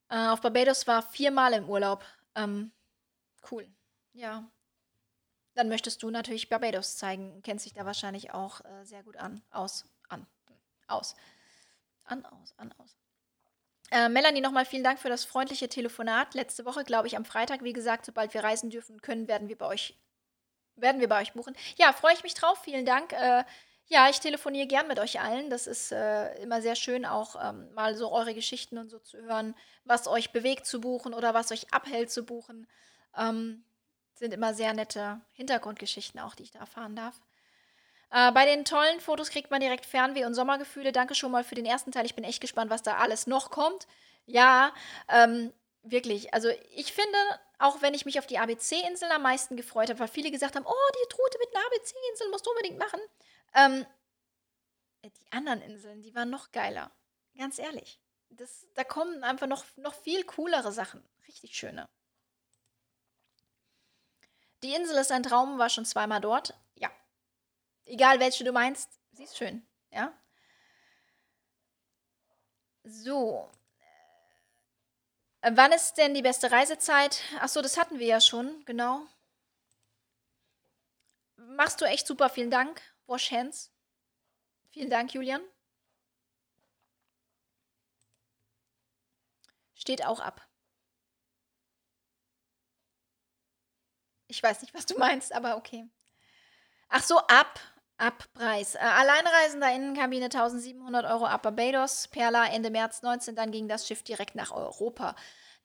[0.07, 2.05] Äh, auf Barbados war viermal im Urlaub.
[2.36, 2.71] Ähm,
[3.51, 3.67] cool.
[4.13, 4.49] Ja.
[5.55, 7.41] Dann möchtest du natürlich Barbados zeigen.
[7.43, 9.43] Kennst dich da wahrscheinlich auch äh, sehr gut an.
[9.51, 9.83] Aus.
[10.07, 10.25] An.
[10.88, 11.17] Aus.
[12.05, 12.95] An, aus, an, aus.
[13.96, 16.34] Äh, Melanie, nochmal vielen Dank für das freundliche Telefonat.
[16.34, 19.58] Letzte Woche, glaube ich, am Freitag, wie gesagt, sobald wir reisen dürfen können, werden wir
[19.58, 19.98] bei euch,
[20.76, 21.56] werden wir bei euch buchen.
[21.78, 22.62] Ja, freue ich mich drauf.
[22.62, 23.14] Vielen Dank.
[23.14, 23.46] Äh,
[23.86, 25.50] ja, ich telefoniere gern mit euch allen.
[25.50, 29.18] Das ist äh, immer sehr schön, auch ähm, mal so eure Geschichten und so zu
[29.20, 32.68] hören, was euch bewegt zu buchen oder was euch abhält zu buchen.
[33.18, 33.64] Ähm,
[34.16, 37.22] sind immer sehr nette Hintergrundgeschichten auch, die ich da erfahren darf.
[38.12, 40.91] Äh, bei den tollen Fotos kriegt man direkt Fernweh und Sommergefühle.
[40.91, 42.06] Danke schon mal für den ersten Teil.
[42.06, 43.88] Ich bin echt gespannt, was da alles noch kommt.
[44.26, 44.74] Ja,
[45.10, 45.53] ähm,
[45.84, 46.34] wirklich.
[46.34, 47.18] Also ich finde,
[47.60, 50.66] auch wenn ich mich auf die ABC-Inseln am meisten gefreut habe, weil viele gesagt haben,
[50.66, 52.99] oh, die Route mit einer ABC-Insel musst du unbedingt machen.
[53.53, 53.86] Ähm,
[55.03, 56.91] die anderen Inseln, die waren noch geiler.
[57.38, 57.99] Ganz ehrlich.
[58.30, 61.03] Das, da kommen einfach noch, noch viel coolere Sachen.
[61.28, 61.88] Richtig schöne.
[64.64, 66.56] Die Insel ist ein Traum, war schon zweimal dort.
[67.86, 70.13] Egal welche du meinst, sie ist schön, ja.
[72.83, 73.49] So.
[75.41, 77.21] Äh, wann ist denn die beste Reisezeit?
[77.39, 79.05] Achso, das hatten wir ja schon, genau.
[81.37, 82.82] Machst du echt super, vielen Dank.
[83.07, 83.71] Wash hands.
[84.71, 85.41] Vielen Dank, Julian.
[89.75, 90.41] Steht auch ab.
[94.28, 95.87] Ich weiß nicht, was du meinst, aber okay.
[96.89, 97.59] Ach so, ab.
[97.97, 98.76] Abpreis.
[98.76, 104.04] Äh, Alleinreisender Innenkabine 1700 Euro ab Barbados, Perla Ende März 19, dann ging das Schiff
[104.04, 105.16] direkt nach Europa.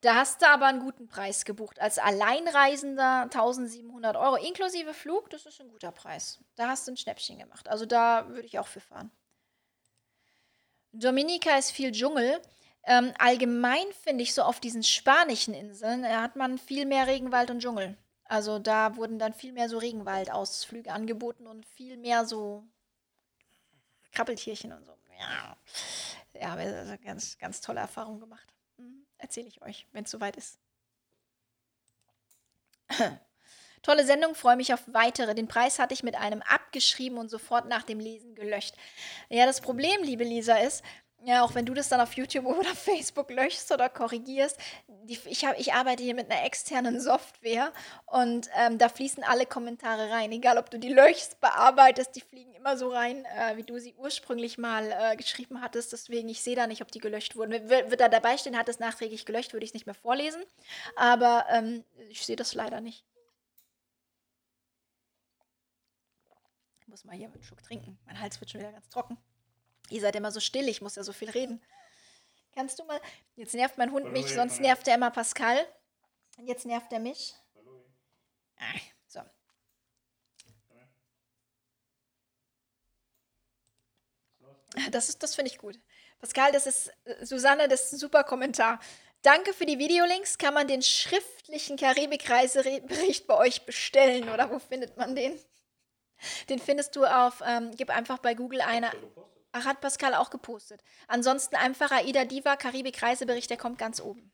[0.00, 1.80] Da hast du aber einen guten Preis gebucht.
[1.80, 6.38] Als Alleinreisender 1700 Euro inklusive Flug, das ist ein guter Preis.
[6.56, 7.68] Da hast du ein Schnäppchen gemacht.
[7.68, 9.10] Also da würde ich auch für fahren.
[10.92, 12.40] Dominika ist viel Dschungel.
[12.84, 17.50] Ähm, allgemein finde ich so auf diesen spanischen Inseln, da hat man viel mehr Regenwald
[17.50, 17.96] und Dschungel.
[18.30, 22.62] Also da wurden dann viel mehr so Regenwaldausflüge angeboten und viel mehr so
[24.12, 24.96] Krabbeltierchen und so.
[25.18, 25.56] Ja,
[26.40, 28.54] ja also ganz, ganz tolle Erfahrung gemacht.
[28.76, 29.04] Mhm.
[29.18, 30.60] Erzähle ich euch, wenn es soweit ist.
[33.82, 35.34] Tolle Sendung, freue mich auf weitere.
[35.34, 38.76] Den Preis hatte ich mit einem abgeschrieben und sofort nach dem Lesen gelöscht.
[39.28, 40.84] Ja, das Problem, liebe Lisa, ist,
[41.22, 44.58] Ja, auch wenn du das dann auf YouTube oder Facebook löschst oder korrigierst.
[44.86, 47.72] Die, ich, hab, ich arbeite hier mit einer externen Software
[48.06, 50.32] und ähm, da fließen alle Kommentare rein.
[50.32, 53.94] Egal, ob du die löschst, bearbeitest, die fliegen immer so rein, äh, wie du sie
[53.98, 55.92] ursprünglich mal äh, geschrieben hattest.
[55.92, 57.68] Deswegen, ich sehe da nicht, ob die gelöscht wurden.
[57.68, 60.42] Wird, wird da dabei stehen, hat es nachträglich gelöscht, würde ich es nicht mehr vorlesen.
[60.96, 63.04] Aber ähm, ich sehe das leider nicht.
[66.80, 67.98] Ich muss mal hier einen Schluck trinken.
[68.06, 69.18] Mein Hals wird schon wieder ganz trocken.
[69.90, 71.62] Ihr seid immer so still, ich muss ja so viel reden.
[72.54, 73.00] Kannst du mal.
[73.36, 75.58] Jetzt nervt mein Hund mich, sonst nervt er immer Pascal.
[76.38, 77.34] Und jetzt nervt er mich.
[78.56, 79.20] Ah, so.
[84.90, 85.78] Das, das finde ich gut.
[86.20, 88.78] Pascal, das ist, äh, Susanne, das ist ein super Kommentar.
[89.22, 90.38] Danke für die Videolinks.
[90.38, 95.38] Kann man den schriftlichen Karibik-Reisebericht bei euch bestellen oder wo findet man den?
[96.48, 98.90] Den findest du auf, ähm, gib einfach bei Google eine.
[99.52, 100.82] Ach, hat Pascal auch gepostet.
[101.08, 104.32] Ansonsten einfach Aida Diva Karibik Reisebericht, der kommt ganz oben.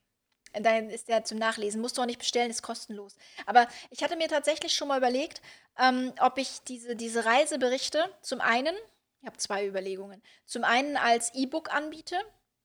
[0.53, 1.81] Dann ist der zum Nachlesen.
[1.81, 3.17] Musst du auch nicht bestellen, ist kostenlos.
[3.47, 5.43] Aber ich hatte mir tatsächlich schon mal überlegt,
[5.79, 8.75] ähm, ob ich diese, diese Reiseberichte zum einen,
[9.21, 12.17] ich habe zwei Überlegungen, zum einen als E-Book anbiete,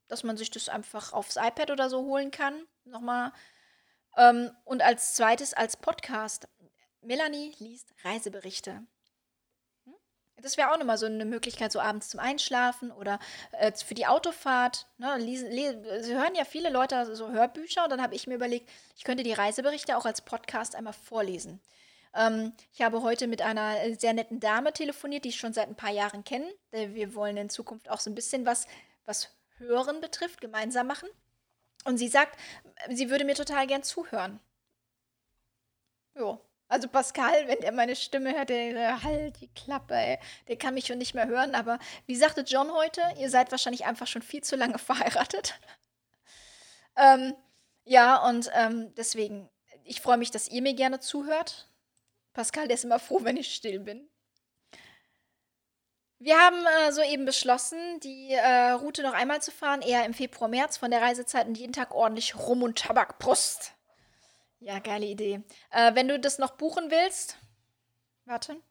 [0.07, 3.31] dass man sich das einfach aufs iPad oder so holen kann, nochmal.
[4.17, 6.47] Ähm, und als zweites als Podcast.
[7.01, 8.85] Melanie liest Reiseberichte.
[10.41, 13.19] Das wäre auch nochmal so eine Möglichkeit, so abends zum Einschlafen oder
[13.51, 14.87] äh, für die Autofahrt.
[14.97, 15.19] Ne?
[15.21, 19.23] Sie hören ja viele Leute so Hörbücher und dann habe ich mir überlegt, ich könnte
[19.23, 21.61] die Reiseberichte auch als Podcast einmal vorlesen.
[22.13, 25.75] Ähm, ich habe heute mit einer sehr netten Dame telefoniert, die ich schon seit ein
[25.75, 26.47] paar Jahren kenne.
[26.71, 28.67] Wir wollen in Zukunft auch so ein bisschen was,
[29.05, 31.09] was Hören betrifft, gemeinsam machen.
[31.85, 32.37] Und sie sagt,
[32.89, 34.39] sie würde mir total gern zuhören.
[36.15, 36.41] Jo,
[36.71, 40.19] also Pascal, wenn er meine Stimme hört, der halt die Klappe, ey.
[40.47, 41.53] Der kann mich schon nicht mehr hören.
[41.53, 45.59] Aber wie sagte John heute, ihr seid wahrscheinlich einfach schon viel zu lange verheiratet.
[46.97, 47.35] ähm,
[47.83, 49.49] ja, und ähm, deswegen,
[49.83, 51.69] ich freue mich, dass ihr mir gerne zuhört.
[52.33, 54.07] Pascal, der ist immer froh, wenn ich still bin.
[56.19, 60.47] Wir haben äh, soeben beschlossen, die äh, Route noch einmal zu fahren, eher im Februar,
[60.47, 63.17] März von der Reisezeit und jeden Tag ordentlich Rum und Tabak.
[63.17, 63.73] Prost!
[64.61, 65.41] Ja, geile Idee.
[65.71, 67.37] Äh, wenn du das noch buchen willst,
[68.25, 68.61] warte.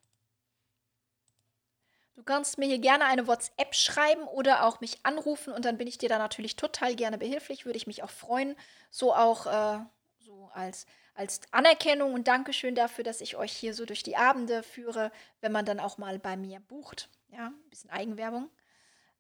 [2.15, 5.89] Du kannst mir hier gerne eine WhatsApp schreiben oder auch mich anrufen und dann bin
[5.89, 7.65] ich dir da natürlich total gerne behilflich.
[7.67, 8.55] Würde ich mich auch freuen.
[8.91, 9.81] So auch äh,
[10.19, 14.63] so als, als Anerkennung und Dankeschön dafür, dass ich euch hier so durch die Abende
[14.63, 15.11] führe,
[15.41, 17.09] wenn man dann auch mal bei mir bucht.
[17.33, 18.49] Ja, ein bisschen Eigenwerbung.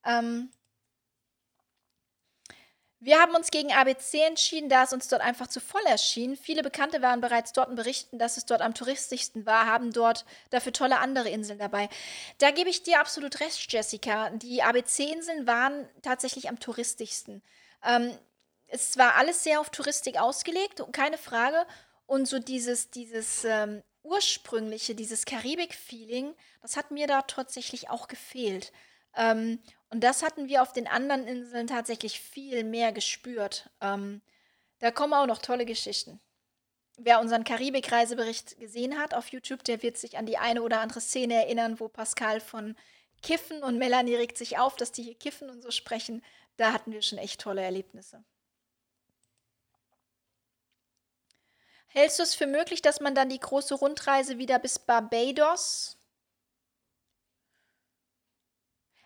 [0.04, 0.50] Ähm,
[3.02, 6.36] wir haben uns gegen ABC entschieden, da es uns dort einfach zu voll erschien.
[6.36, 10.26] Viele Bekannte waren bereits dort und berichten, dass es dort am touristischsten war, haben dort
[10.50, 11.88] dafür tolle andere Inseln dabei.
[12.38, 14.28] Da gebe ich dir absolut recht, Jessica.
[14.30, 17.42] Die ABC-Inseln waren tatsächlich am touristischsten.
[17.84, 18.12] Ähm,
[18.66, 21.66] es war alles sehr auf Touristik ausgelegt, keine Frage.
[22.06, 28.72] Und so dieses, dieses ähm, ursprüngliche, dieses Karibik-Feeling, das hat mir da tatsächlich auch gefehlt.
[29.16, 29.60] Ähm,
[29.90, 33.70] und das hatten wir auf den anderen Inseln tatsächlich viel mehr gespürt.
[33.80, 34.22] Ähm,
[34.78, 36.20] da kommen auch noch tolle Geschichten.
[36.96, 41.00] Wer unseren Karibik-Reisebericht gesehen hat auf YouTube, der wird sich an die eine oder andere
[41.00, 42.76] Szene erinnern, wo Pascal von
[43.22, 46.22] Kiffen und Melanie regt sich auf, dass die hier kiffen und so sprechen.
[46.56, 48.22] Da hatten wir schon echt tolle Erlebnisse.
[51.88, 55.96] Hältst du es für möglich, dass man dann die große Rundreise wieder bis Barbados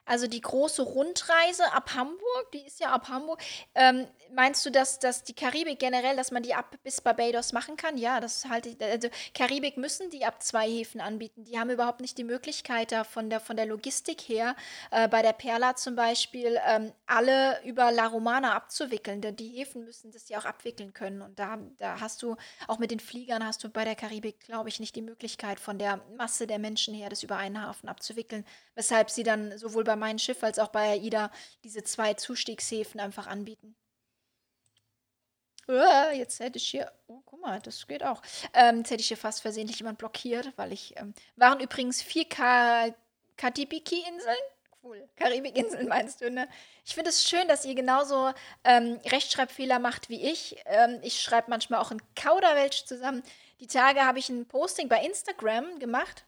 [0.07, 3.41] Also die große Rundreise ab Hamburg, die ist ja ab Hamburg.
[3.75, 7.77] Ähm, meinst du, dass, dass die Karibik generell, dass man die ab bis Barbados machen
[7.77, 7.97] kann?
[7.97, 8.83] Ja, das halte ich.
[8.83, 11.45] Also Karibik müssen die ab zwei Häfen anbieten.
[11.45, 14.57] Die haben überhaupt nicht die Möglichkeit, da von der, von der Logistik her,
[14.91, 19.21] äh, bei der Perla zum Beispiel, ähm, alle über La Romana abzuwickeln.
[19.21, 21.23] Denn die Häfen müssen das ja auch abwickeln können.
[21.23, 22.37] Und da, da hast du,
[22.69, 25.79] auch mit den Fliegern hast du bei der Karibik, glaube ich, nicht die Möglichkeit, von
[25.79, 28.45] der Masse der Menschen her, das über einen Hafen abzuwickeln.
[28.75, 31.31] Weshalb sie dann sowohl bei bei meinem Schiff als auch bei AIDA
[31.63, 33.77] diese zwei Zustiegshäfen einfach anbieten.
[35.69, 38.21] Uh, jetzt hätte ich hier, oh, guck mal, das geht auch.
[38.53, 42.27] Ähm, jetzt hätte ich hier fast versehentlich jemand blockiert, weil ich, ähm, waren übrigens vier
[43.37, 44.37] Katibiki-Inseln.
[44.83, 45.09] Cool.
[45.17, 46.47] Karibikinseln meinst du, ne?
[46.85, 48.33] Ich finde es schön, dass ihr genauso
[48.65, 50.57] ähm, Rechtschreibfehler macht wie ich.
[50.67, 53.23] Ähm, ich schreibe manchmal auch in Kauderwelsch zusammen.
[53.61, 56.27] Die Tage habe ich ein Posting bei Instagram gemacht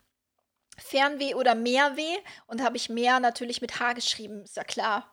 [0.79, 2.17] Fernweh oder Mehrweh
[2.47, 5.13] und habe ich mehr natürlich mit H geschrieben, ist ja klar.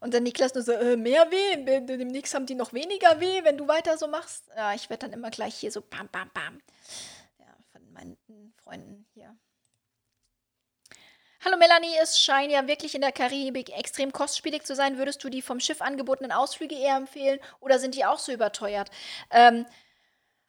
[0.00, 3.58] Und dann Niklas nur so, äh, mehr weh, demnächst haben die noch weniger weh, wenn
[3.58, 4.48] du weiter so machst.
[4.56, 6.62] Ja, ich werde dann immer gleich hier so bam, bam, bam.
[7.38, 8.16] Ja, von meinen
[8.62, 9.36] Freunden hier.
[11.44, 14.98] Hallo Melanie, es scheint ja wirklich in der Karibik extrem kostspielig zu sein.
[14.98, 18.90] Würdest du die vom Schiff angebotenen Ausflüge eher empfehlen oder sind die auch so überteuert?
[19.30, 19.64] Ähm,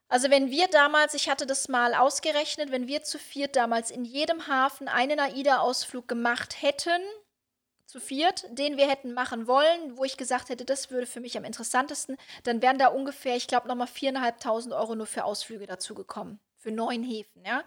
[0.09, 4.03] also wenn wir damals, ich hatte das mal ausgerechnet, wenn wir zu viert damals in
[4.03, 7.01] jedem Hafen einen AIDA-Ausflug gemacht hätten,
[7.85, 11.37] zu viert, den wir hätten machen wollen, wo ich gesagt hätte, das würde für mich
[11.37, 15.95] am interessantesten, dann wären da ungefähr, ich glaube, nochmal 4.500 Euro nur für Ausflüge dazu
[15.95, 16.39] gekommen.
[16.57, 17.63] Für neun Häfen, ja.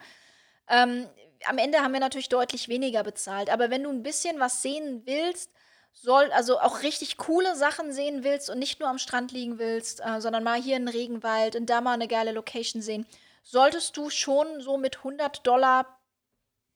[0.68, 1.08] Ähm,
[1.44, 3.50] am Ende haben wir natürlich deutlich weniger bezahlt.
[3.50, 5.52] Aber wenn du ein bisschen was sehen willst,
[5.92, 10.00] soll, also auch richtig coole Sachen sehen willst und nicht nur am Strand liegen willst,
[10.04, 13.06] äh, sondern mal hier einen Regenwald und da mal eine geile Location sehen,
[13.42, 16.00] solltest du schon so mit 100 Dollar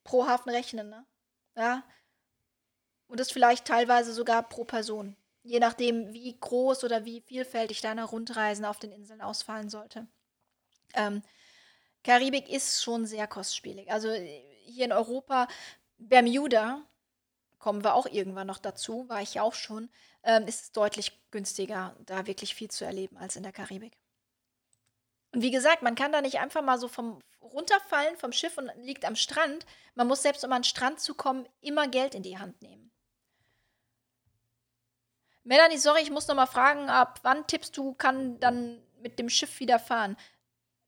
[0.05, 1.05] pro Hafen rechnen, ne?
[1.56, 1.82] Ja.
[3.09, 5.16] Und das vielleicht teilweise sogar pro Person.
[5.43, 10.09] Je nachdem, wie groß oder wie vielfältig deine Rundreisen auf den Inseln ausfallen sollte.
[10.94, 11.22] Ähm,
[12.02, 13.90] Karibik ist schon sehr kostspielig.
[13.90, 15.48] Also hier in Europa,
[15.98, 16.82] Bermuda,
[17.66, 19.90] kommen wir auch irgendwann noch dazu, war ich ja auch schon,
[20.22, 23.98] ähm, ist es deutlich günstiger, da wirklich viel zu erleben als in der Karibik.
[25.32, 28.70] Und wie gesagt, man kann da nicht einfach mal so vom runterfallen vom Schiff und
[28.76, 29.66] liegt am Strand.
[29.97, 32.93] Man muss selbst, um an den Strand zu kommen, immer Geld in die Hand nehmen.
[35.43, 39.28] Melanie, sorry, ich muss noch mal fragen, ab wann tippst du, kann dann mit dem
[39.28, 40.16] Schiff wieder fahren?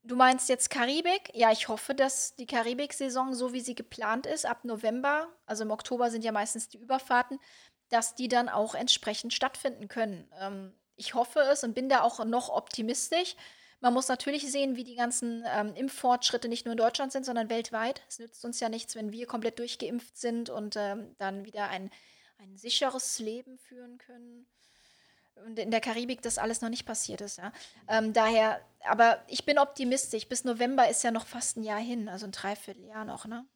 [0.09, 1.31] Du meinst jetzt Karibik?
[1.35, 5.71] Ja, ich hoffe, dass die Karibik-Saison, so wie sie geplant ist, ab November, also im
[5.71, 7.39] Oktober sind ja meistens die Überfahrten,
[7.91, 10.27] dass die dann auch entsprechend stattfinden können.
[10.41, 13.37] Ähm, ich hoffe es und bin da auch noch optimistisch.
[13.81, 17.51] Man muss natürlich sehen, wie die ganzen ähm, Impffortschritte nicht nur in Deutschland sind, sondern
[17.51, 18.01] weltweit.
[18.09, 21.91] Es nützt uns ja nichts, wenn wir komplett durchgeimpft sind und ähm, dann wieder ein,
[22.39, 24.47] ein sicheres Leben führen können
[25.57, 27.39] in der Karibik das alles noch nicht passiert ist.
[27.39, 27.53] Ja.
[27.89, 30.29] Ähm, daher, aber ich bin optimistisch.
[30.29, 33.47] Bis November ist ja noch fast ein Jahr hin, also ein Dreivierteljahr noch, ne?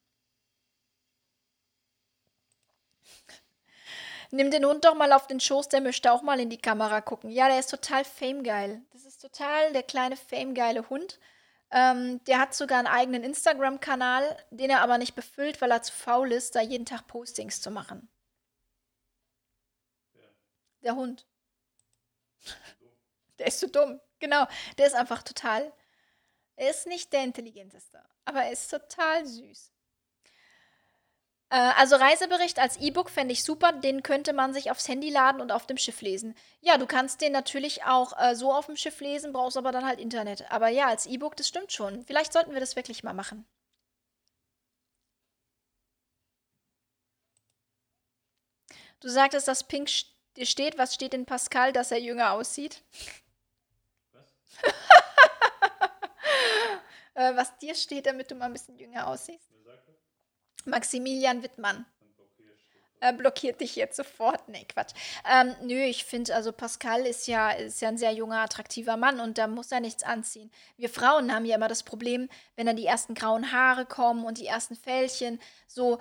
[4.34, 7.02] Nimm den Hund doch mal auf den Schoß, der möchte auch mal in die Kamera
[7.02, 7.30] gucken.
[7.30, 8.82] Ja, der ist total famegeil.
[8.90, 11.20] Das ist total der kleine famegeile Hund.
[11.70, 15.92] Ähm, der hat sogar einen eigenen Instagram-Kanal, den er aber nicht befüllt, weil er zu
[15.92, 18.08] faul ist, da jeden Tag Postings zu machen.
[20.14, 20.28] Ja.
[20.82, 21.26] Der Hund.
[23.38, 24.00] Der ist zu dumm.
[24.20, 24.46] Genau.
[24.78, 25.72] Der ist einfach total.
[26.56, 29.72] Er ist nicht der intelligenteste, aber er ist total süß.
[31.50, 33.72] Äh, also Reisebericht als E-Book fände ich super.
[33.72, 36.34] Den könnte man sich aufs Handy laden und auf dem Schiff lesen.
[36.60, 39.86] Ja, du kannst den natürlich auch äh, so auf dem Schiff lesen, brauchst aber dann
[39.86, 40.50] halt Internet.
[40.50, 42.04] Aber ja, als E-Book, das stimmt schon.
[42.06, 43.46] Vielleicht sollten wir das wirklich mal machen.
[49.00, 49.90] Du sagtest, dass Pink
[50.36, 52.82] dir steht, was steht in Pascal, dass er jünger aussieht?
[54.12, 54.32] Was?
[57.14, 59.50] äh, was dir steht, damit du mal ein bisschen jünger aussiehst?
[60.64, 61.86] Maximilian Wittmann.
[63.02, 64.48] Er blockiert dich jetzt sofort.
[64.48, 64.92] Nee, Quatsch.
[65.28, 69.18] Ähm, nö, ich finde, also Pascal ist ja, ist ja ein sehr junger, attraktiver Mann
[69.18, 70.52] und da muss er nichts anziehen.
[70.76, 74.38] Wir Frauen haben ja immer das Problem, wenn dann die ersten grauen Haare kommen und
[74.38, 75.40] die ersten Fältchen.
[75.66, 75.98] So,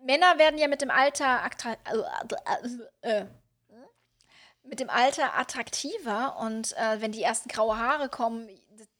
[0.00, 1.50] Männer werden ja mit dem Alter
[3.02, 3.26] äh, äh,
[4.68, 8.48] mit dem Alter attraktiver und äh, wenn die ersten graue Haare kommen,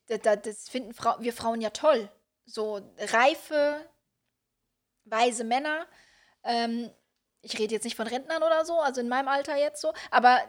[0.07, 2.09] das, finden Frau, wir Frauen ja toll.
[2.47, 3.81] So reife,
[5.05, 5.87] weise Männer.
[6.45, 6.91] Ähm,
[7.43, 10.41] ich rede jetzt nicht von Rentnern oder so, also in meinem Alter jetzt so, aber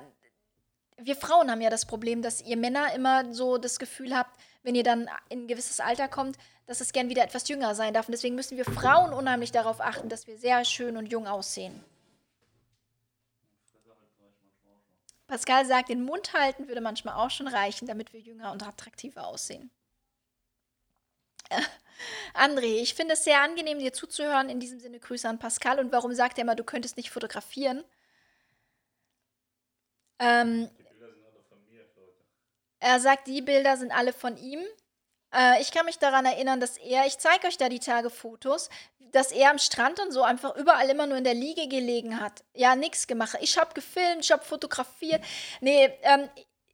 [1.01, 4.75] wir Frauen haben ja das Problem, dass ihr Männer immer so das Gefühl habt, wenn
[4.75, 8.07] ihr dann in ein gewisses Alter kommt, dass es gern wieder etwas jünger sein darf.
[8.07, 11.83] Und deswegen müssen wir Frauen unheimlich darauf achten, dass wir sehr schön und jung aussehen.
[15.29, 19.27] Pascal sagt, den Mund halten würde manchmal auch schon reichen, damit wir jünger und attraktiver
[19.27, 19.69] aussehen.
[21.49, 21.61] Äh,
[22.33, 24.49] André, ich finde es sehr angenehm, dir zuzuhören.
[24.49, 25.79] In diesem Sinne Grüße an Pascal.
[25.79, 27.83] Und warum sagt er immer, du könntest nicht fotografieren?
[30.17, 30.69] Ähm,
[32.79, 34.65] er sagt, die Bilder sind alle von ihm.
[35.33, 38.69] Äh, ich kann mich daran erinnern, dass er, ich zeige euch da die Tage Fotos,
[39.11, 42.43] dass er am Strand und so einfach überall immer nur in der Liege gelegen hat.
[42.53, 43.37] Ja, nichts gemacht.
[43.41, 45.23] Ich habe gefilmt, ich habe fotografiert.
[45.61, 46.29] Nee, ähm,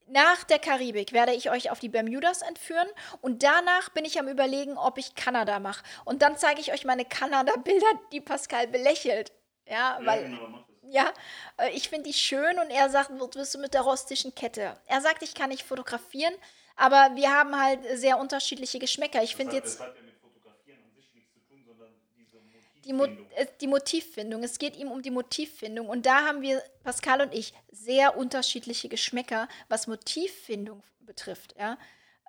[0.07, 2.87] nach der Karibik werde ich euch auf die Bermudas entführen
[3.21, 5.83] und danach bin ich am überlegen, ob ich Kanada mache.
[6.03, 9.31] Und dann zeige ich euch meine Kanada-Bilder, die Pascal belächelt.
[9.67, 10.21] Ja, weil.
[10.21, 11.11] Ja, genau, ja,
[11.57, 14.77] äh, ich finde die schön und er sagt, wirst du mit der rostischen Kette?
[14.85, 16.33] Er sagt, ich kann nicht fotografieren,
[16.75, 19.23] aber wir haben halt sehr unterschiedliche Geschmäcker.
[19.23, 19.79] Ich finde jetzt.
[19.79, 22.74] Hat ja mit Fotografieren an sich nichts zu tun, sondern diese Motivfindung.
[22.85, 24.43] Die, Mo äh, die Motivfindung.
[24.43, 25.89] Es geht ihm um die Motivfindung.
[25.89, 31.55] Und da haben wir, Pascal und ich, sehr unterschiedliche Geschmäcker, was Motivfindung betrifft.
[31.57, 31.77] Ja?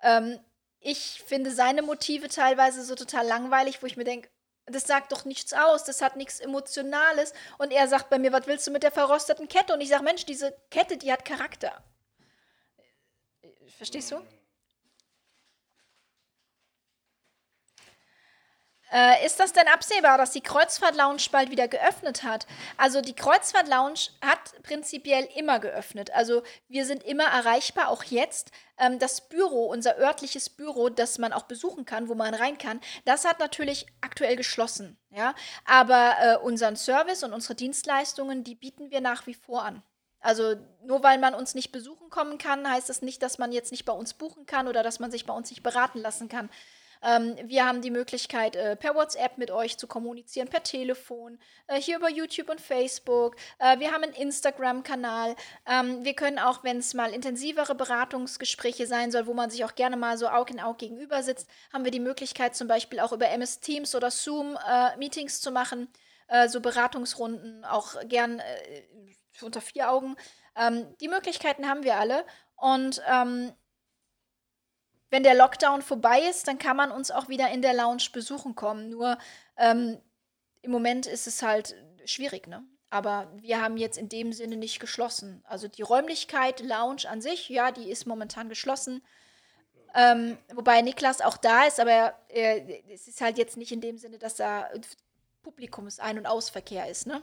[0.03, 0.39] Ähm,
[0.79, 4.29] ich finde seine Motive teilweise so total langweilig, wo ich mir denke,
[4.65, 7.33] Das sagt doch nichts aus, das hat nichts Emotionales.
[7.57, 9.73] Und er sagt bei mir, was willst du mit der verrosteten Kette?
[9.73, 11.83] Und ich sage, Mensch, diese Kette, die hat Charakter.
[13.77, 14.21] Verstehst du?
[18.91, 22.47] Äh, ist das denn absehbar, dass die Kreuzfahrt Lounge bald wieder geöffnet hat?
[22.77, 26.11] Also die Kreuzfahrt Lounge hat prinzipiell immer geöffnet.
[26.13, 28.51] Also wir sind immer erreichbar, auch jetzt.
[28.77, 32.79] Ähm, das Büro, unser örtliches Büro, das man auch besuchen kann, wo man rein kann,
[33.05, 34.97] das hat natürlich aktuell geschlossen.
[35.09, 35.35] Ja?
[35.65, 39.83] Aber äh, unseren Service und unsere Dienstleistungen, die bieten wir nach wie vor an.
[40.19, 43.71] Also nur weil man uns nicht besuchen kommen kann, heißt das nicht, dass man jetzt
[43.71, 46.49] nicht bei uns buchen kann oder dass man sich bei uns nicht beraten lassen kann.
[47.01, 51.79] Ähm, wir haben die Möglichkeit, äh, per WhatsApp mit euch zu kommunizieren, per Telefon, äh,
[51.79, 53.35] hier über YouTube und Facebook.
[53.59, 55.35] Äh, wir haben einen Instagram-Kanal.
[55.65, 59.75] Ähm, wir können auch, wenn es mal intensivere Beratungsgespräche sein soll, wo man sich auch
[59.75, 63.11] gerne mal so Aug in Aug gegenüber sitzt, haben wir die Möglichkeit, zum Beispiel auch
[63.11, 65.87] über MS Teams oder Zoom äh, Meetings zu machen.
[66.27, 68.83] Äh, so Beratungsrunden, auch gern äh,
[69.41, 70.15] unter vier Augen.
[70.55, 72.25] Ähm, die Möglichkeiten haben wir alle.
[72.55, 73.53] Und ähm,
[75.09, 78.55] wenn der Lockdown vorbei ist, dann kann man uns auch wieder in der Lounge besuchen
[78.55, 78.89] kommen.
[78.89, 79.17] Nur
[79.57, 79.99] ähm,
[80.61, 81.75] im Moment ist es halt
[82.05, 82.63] schwierig, ne?
[82.89, 85.43] Aber wir haben jetzt in dem Sinne nicht geschlossen.
[85.45, 89.03] Also die Räumlichkeit, Lounge an sich, ja, die ist momentan geschlossen.
[89.93, 93.97] Ähm, wobei Niklas auch da ist, aber äh, es ist halt jetzt nicht in dem
[93.97, 94.69] Sinne, dass da
[95.43, 97.21] Publikumsein- und Ausverkehr ist, ne?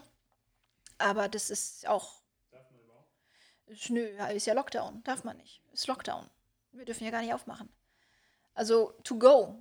[0.97, 2.21] Aber das ist auch.
[2.51, 3.89] Darf man überhaupt?
[3.89, 5.03] Nö, ist ja Lockdown.
[5.03, 5.61] Darf man nicht.
[5.73, 6.29] Ist Lockdown.
[6.77, 7.69] Wir dürfen ja gar nicht aufmachen.
[8.53, 9.59] Also, to go.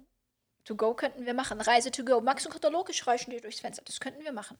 [0.64, 1.60] To go könnten wir machen.
[1.60, 2.20] Reise to go.
[2.20, 2.88] Magst du einen Katalog?
[2.90, 3.82] Ich reiche dir durchs Fenster.
[3.84, 4.58] Das könnten wir machen.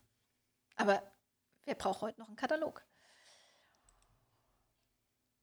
[0.77, 1.03] Aber
[1.65, 2.83] wer braucht heute noch einen Katalog?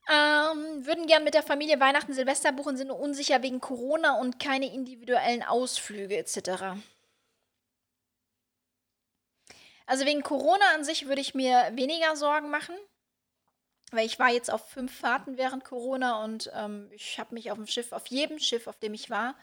[0.10, 4.74] Ähm, würden gern mit der Familie Weihnachten, Silvester buchen, sind unsicher wegen Corona und keine
[4.74, 6.76] individuellen Ausflüge etc.
[9.86, 12.76] Also wegen Corona an sich würde ich mir weniger Sorgen machen
[13.92, 17.58] weil ich war jetzt auf fünf Fahrten während Corona und ähm, ich habe mich auf
[17.58, 19.36] dem Schiff, auf jedem Schiff, auf dem ich war,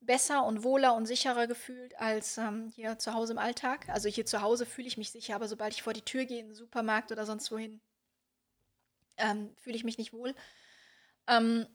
[0.00, 3.88] besser und wohler und sicherer gefühlt als ähm, hier zu Hause im Alltag.
[3.88, 6.40] Also hier zu Hause fühle ich mich sicher, aber sobald ich vor die Tür gehe,
[6.40, 7.80] in den Supermarkt oder sonst wohin,
[9.18, 10.34] ähm, fühle ich mich nicht wohl.
[11.26, 11.66] Ähm,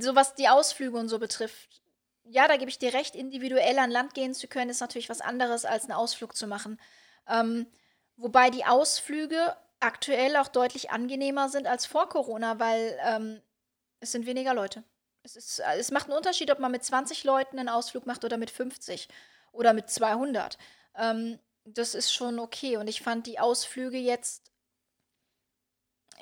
[0.00, 1.82] so was die Ausflüge und so betrifft,
[2.24, 5.20] ja, da gebe ich dir recht, individuell an Land gehen zu können, ist natürlich was
[5.20, 6.80] anderes, als einen Ausflug zu machen.
[7.28, 7.66] Ähm,
[8.16, 13.42] wobei die Ausflüge aktuell auch deutlich angenehmer sind als vor Corona, weil ähm,
[14.00, 14.84] es sind weniger Leute.
[15.22, 18.36] Es, ist, es macht einen Unterschied, ob man mit 20 Leuten einen Ausflug macht oder
[18.36, 19.08] mit 50
[19.52, 20.58] oder mit 200.
[20.96, 22.76] Ähm, das ist schon okay.
[22.76, 24.50] Und ich fand die Ausflüge jetzt,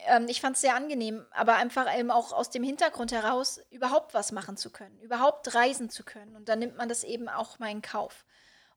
[0.06, 4.14] ähm, ich fand es sehr angenehm, aber einfach eben auch aus dem Hintergrund heraus, überhaupt
[4.14, 6.36] was machen zu können, überhaupt reisen zu können.
[6.36, 8.24] Und dann nimmt man das eben auch mal in Kauf.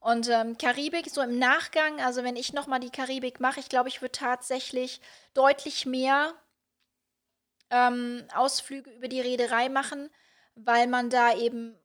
[0.04, 3.88] Und ähm, Karibik, so im Nachgang, also wenn ich nochmal die Karibik mache, ich glaube,
[3.88, 5.00] ich würde tatsächlich
[5.34, 6.34] deutlich mehr
[7.70, 10.10] ähm, Ausflüge über die Reederei machen,
[10.56, 11.80] weil man da eben,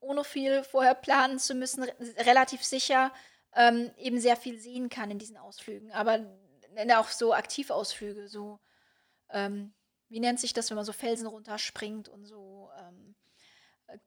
[0.00, 1.84] ohne viel vorher planen zu müssen,
[2.18, 3.12] relativ sicher
[3.54, 5.92] ähm, eben sehr viel sehen kann in diesen Ausflügen.
[5.92, 6.18] Aber
[6.96, 8.58] auch so Aktivausflüge, so,
[9.30, 9.72] ähm,
[10.08, 12.61] wie nennt sich das, wenn man so Felsen runterspringt und so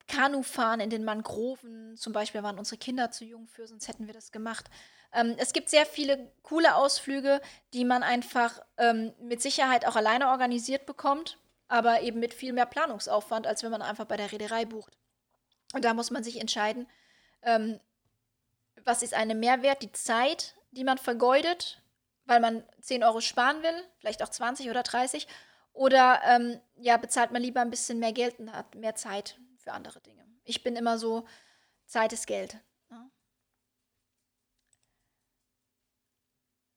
[0.08, 4.14] Kanufahren in den Mangroven zum Beispiel waren unsere Kinder zu jung für, sonst hätten wir
[4.14, 4.70] das gemacht.
[5.14, 7.42] Ähm, es gibt sehr viele coole Ausflüge,
[7.74, 11.38] die man einfach ähm, mit Sicherheit auch alleine organisiert bekommt,
[11.68, 14.98] aber eben mit viel mehr Planungsaufwand, als wenn man einfach bei der Reederei bucht.
[15.74, 16.88] Und da muss man sich entscheiden,
[17.42, 17.80] ähm,
[18.84, 21.82] was ist eine Mehrwert, die Zeit, die man vergeudet,
[22.26, 25.28] weil man 10 Euro sparen will, vielleicht auch 20 oder 30,
[25.74, 29.74] oder ähm, ja, bezahlt man lieber ein bisschen mehr Geld und hat mehr Zeit für
[29.74, 30.24] andere Dinge.
[30.44, 31.28] Ich bin immer so,
[31.88, 32.58] Zeit ist Geld.
[32.90, 33.12] Ne?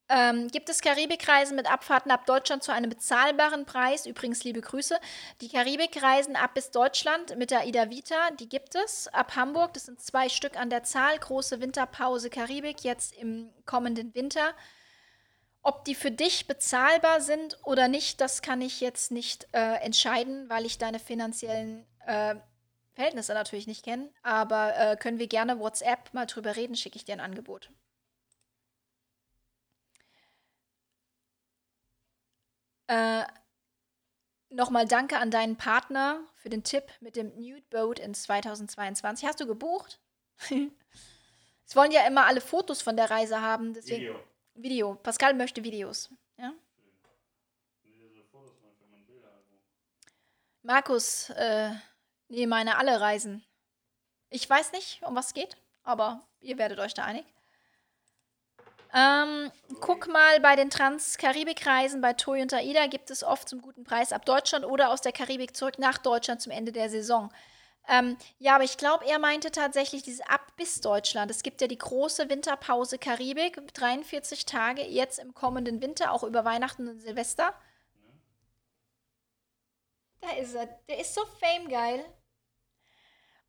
[0.09, 4.07] Ähm, gibt es Karibikreisen mit Abfahrten ab Deutschland zu einem bezahlbaren Preis?
[4.07, 4.99] Übrigens, liebe Grüße.
[5.43, 9.07] Die Karibikreisen ab bis Deutschland mit der Ida Vita, die gibt es.
[9.09, 11.19] Ab Hamburg, das sind zwei Stück an der Zahl.
[11.19, 14.55] Große Winterpause Karibik, jetzt im kommenden Winter.
[15.61, 20.49] Ob die für dich bezahlbar sind oder nicht, das kann ich jetzt nicht äh, entscheiden,
[20.49, 22.37] weil ich deine finanziellen äh,
[22.99, 27.05] Verhältnisse natürlich nicht kennen, aber äh, können wir gerne WhatsApp mal drüber reden, schicke ich
[27.05, 27.71] dir ein Angebot.
[32.89, 33.23] Äh,
[34.51, 39.29] Nochmal danke an deinen Partner für den Tipp mit dem Nude Boat in 2022.
[39.29, 40.01] Hast du gebucht?
[41.65, 43.75] es wollen ja immer alle Fotos von der Reise haben.
[43.75, 44.21] Deswegen Video.
[44.55, 44.95] Video.
[44.97, 46.11] Pascal möchte Videos.
[46.37, 46.53] Ja?
[50.63, 51.71] Markus, äh,
[52.29, 53.45] Nee, meine alle Reisen.
[54.31, 57.25] Ich weiß nicht, um was es geht, aber ihr werdet euch da einig.
[58.95, 59.51] Ähm,
[59.81, 64.13] guck mal, bei den Trans-Karibik-Reisen bei Toy und AIDA gibt es oft zum guten Preis
[64.13, 67.31] ab Deutschland oder aus der Karibik zurück nach Deutschland zum Ende der Saison.
[67.87, 71.31] Ähm, ja, aber ich glaube, er meinte tatsächlich dieses ab bis Deutschland.
[71.31, 76.45] Es gibt ja die große Winterpause Karibik, 43 Tage jetzt im kommenden Winter, auch über
[76.45, 77.55] Weihnachten und Silvester.
[80.21, 80.67] Da ist er.
[80.89, 82.05] Der ist so famegeil.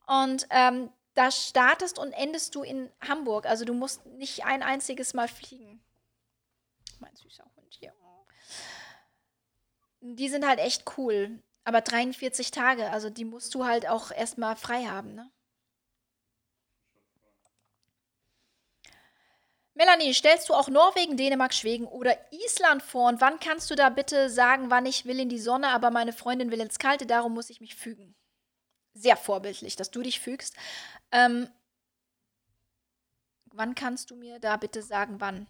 [0.10, 3.46] Und ähm, da startest und endest du in Hamburg.
[3.46, 5.84] Also du musst nicht ein einziges Mal fliegen.
[7.00, 7.94] Mein süßer Hund hier.
[10.02, 11.44] Die sind halt echt cool.
[11.64, 15.30] Aber 43 Tage, also die musst du halt auch erstmal frei haben, ne?
[19.76, 23.08] Melanie, stellst du auch Norwegen, Dänemark, Schweden oder Island vor?
[23.10, 26.12] Und wann kannst du da bitte sagen, wann ich will in die Sonne, aber meine
[26.12, 28.16] Freundin will ins Kalte, darum muss ich mich fügen?
[28.94, 30.56] Sehr vorbildlich, dass du dich fügst.
[31.12, 31.48] Ähm,
[33.52, 35.48] wann kannst du mir da bitte sagen, wann?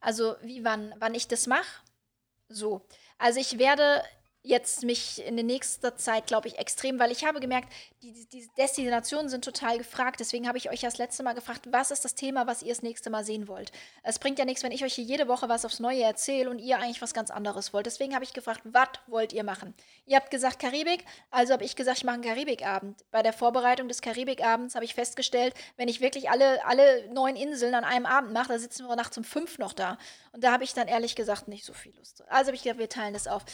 [0.00, 0.94] Also, wie wann?
[0.98, 1.82] Wann ich das mache?
[2.48, 2.86] So.
[3.18, 4.02] Also, ich werde
[4.44, 8.48] jetzt mich in der nächsten Zeit, glaube ich, extrem, weil ich habe gemerkt, die, die
[8.58, 10.18] Destinationen sind total gefragt.
[10.18, 12.82] Deswegen habe ich euch das letzte Mal gefragt, was ist das Thema, was ihr das
[12.82, 13.70] nächste Mal sehen wollt.
[14.02, 16.58] Es bringt ja nichts, wenn ich euch hier jede Woche was aufs Neue erzähle und
[16.58, 17.86] ihr eigentlich was ganz anderes wollt.
[17.86, 19.74] Deswegen habe ich gefragt, was wollt ihr machen?
[20.06, 23.04] Ihr habt gesagt Karibik, also habe ich gesagt, ich mache einen Karibikabend.
[23.12, 27.74] Bei der Vorbereitung des Karibikabends habe ich festgestellt, wenn ich wirklich alle, alle neun Inseln
[27.76, 29.98] an einem Abend mache, da sitzen wir nachts um fünf noch da.
[30.32, 32.24] Und da habe ich dann ehrlich gesagt nicht so viel Lust.
[32.28, 33.44] Also habe ich gedacht, wir teilen das auf.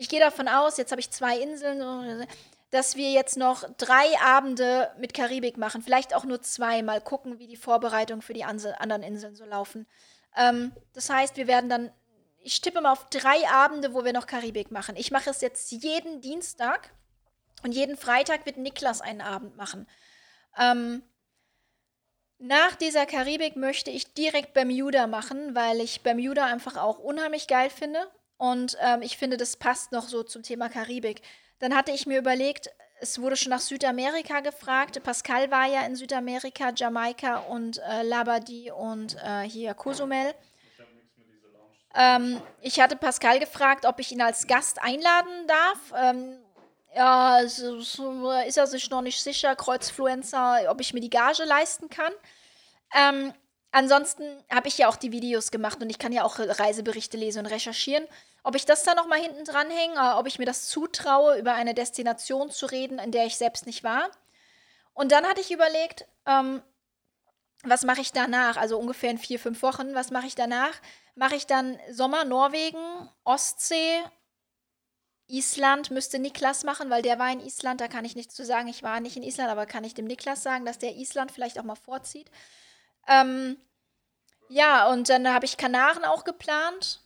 [0.00, 2.26] Ich gehe davon aus, jetzt habe ich zwei Inseln,
[2.70, 5.82] dass wir jetzt noch drei Abende mit Karibik machen.
[5.82, 6.80] Vielleicht auch nur zwei.
[6.80, 9.86] Mal gucken, wie die Vorbereitungen für die anderen Inseln so laufen.
[10.34, 11.92] Ähm, das heißt, wir werden dann,
[12.38, 14.96] ich tippe mal auf drei Abende, wo wir noch Karibik machen.
[14.96, 16.94] Ich mache es jetzt jeden Dienstag
[17.62, 19.86] und jeden Freitag wird Niklas einen Abend machen.
[20.56, 21.02] Ähm,
[22.38, 27.68] nach dieser Karibik möchte ich direkt Bermuda machen, weil ich Bermuda einfach auch unheimlich geil
[27.68, 28.10] finde.
[28.40, 31.20] Und ähm, ich finde, das passt noch so zum Thema Karibik.
[31.58, 35.02] Dann hatte ich mir überlegt, es wurde schon nach Südamerika gefragt.
[35.02, 40.34] Pascal war ja in Südamerika, Jamaika und äh, Labadie und äh, hier Cozumel.
[41.94, 45.92] Ähm, ich hatte Pascal gefragt, ob ich ihn als Gast einladen darf.
[45.94, 46.38] Ähm,
[46.96, 52.12] ja, ist er sich noch nicht sicher, Kreuzfluencer, ob ich mir die Gage leisten kann.
[52.96, 53.34] Ähm,
[53.70, 57.40] ansonsten habe ich ja auch die Videos gemacht und ich kann ja auch Reiseberichte lesen
[57.40, 58.06] und recherchieren.
[58.42, 61.54] Ob ich das da nochmal hinten dran hänge, äh, ob ich mir das zutraue, über
[61.54, 64.10] eine Destination zu reden, in der ich selbst nicht war.
[64.94, 66.62] Und dann hatte ich überlegt, ähm,
[67.62, 68.56] was mache ich danach?
[68.56, 69.94] Also ungefähr in vier, fünf Wochen.
[69.94, 70.72] Was mache ich danach?
[71.14, 72.78] Mache ich dann Sommer Norwegen,
[73.24, 74.02] Ostsee,
[75.30, 77.80] Island müsste Niklas machen, weil der war in Island.
[77.80, 78.68] Da kann ich nichts zu sagen.
[78.68, 81.58] Ich war nicht in Island, aber kann ich dem Niklas sagen, dass der Island vielleicht
[81.58, 82.30] auch mal vorzieht.
[83.06, 83.56] Ähm,
[84.48, 87.00] ja, und dann habe ich Kanaren auch geplant.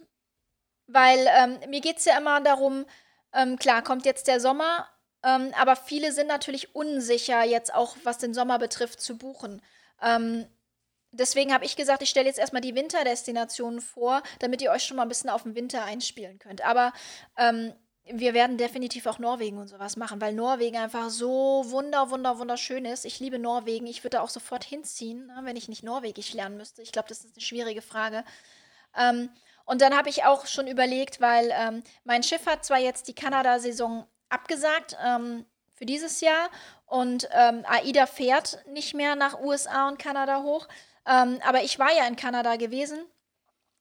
[0.86, 2.84] Weil ähm, mir geht es ja immer darum,
[3.32, 4.88] ähm, klar, kommt jetzt der Sommer,
[5.22, 9.62] ähm, aber viele sind natürlich unsicher, jetzt auch was den Sommer betrifft, zu buchen.
[10.02, 10.46] Ähm,
[11.12, 14.96] deswegen habe ich gesagt, ich stelle jetzt erstmal die Winterdestinationen vor, damit ihr euch schon
[14.96, 16.62] mal ein bisschen auf den Winter einspielen könnt.
[16.62, 16.92] Aber
[17.38, 17.72] ähm,
[18.06, 22.84] wir werden definitiv auch Norwegen und sowas machen, weil Norwegen einfach so wunder, wunder, wunderschön
[22.84, 23.06] ist.
[23.06, 23.86] Ich liebe Norwegen.
[23.86, 26.82] Ich würde da auch sofort hinziehen, ne, wenn ich nicht Norwegisch lernen müsste.
[26.82, 28.24] Ich glaube, das ist eine schwierige Frage.
[29.64, 33.14] Und dann habe ich auch schon überlegt, weil ähm, mein Schiff hat zwar jetzt die
[33.14, 36.50] Kanada-Saison abgesagt ähm, für dieses Jahr
[36.86, 40.68] und ähm, AIDA fährt nicht mehr nach USA und Kanada hoch,
[41.06, 42.98] ähm, aber ich war ja in Kanada gewesen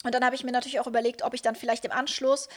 [0.03, 2.47] und dann habe ich mir natürlich auch überlegt, ob ich dann vielleicht im Anschluss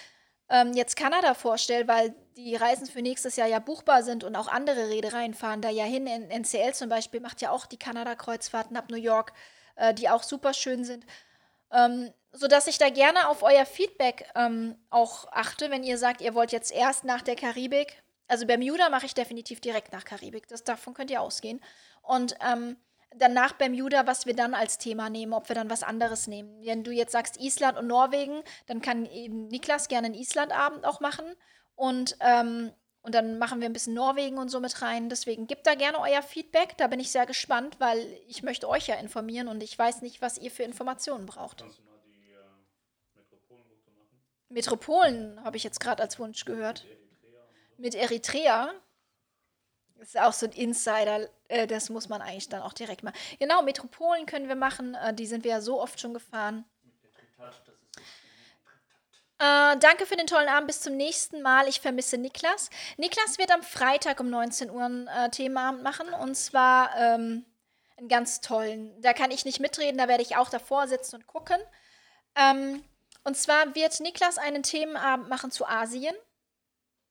[0.48, 4.48] ähm, jetzt Kanada vorstelle, weil die Reisen für nächstes Jahr ja buchbar sind und auch
[4.48, 6.06] andere Reedereien fahren da ja hin.
[6.06, 9.32] In, NCL zum Beispiel macht ja auch die Kanada-Kreuzfahrten ab New York,
[9.76, 11.04] äh, die auch super schön sind.
[11.72, 16.34] Ähm, sodass ich da gerne auf euer Feedback ähm, auch achte, wenn ihr sagt, ihr
[16.34, 18.02] wollt jetzt erst nach der Karibik.
[18.28, 20.48] Also Bermuda mache ich definitiv direkt nach Karibik.
[20.48, 21.60] Das, davon könnt ihr ausgehen.
[22.02, 22.76] Und ähm,
[23.14, 26.64] dann nach Bermuda, was wir dann als Thema nehmen, ob wir dann was anderes nehmen.
[26.64, 31.00] Wenn du jetzt sagst Island und Norwegen, dann kann eben Niklas gerne einen Islandabend auch
[31.00, 31.24] machen.
[31.74, 32.72] Und, ähm,
[33.02, 35.08] und dann machen wir ein bisschen Norwegen und so mit rein.
[35.08, 36.76] Deswegen gebt da gerne euer Feedback.
[36.76, 40.20] Da bin ich sehr gespannt, weil ich möchte euch ja informieren und ich weiß nicht,
[40.20, 41.58] was ihr für Informationen braucht.
[41.60, 42.36] Kannst mal die äh,
[43.14, 44.22] Metropolenroute machen?
[44.48, 46.86] Metropolen habe ich jetzt gerade als Wunsch gehört.
[47.78, 48.72] Mit Eritrea.
[49.96, 53.16] Das ist auch so ein Insider, äh, das muss man eigentlich dann auch direkt machen.
[53.38, 56.66] Genau, Metropolen können wir machen, äh, die sind wir ja so oft schon gefahren.
[59.38, 60.66] Äh, danke für den tollen Abend.
[60.66, 61.68] Bis zum nächsten Mal.
[61.68, 62.70] Ich vermisse Niklas.
[62.96, 66.08] Niklas wird am Freitag um 19 Uhr ein äh, Themaabend machen.
[66.08, 67.44] Und zwar ähm,
[67.98, 68.98] einen ganz tollen.
[69.02, 71.58] Da kann ich nicht mitreden, da werde ich auch davor sitzen und gucken.
[72.34, 72.82] Ähm,
[73.26, 76.14] und zwar wird Niklas einen Themenabend machen zu Asien.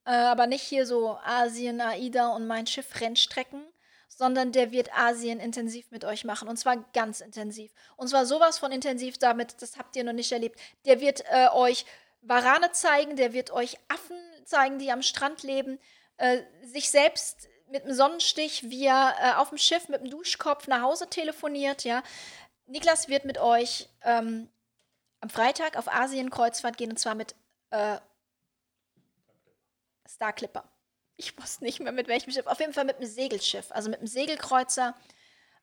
[0.05, 3.61] Äh, aber nicht hier so Asien, AIDA und mein Schiff Rennstrecken,
[4.07, 6.47] sondern der wird Asien intensiv mit euch machen.
[6.47, 7.73] Und zwar ganz intensiv.
[7.97, 10.57] Und zwar sowas von intensiv damit, das habt ihr noch nicht erlebt.
[10.85, 11.85] Der wird äh, euch
[12.21, 15.79] Warane zeigen, der wird euch Affen zeigen, die am Strand leben,
[16.15, 20.67] äh, sich selbst mit einem Sonnenstich, wie er äh, auf dem Schiff mit dem Duschkopf
[20.67, 22.03] nach Hause telefoniert, ja.
[22.67, 24.49] Niklas wird mit euch ähm,
[25.25, 27.33] am Freitag auf Asien-Kreuzfahrt gehen und zwar mit
[27.71, 27.97] äh,
[30.07, 30.63] Star Clipper.
[31.17, 32.45] Ich wusste nicht mehr mit welchem Schiff.
[32.45, 34.93] Auf jeden Fall mit einem Segelschiff, also mit einem Segelkreuzer.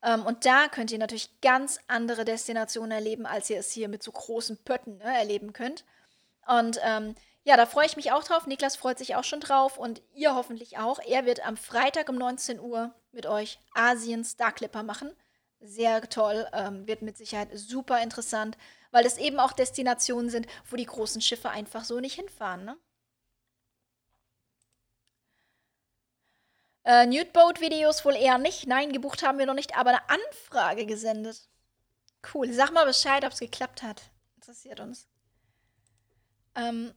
[0.03, 4.03] Ähm, und da könnt ihr natürlich ganz andere Destinationen erleben, als ihr es hier mit
[4.03, 5.85] so großen Pötten ne, erleben könnt.
[6.49, 7.15] Und ähm,
[7.45, 8.49] ja, da freue ich mich auch drauf.
[8.49, 10.99] Niklas freut sich auch schon drauf und ihr hoffentlich auch.
[10.99, 15.13] Er wird am Freitag um 19 Uhr mit euch Asien Star Clipper machen.
[15.61, 18.59] Sehr toll, ähm, wird mit Sicherheit super interessant,
[18.93, 22.65] weil es eben auch Destinationen sind, wo die großen Schiffe einfach so nicht hinfahren.
[22.65, 22.77] Ne?
[26.85, 28.67] Äh, Nude Boat Videos wohl eher nicht.
[28.67, 31.49] Nein, gebucht haben wir noch nicht, aber eine Anfrage gesendet.
[32.33, 32.53] Cool.
[32.53, 34.03] Sag mal Bescheid, ob es geklappt hat.
[34.37, 35.09] Interessiert uns.
[36.55, 36.95] Ähm.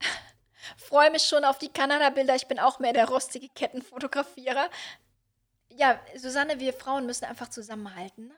[0.76, 2.34] Freue mich schon auf die Kanada-Bilder.
[2.36, 4.68] Ich bin auch mehr der rostige Kettenfotografierer.
[5.70, 8.28] Ja, Susanne, wir Frauen müssen einfach zusammenhalten.
[8.28, 8.34] Ne?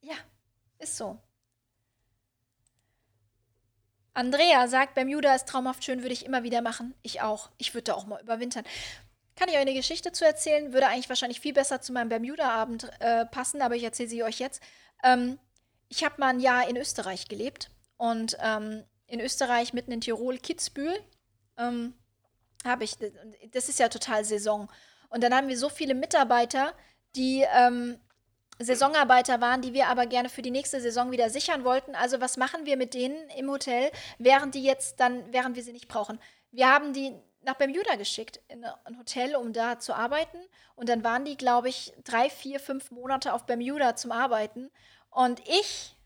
[0.00, 0.16] Ja,
[0.78, 1.18] ist so.
[4.14, 6.94] Andrea sagt, Bermuda ist traumhaft schön, würde ich immer wieder machen.
[7.02, 7.50] Ich auch.
[7.58, 8.64] Ich würde da auch mal überwintern.
[9.36, 10.72] Kann ich euch eine Geschichte zu erzählen?
[10.72, 14.38] Würde eigentlich wahrscheinlich viel besser zu meinem Bermuda-Abend äh, passen, aber ich erzähle sie euch
[14.38, 14.62] jetzt.
[15.02, 15.38] Ähm,
[15.88, 20.38] ich habe mal ein Jahr in Österreich gelebt und ähm, in Österreich mitten in Tirol,
[20.38, 20.98] Kitzbühel,
[21.58, 21.94] ähm,
[22.64, 22.96] habe ich,
[23.50, 24.70] das ist ja total Saison.
[25.08, 26.74] Und dann haben wir so viele Mitarbeiter,
[27.16, 27.98] die ähm,
[28.60, 31.94] Saisonarbeiter waren, die wir aber gerne für die nächste Saison wieder sichern wollten.
[31.94, 35.72] Also was machen wir mit denen im Hotel, während die jetzt dann, während wir sie
[35.72, 36.20] nicht brauchen?
[36.52, 40.38] Wir haben die nach Bermuda geschickt, in ein Hotel, um da zu arbeiten.
[40.76, 44.70] Und dann waren die, glaube ich, drei, vier, fünf Monate auf Bermuda zum Arbeiten.
[45.08, 45.96] Und ich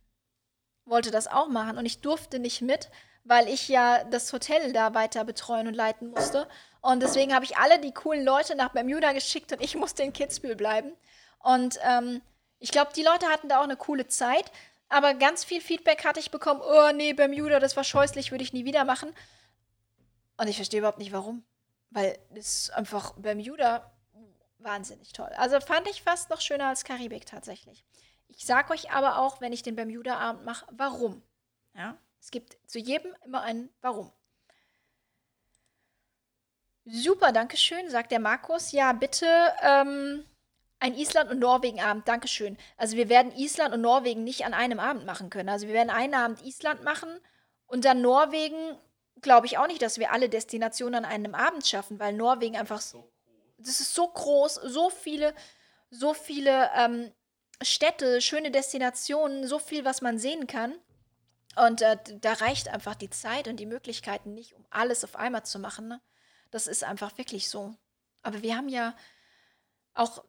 [0.84, 2.90] wollte das auch machen und ich durfte nicht mit,
[3.24, 6.46] weil ich ja das Hotel da weiter betreuen und leiten musste.
[6.80, 10.12] Und deswegen habe ich alle die coolen Leute nach Bermuda geschickt und ich musste in
[10.12, 10.92] Kitzbühel bleiben.
[11.38, 12.20] Und ähm,
[12.64, 14.50] ich glaube, die Leute hatten da auch eine coole Zeit.
[14.88, 18.54] Aber ganz viel Feedback hatte ich bekommen, oh nee, Bermuda, das war scheußlich, würde ich
[18.54, 19.14] nie wieder machen.
[20.38, 21.44] Und ich verstehe überhaupt nicht warum.
[21.90, 23.92] Weil es einfach Bermuda
[24.60, 25.30] wahnsinnig toll.
[25.36, 27.84] Also fand ich fast noch schöner als Karibik tatsächlich.
[28.28, 31.22] Ich sage euch aber auch, wenn ich den Bermuda-Abend mache, warum.
[31.74, 31.98] Ja?
[32.18, 34.10] Es gibt zu jedem immer ein Warum.
[36.86, 38.72] Super, danke schön, sagt der Markus.
[38.72, 39.26] Ja, bitte
[39.60, 40.24] ähm,
[40.80, 42.58] ein Island- und Norwegen-Abend, danke schön.
[42.76, 45.48] Also wir werden Island und Norwegen nicht an einem Abend machen können.
[45.48, 47.08] Also wir werden einen Abend Island machen
[47.66, 48.76] und dann Norwegen
[49.22, 52.80] glaube ich auch nicht, dass wir alle Destinationen an einem Abend schaffen, weil Norwegen einfach
[52.80, 53.10] so,
[53.58, 55.34] das ist so groß, so viele,
[55.90, 57.12] so viele ähm,
[57.62, 60.74] Städte, schöne Destinationen, so viel, was man sehen kann.
[61.56, 65.44] Und äh, da reicht einfach die Zeit und die Möglichkeiten nicht, um alles auf einmal
[65.44, 65.88] zu machen.
[65.88, 66.00] Ne?
[66.50, 67.74] Das ist einfach wirklich so.
[68.22, 68.94] Aber wir haben ja
[69.94, 70.24] auch,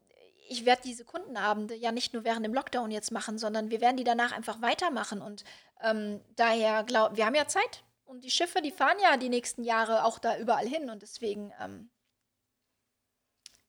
[0.47, 3.97] ich werde diese Kundenabende ja nicht nur während dem Lockdown jetzt machen, sondern wir werden
[3.97, 5.21] die danach einfach weitermachen.
[5.21, 5.43] Und
[5.81, 7.83] ähm, daher glaube wir haben ja Zeit.
[8.05, 11.51] Und die Schiffe, die fahren ja die nächsten Jahre auch da überall hin und deswegen
[11.59, 11.89] ähm,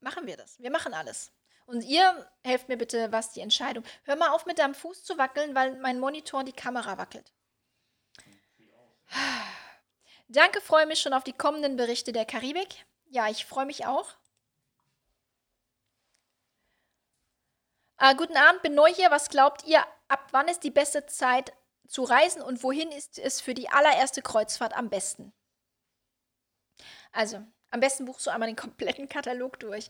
[0.01, 0.61] machen wir das.
[0.61, 1.33] Wir machen alles.
[1.67, 3.83] Und ihr helft mir bitte, was die Entscheidung.
[4.05, 7.33] Hör mal auf, mit deinem Fuß zu wackeln, weil mein Monitor die Kamera wackelt.
[10.29, 12.87] Danke, freue mich schon auf die kommenden Berichte der Karibik.
[13.07, 14.15] Ja, ich freue mich auch.
[17.99, 19.11] Äh, guten Abend, bin neu hier.
[19.11, 21.53] Was glaubt ihr, ab wann ist die beste Zeit
[21.89, 25.33] zu reisen und wohin ist es für die allererste Kreuzfahrt am besten?
[27.13, 29.89] Also, am besten buchst du einmal den kompletten Katalog durch.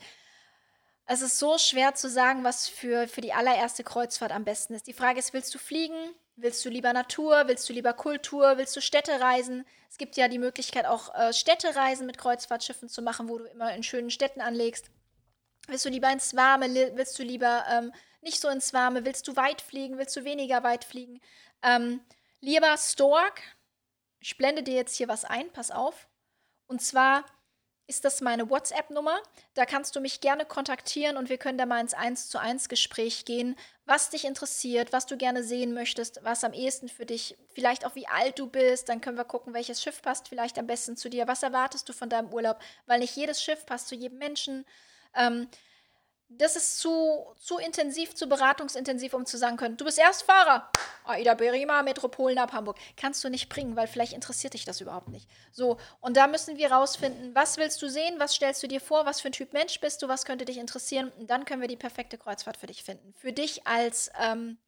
[1.08, 4.86] Es ist so schwer zu sagen, was für, für die allererste Kreuzfahrt am besten ist.
[4.86, 6.14] Die Frage ist, willst du fliegen?
[6.34, 7.44] Willst du lieber Natur?
[7.46, 8.58] Willst du lieber Kultur?
[8.58, 9.64] Willst du Städte reisen?
[9.88, 13.72] Es gibt ja die Möglichkeit, auch äh, Städtereisen mit Kreuzfahrtschiffen zu machen, wo du immer
[13.74, 14.90] in schönen Städten anlegst.
[15.66, 16.72] Willst du lieber ins Warme?
[16.94, 19.04] Willst du lieber ähm, nicht so ins Warme?
[19.04, 19.98] Willst du weit fliegen?
[19.98, 21.20] Willst du weniger weit fliegen?
[21.62, 22.00] Ähm,
[22.40, 23.42] lieber Stork,
[24.20, 26.08] ich blende dir jetzt hier was ein, pass auf.
[26.66, 27.24] Und zwar
[27.88, 29.20] ist das meine WhatsApp-Nummer.
[29.54, 32.68] Da kannst du mich gerne kontaktieren und wir können da mal ins 1 zu 1
[32.68, 37.36] Gespräch gehen, was dich interessiert, was du gerne sehen möchtest, was am ehesten für dich,
[37.54, 38.88] vielleicht auch wie alt du bist.
[38.88, 41.28] Dann können wir gucken, welches Schiff passt vielleicht am besten zu dir.
[41.28, 42.58] Was erwartest du von deinem Urlaub?
[42.86, 44.64] Weil nicht jedes Schiff passt zu jedem Menschen.
[45.16, 45.48] Ähm,
[46.28, 50.70] das ist zu, zu intensiv, zu beratungsintensiv, um zu sagen können, du bist Erstfahrer.
[51.04, 52.78] Aida Berima, Metropolen ab Hamburg.
[52.96, 55.28] Kannst du nicht bringen, weil vielleicht interessiert dich das überhaupt nicht.
[55.52, 59.06] So, und da müssen wir rausfinden, was willst du sehen, was stellst du dir vor,
[59.06, 61.12] was für ein Typ Mensch bist du, was könnte dich interessieren.
[61.16, 63.14] Und dann können wir die perfekte Kreuzfahrt für dich finden.
[63.14, 64.58] Für dich als, ähm,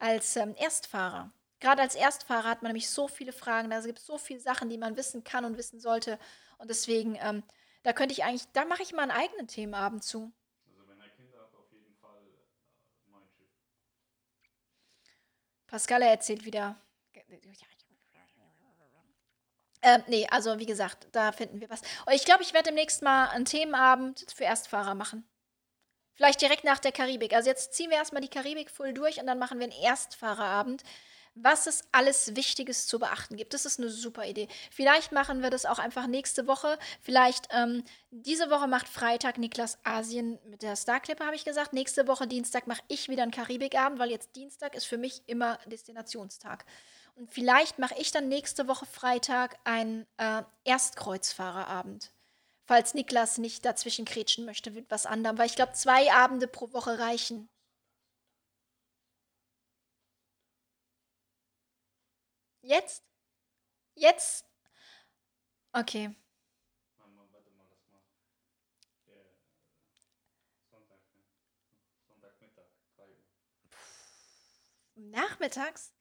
[0.00, 1.30] als ähm, Erstfahrer.
[1.60, 4.68] Gerade als Erstfahrer hat man nämlich so viele Fragen, da gibt es so viele Sachen,
[4.68, 6.18] die man wissen kann und wissen sollte.
[6.58, 7.44] Und deswegen, ähm,
[7.84, 10.32] da könnte ich eigentlich, da mache ich mal einen eigenen Themenabend zu.
[15.66, 16.80] Pascal erzählt wieder.
[19.80, 21.82] Äh, nee, also wie gesagt, da finden wir was.
[22.06, 25.28] Und ich glaube, ich werde demnächst mal einen Themenabend für Erstfahrer machen.
[26.14, 27.34] Vielleicht direkt nach der Karibik.
[27.34, 30.84] Also jetzt ziehen wir erstmal die Karibik voll durch und dann machen wir einen Erstfahrerabend
[31.34, 33.54] was es alles Wichtiges zu beachten gibt.
[33.54, 34.48] Das ist eine super Idee.
[34.70, 36.78] Vielleicht machen wir das auch einfach nächste Woche.
[37.00, 41.72] Vielleicht ähm, diese Woche macht Freitag Niklas Asien mit der Star Clipper, habe ich gesagt.
[41.72, 45.58] Nächste Woche Dienstag mache ich wieder einen Karibikabend, weil jetzt Dienstag ist für mich immer
[45.66, 46.64] Destinationstag.
[47.16, 52.12] Und vielleicht mache ich dann nächste Woche Freitag einen äh, Erstkreuzfahrerabend.
[52.66, 56.72] Falls Niklas nicht dazwischen kretschen möchte mit was anderem, weil ich glaube, zwei Abende pro
[56.72, 57.48] Woche reichen.
[62.64, 63.04] Jetzt?
[63.94, 64.46] Jetzt?
[65.72, 66.16] Okay.
[66.96, 68.00] Warte mal, das mal.
[69.06, 69.36] Der
[70.70, 70.98] Sonntag?
[72.08, 72.64] Sonntagmittag,
[72.96, 73.18] 3 Uhr.
[74.94, 75.92] Nachmittags?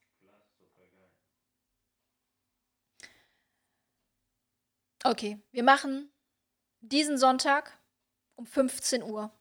[5.04, 6.14] Okay, wir machen
[6.80, 7.78] diesen Sonntag
[8.36, 9.38] um 15 Uhr.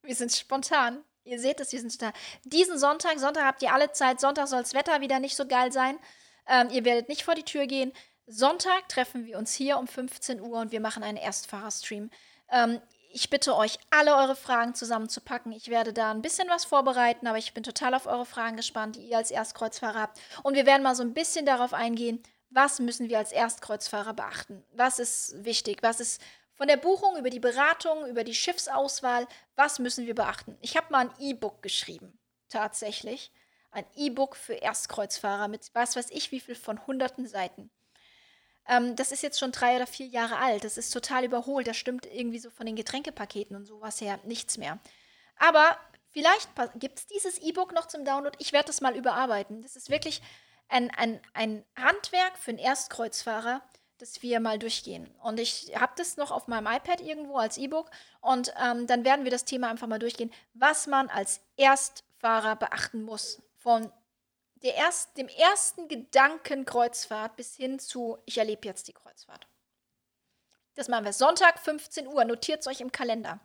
[0.00, 1.04] Wir sind spontan.
[1.26, 2.12] Ihr seht es, wir sind da.
[2.44, 4.20] Diesen Sonntag, Sonntag habt ihr alle Zeit.
[4.20, 5.98] Sonntag soll das Wetter wieder nicht so geil sein.
[6.46, 7.92] Ähm, ihr werdet nicht vor die Tür gehen.
[8.28, 12.10] Sonntag treffen wir uns hier um 15 Uhr und wir machen einen Erstfahrerstream.
[12.50, 12.80] Ähm,
[13.12, 15.50] ich bitte euch, alle eure Fragen zusammenzupacken.
[15.52, 18.96] Ich werde da ein bisschen was vorbereiten, aber ich bin total auf eure Fragen gespannt,
[18.96, 20.20] die ihr als Erstkreuzfahrer habt.
[20.42, 24.62] Und wir werden mal so ein bisschen darauf eingehen, was müssen wir als Erstkreuzfahrer beachten?
[24.72, 25.82] Was ist wichtig?
[25.82, 26.20] Was ist
[26.56, 30.56] von der Buchung über die Beratung, über die Schiffsauswahl, was müssen wir beachten?
[30.60, 32.18] Ich habe mal ein E-Book geschrieben,
[32.48, 33.30] tatsächlich.
[33.70, 37.70] Ein E-Book für Erstkreuzfahrer mit was weiß ich wie viel von hunderten Seiten.
[38.66, 40.64] Ähm, das ist jetzt schon drei oder vier Jahre alt.
[40.64, 41.66] Das ist total überholt.
[41.66, 44.78] Das stimmt irgendwie so von den Getränkepaketen und sowas her nichts mehr.
[45.36, 45.78] Aber
[46.10, 48.36] vielleicht gibt es dieses E-Book noch zum Download.
[48.40, 49.60] Ich werde das mal überarbeiten.
[49.60, 50.22] Das ist wirklich
[50.68, 53.62] ein, ein, ein Handwerk für einen Erstkreuzfahrer,
[53.98, 55.12] dass wir mal durchgehen.
[55.22, 57.90] Und ich habe das noch auf meinem iPad irgendwo als E-Book.
[58.20, 63.02] Und ähm, dann werden wir das Thema einfach mal durchgehen, was man als Erstfahrer beachten
[63.02, 63.42] muss.
[63.56, 63.92] Von
[64.56, 69.46] der erst, dem ersten Gedanken Kreuzfahrt bis hin zu, ich erlebe jetzt die Kreuzfahrt.
[70.74, 72.24] Das machen wir Sonntag, 15 Uhr.
[72.24, 73.40] Notiert es euch im Kalender.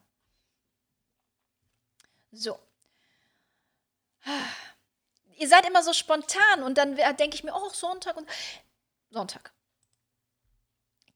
[2.31, 2.59] So.
[5.37, 8.29] Ihr seid immer so spontan und dann denke ich mir, oh, Sonntag und
[9.09, 9.53] Sonntag.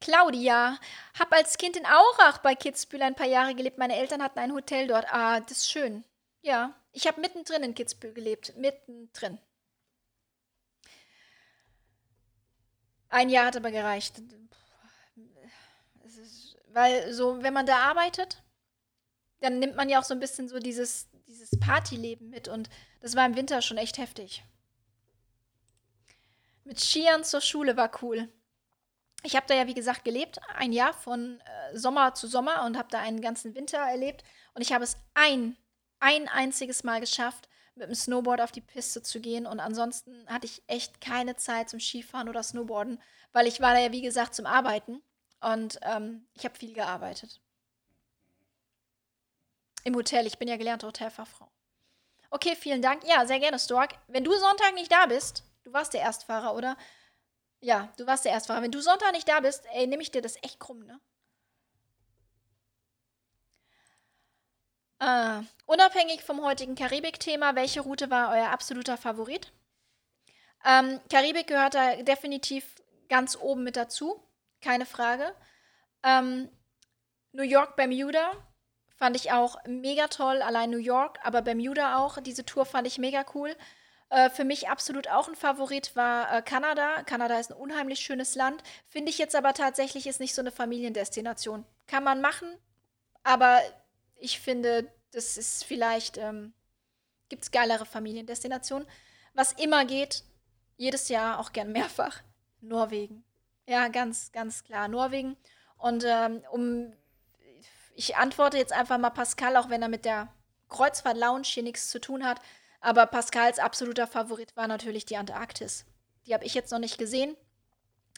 [0.01, 0.79] Claudia,
[1.17, 3.77] hab als Kind in Aurach bei Kitzbühel ein paar Jahre gelebt.
[3.77, 5.05] Meine Eltern hatten ein Hotel dort.
[5.11, 6.03] Ah, das ist schön.
[6.41, 8.55] Ja, ich habe mittendrin in Kitzbühel gelebt.
[8.57, 9.39] Mittendrin.
[13.09, 14.21] Ein Jahr hat aber gereicht.
[16.67, 18.43] Weil so, wenn man da arbeitet,
[19.39, 22.47] dann nimmt man ja auch so ein bisschen so dieses, dieses Partyleben mit.
[22.47, 22.69] Und
[22.99, 24.43] das war im Winter schon echt heftig.
[26.65, 28.27] Mit Skiern zur Schule war cool.
[29.25, 32.77] Ich habe da ja, wie gesagt, gelebt, ein Jahr von äh, Sommer zu Sommer und
[32.77, 34.23] habe da einen ganzen Winter erlebt.
[34.53, 35.57] Und ich habe es ein,
[35.99, 39.47] ein einziges Mal geschafft, mit dem Snowboard auf die Piste zu gehen.
[39.47, 43.01] Und ansonsten hatte ich echt keine Zeit zum Skifahren oder Snowboarden,
[43.33, 45.01] weil ich war da ja, wie gesagt, zum Arbeiten.
[45.41, 47.41] Und ähm, ich habe viel gearbeitet.
[49.83, 50.27] Im Hotel.
[50.27, 51.49] Ich bin ja gelernte Hotelfachfrau.
[52.29, 53.03] Okay, vielen Dank.
[53.07, 53.95] Ja, sehr gerne, Stork.
[54.07, 56.77] Wenn du Sonntag nicht da bist, du warst der Erstfahrer, oder?
[57.59, 58.61] Ja, du warst der Erstfahrer.
[58.61, 60.99] Wenn du Sonntag nicht da bist, ey, nehme ich dir das echt krumm, ne?
[64.99, 69.53] Äh, unabhängig vom heutigen Karibik-Thema, welche Route war euer absoluter Favorit?
[70.65, 72.75] Ähm, Karibik gehört da definitiv
[73.09, 74.21] ganz oben mit dazu,
[74.61, 75.33] keine Frage.
[76.03, 76.49] Ähm,
[77.33, 78.31] New York, Bermuda
[78.97, 82.19] fand ich auch mega toll, allein New York, aber Bermuda auch.
[82.21, 83.55] Diese Tour fand ich mega cool.
[84.09, 87.03] Äh, für mich absolut auch ein Favorit war äh, Kanada.
[87.03, 88.63] Kanada ist ein unheimlich schönes Land.
[88.87, 91.65] Finde ich jetzt aber tatsächlich ist nicht so eine Familiendestination.
[91.87, 92.47] Kann man machen,
[93.23, 93.61] aber
[94.15, 96.53] ich finde, das ist vielleicht, ähm,
[97.29, 98.87] gibt es geilere Familiendestinationen.
[99.33, 100.23] Was immer geht,
[100.77, 102.21] jedes Jahr auch gern mehrfach,
[102.61, 103.23] Norwegen.
[103.67, 105.37] Ja, ganz, ganz klar, Norwegen.
[105.77, 106.93] Und ähm, um
[107.95, 110.27] ich antworte jetzt einfach mal Pascal, auch wenn er mit der
[110.69, 112.41] Kreuzfahrt Lounge hier nichts zu tun hat.
[112.85, 115.85] Aber Pascals absoluter Favorit war natürlich die Antarktis.
[116.27, 117.35] Die habe ich jetzt noch nicht gesehen.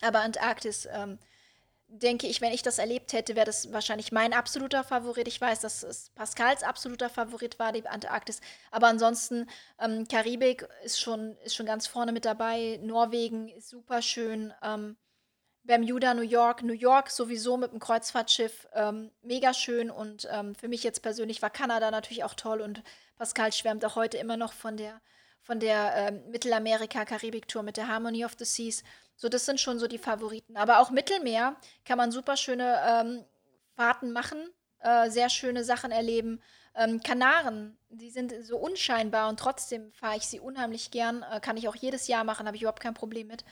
[0.01, 1.19] Aber Antarktis, ähm,
[1.87, 5.29] denke ich, wenn ich das erlebt hätte, wäre das wahrscheinlich mein absoluter Favorit.
[5.29, 8.41] Ich weiß, dass es Pascals absoluter Favorit war, die Antarktis.
[8.69, 9.49] Aber ansonsten,
[9.79, 12.77] ähm, Karibik ist schon, ist schon ganz vorne mit dabei.
[12.83, 14.53] Norwegen ist super schön.
[14.61, 14.97] Ähm,
[15.67, 16.63] Bermuda, New York.
[16.63, 19.91] New York sowieso mit dem Kreuzfahrtschiff ähm, mega schön.
[19.91, 22.61] Und ähm, für mich jetzt persönlich war Kanada natürlich auch toll.
[22.61, 22.81] Und
[23.17, 25.01] Pascal schwärmt auch heute immer noch von der,
[25.41, 28.83] von der ähm, Mittelamerika-Karibik-Tour mit der Harmony of the Seas.
[29.15, 30.57] So, das sind schon so die Favoriten.
[30.57, 33.25] Aber auch Mittelmeer kann man super schöne ähm,
[33.75, 34.37] Fahrten machen,
[34.79, 36.41] äh, sehr schöne Sachen erleben.
[36.75, 41.23] Ähm, Kanaren, die sind so unscheinbar und trotzdem fahre ich sie unheimlich gern.
[41.23, 43.43] Äh, kann ich auch jedes Jahr machen, habe ich überhaupt kein Problem mit.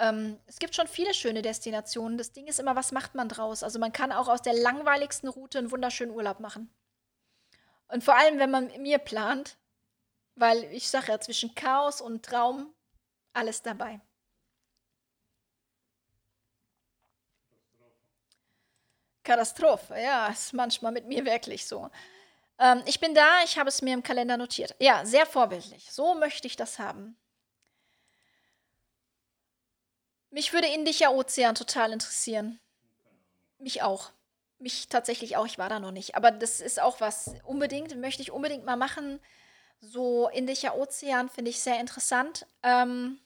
[0.00, 2.16] Ähm, es gibt schon viele schöne Destinationen.
[2.18, 3.62] Das Ding ist immer, was macht man draus?
[3.62, 6.72] Also man kann auch aus der langweiligsten Route einen wunderschönen Urlaub machen.
[7.88, 9.58] Und vor allem, wenn man mit mir plant,
[10.36, 12.72] weil ich sage ja, zwischen Chaos und Traum
[13.34, 14.00] alles dabei.
[19.22, 21.90] Katastrophe, ja, ist manchmal mit mir wirklich so.
[22.58, 24.74] Ähm, ich bin da, ich habe es mir im Kalender notiert.
[24.80, 25.92] Ja, sehr vorbildlich.
[25.92, 27.19] So möchte ich das haben.
[30.30, 32.60] Mich würde Indischer Ozean total interessieren.
[33.58, 34.10] Mich auch.
[34.58, 35.46] Mich tatsächlich auch.
[35.46, 36.14] Ich war da noch nicht.
[36.14, 39.20] Aber das ist auch was unbedingt, möchte ich unbedingt mal machen.
[39.80, 42.46] So Indischer Ozean finde ich sehr interessant.
[42.62, 43.18] Ähm,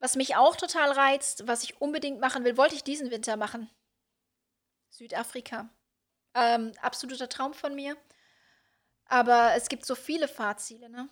[0.00, 3.68] was mich auch total reizt, was ich unbedingt machen will, wollte ich diesen Winter machen.
[4.90, 5.68] Südafrika.
[6.34, 7.96] Ähm, absoluter Traum von mir.
[9.06, 11.08] Aber es gibt so viele Fahrziele, ne?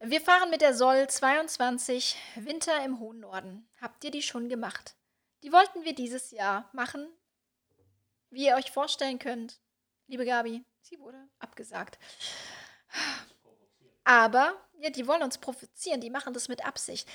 [0.00, 3.66] Wir fahren mit der Soll 22 Winter im hohen Norden.
[3.80, 4.94] Habt ihr die schon gemacht?
[5.42, 7.08] Die wollten wir dieses Jahr machen.
[8.28, 9.58] Wie ihr euch vorstellen könnt,
[10.06, 11.98] liebe Gabi, sie wurde abgesagt.
[14.04, 17.08] Aber, ja, die wollen uns provozieren, die machen das mit Absicht.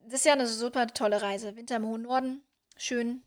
[0.00, 1.54] Das ist ja eine super tolle Reise.
[1.54, 2.42] Winter im hohen Norden
[2.76, 3.22] schön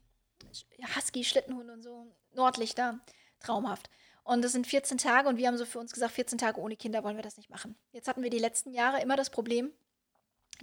[0.95, 2.99] Husky, Schlittenhund und so, Nordlichter,
[3.40, 3.90] traumhaft.
[4.26, 6.76] Und das sind 14 Tage und wir haben so für uns gesagt, 14 Tage ohne
[6.76, 7.77] Kinder wollen wir das nicht machen.
[7.91, 9.72] Jetzt hatten wir die letzten Jahre immer das Problem,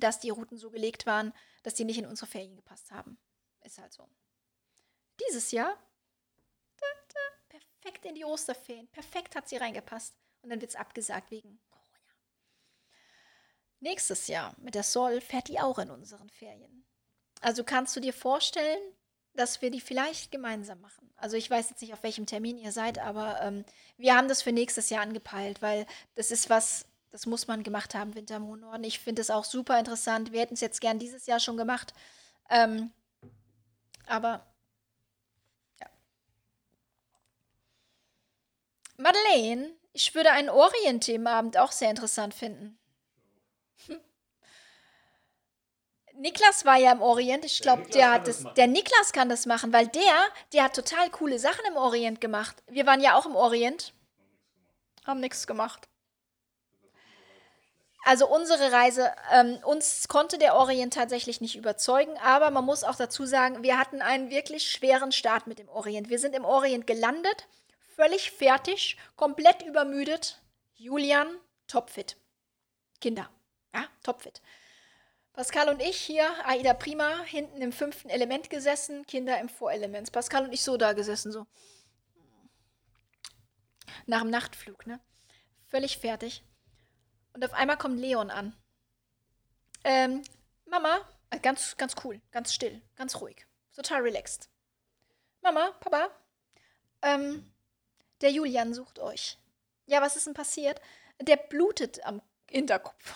[0.00, 1.32] dass die Routen so gelegt waren,
[1.62, 3.18] dass die nicht in unsere Ferien gepasst haben.
[3.62, 4.08] Ist halt so.
[5.28, 5.78] Dieses Jahr,
[6.76, 10.16] da, da, perfekt in die Osterferien, perfekt hat sie reingepasst.
[10.42, 12.00] Und dann wird es abgesagt wegen Corona.
[13.78, 16.84] Nächstes Jahr mit der Sol fährt die auch in unseren Ferien.
[17.40, 18.82] Also kannst du dir vorstellen,
[19.34, 21.10] dass wir die vielleicht gemeinsam machen.
[21.16, 23.64] Also ich weiß jetzt nicht, auf welchem Termin ihr seid, aber ähm,
[23.96, 27.94] wir haben das für nächstes Jahr angepeilt, weil das ist was, das muss man gemacht
[27.94, 28.84] haben, Winter im Norden.
[28.84, 30.32] Ich finde es auch super interessant.
[30.32, 31.94] Wir hätten es jetzt gern dieses Jahr schon gemacht.
[32.50, 32.90] Ähm,
[34.06, 34.46] aber
[35.80, 35.86] ja.
[38.96, 42.78] Madeleine, ich würde einen Orient-Themenabend auch sehr interessant finden.
[46.22, 47.44] Niklas war ja im Orient.
[47.44, 48.44] Ich glaube, der, der hat das.
[48.56, 52.62] Der Niklas kann das machen, weil der, der hat total coole Sachen im Orient gemacht.
[52.68, 53.92] Wir waren ja auch im Orient.
[55.04, 55.88] Haben nichts gemacht.
[58.04, 62.96] Also unsere Reise, ähm, uns konnte der Orient tatsächlich nicht überzeugen, aber man muss auch
[62.96, 66.08] dazu sagen, wir hatten einen wirklich schweren Start mit dem Orient.
[66.08, 67.48] Wir sind im Orient gelandet,
[67.96, 70.40] völlig fertig, komplett übermüdet.
[70.74, 71.28] Julian,
[71.68, 72.16] topfit.
[73.00, 73.28] Kinder,
[73.72, 74.40] ja, topfit.
[75.32, 80.12] Pascal und ich hier, Aida Prima, hinten im fünften Element gesessen, Kinder im Vorelement.
[80.12, 81.46] Pascal und ich so da gesessen, so.
[84.06, 85.00] Nach dem Nachtflug, ne?
[85.68, 86.44] Völlig fertig.
[87.32, 88.54] Und auf einmal kommt Leon an.
[89.84, 90.22] Ähm,
[90.66, 91.00] Mama,
[91.30, 94.50] äh, ganz, ganz cool, ganz still, ganz ruhig, total relaxed.
[95.40, 96.10] Mama, Papa,
[97.00, 97.50] ähm,
[98.20, 99.38] der Julian sucht euch.
[99.86, 100.80] Ja, was ist denn passiert?
[101.20, 103.14] Der blutet am Hinterkopf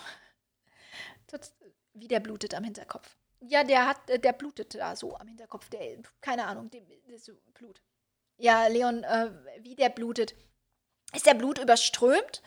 [1.97, 3.17] wie der blutet am Hinterkopf.
[3.41, 5.69] Ja, der hat, äh, der blutet da so am Hinterkopf.
[5.71, 5.81] Der,
[6.21, 6.87] keine Ahnung, dem,
[7.17, 7.81] so Blut.
[8.39, 10.35] Ja, Leon, äh, wie der blutet.
[11.15, 12.43] Ist der Blut überströmt?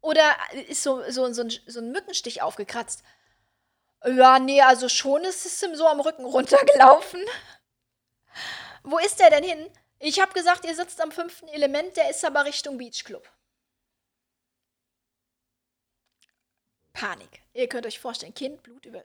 [0.00, 0.36] Oder
[0.68, 3.02] ist so, so, so, ein, so ein Mückenstich aufgekratzt?
[4.04, 7.20] Ja, nee, also schon ist es ihm so am Rücken runtergelaufen.
[8.84, 9.70] Wo ist der denn hin?
[9.98, 13.28] Ich habe gesagt, ihr sitzt am fünften Element, der ist aber Richtung Beachclub.
[16.96, 17.42] Panik.
[17.52, 19.04] Ihr könnt euch vorstellen, Kind, Blut über.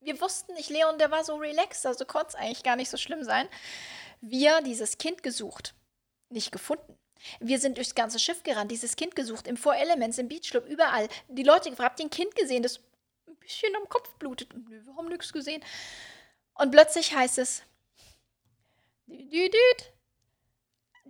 [0.00, 2.96] Wir wussten nicht, Leon, der war so relaxed, also konnte es eigentlich gar nicht so
[2.96, 3.48] schlimm sein.
[4.20, 5.74] Wir dieses Kind gesucht,
[6.28, 6.96] nicht gefunden.
[7.40, 11.08] Wir sind durchs ganze Schiff gerannt, dieses Kind gesucht, im Four Elements, im Beachclub, überall.
[11.28, 12.78] Die Leute gefragt, habt ihr ein Kind gesehen, das
[13.26, 14.52] ein bisschen am Kopf blutet?
[14.54, 15.64] Nö, wir haben nichts gesehen.
[16.54, 17.62] Und plötzlich heißt es,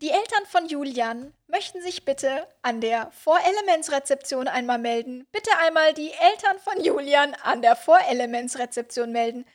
[0.04, 5.26] Die Eltern von Julian möchten sich bitte an der Vorelements-Rezeption einmal melden.
[5.32, 9.46] Bitte einmal die Eltern von Julian an der Vorelements-Rezeption melden.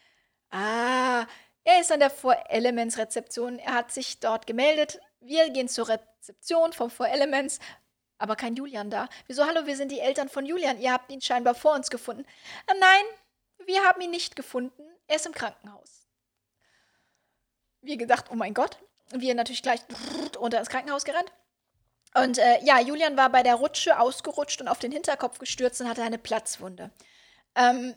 [0.50, 1.28] Ah,
[1.64, 3.60] er ist an der Vorelements-Rezeption.
[3.60, 5.00] Er hat sich dort gemeldet.
[5.20, 7.60] Wir gehen zur Rezeption vom Vorelements,
[8.18, 9.08] aber kein Julian da.
[9.28, 10.80] Wieso, hallo, wir sind die Eltern von Julian.
[10.80, 12.26] Ihr habt ihn scheinbar vor uns gefunden.
[12.66, 13.04] Ah, nein,
[13.68, 14.82] wir haben ihn nicht gefunden.
[15.06, 16.08] Er ist im Krankenhaus.
[17.82, 18.80] Wir gedacht, oh mein Gott.
[19.12, 19.82] Wir natürlich gleich
[20.40, 21.32] unter ins Krankenhaus gerannt.
[22.16, 25.90] Und äh, ja, Julian war bei der Rutsche ausgerutscht und auf den Hinterkopf gestürzt und
[25.90, 26.90] hatte eine Platzwunde.
[27.56, 27.96] Ähm,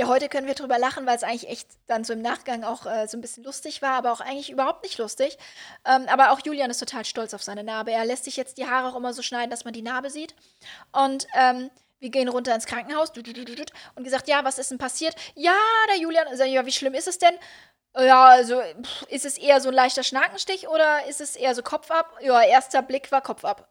[0.00, 3.06] heute können wir drüber lachen, weil es eigentlich echt dann so im Nachgang auch äh,
[3.06, 5.38] so ein bisschen lustig war, aber auch eigentlich überhaupt nicht lustig.
[5.84, 7.92] Ähm, aber auch Julian ist total stolz auf seine Narbe.
[7.92, 10.34] Er lässt sich jetzt die Haare auch immer so schneiden, dass man die Narbe sieht.
[10.92, 11.70] Und ähm,
[12.00, 15.14] wir gehen runter ins Krankenhaus und gesagt, ja, was ist denn passiert?
[15.36, 15.54] Ja,
[15.88, 17.34] der Julian, ja, wie schlimm ist es denn?
[17.94, 18.60] Ja, also
[19.08, 22.16] ist es eher so ein leichter Schnakenstich oder ist es eher so Kopf ab?
[22.20, 23.68] Ja, erster Blick war Kopf ab.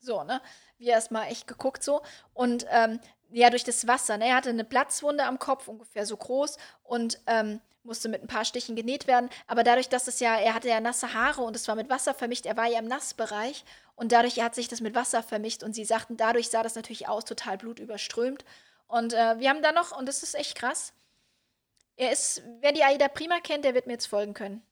[0.00, 0.40] So, ne?
[0.78, 2.02] Wir erstmal echt geguckt so.
[2.32, 4.28] Und ähm, ja, durch das Wasser, ne?
[4.28, 8.44] Er hatte eine Platzwunde am Kopf, ungefähr so groß, und ähm, musste mit ein paar
[8.44, 9.28] Stichen genäht werden.
[9.46, 12.14] Aber dadurch, dass es ja, er hatte ja nasse Haare und es war mit Wasser
[12.14, 13.64] vermischt, er war ja im Nassbereich
[13.96, 17.08] und dadurch hat sich das mit Wasser vermischt und sie sagten, dadurch sah das natürlich
[17.08, 18.44] aus, total blutüberströmt.
[18.86, 20.92] Und äh, wir haben da noch, und das ist echt krass,
[21.96, 24.62] er ist, wer die Aida Prima kennt, der wird mir jetzt folgen können.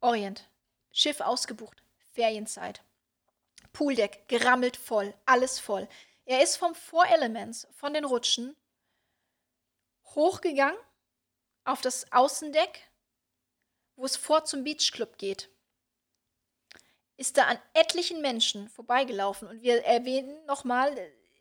[0.00, 0.48] Orient.
[0.92, 1.82] Schiff ausgebucht.
[2.12, 2.82] Ferienzeit.
[3.72, 5.88] Pooldeck, gerammelt voll, alles voll.
[6.24, 8.54] Er ist vom Four Elements, von den Rutschen,
[10.14, 10.78] hochgegangen
[11.64, 12.90] auf das Außendeck,
[13.96, 15.48] wo es vor zum Beachclub geht.
[17.16, 20.96] Ist da an etlichen Menschen vorbeigelaufen und wir erwähnen nochmal,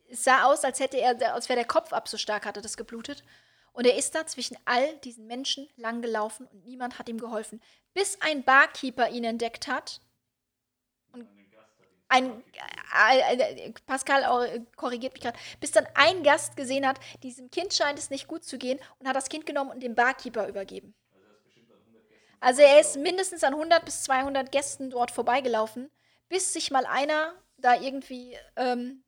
[0.10, 2.78] es sah aus, als hätte er, als wäre der Kopf ab, so stark hatte das
[2.78, 3.24] geblutet.
[3.74, 7.62] Und er ist da zwischen all diesen Menschen langgelaufen und niemand hat ihm geholfen,
[7.94, 10.02] bis ein Barkeeper ihn entdeckt hat.
[11.14, 11.28] Und
[12.10, 12.44] ein,
[13.10, 17.98] äh, äh, Pascal korrigiert mich gerade, bis dann ein Gast gesehen hat, diesem Kind scheint
[17.98, 20.94] es nicht gut zu gehen und hat das Kind genommen und dem Barkeeper übergeben.
[22.42, 25.90] Also er ist mindestens an 100 bis 200 Gästen dort vorbeigelaufen,
[26.28, 29.04] bis sich mal einer da irgendwie ähm,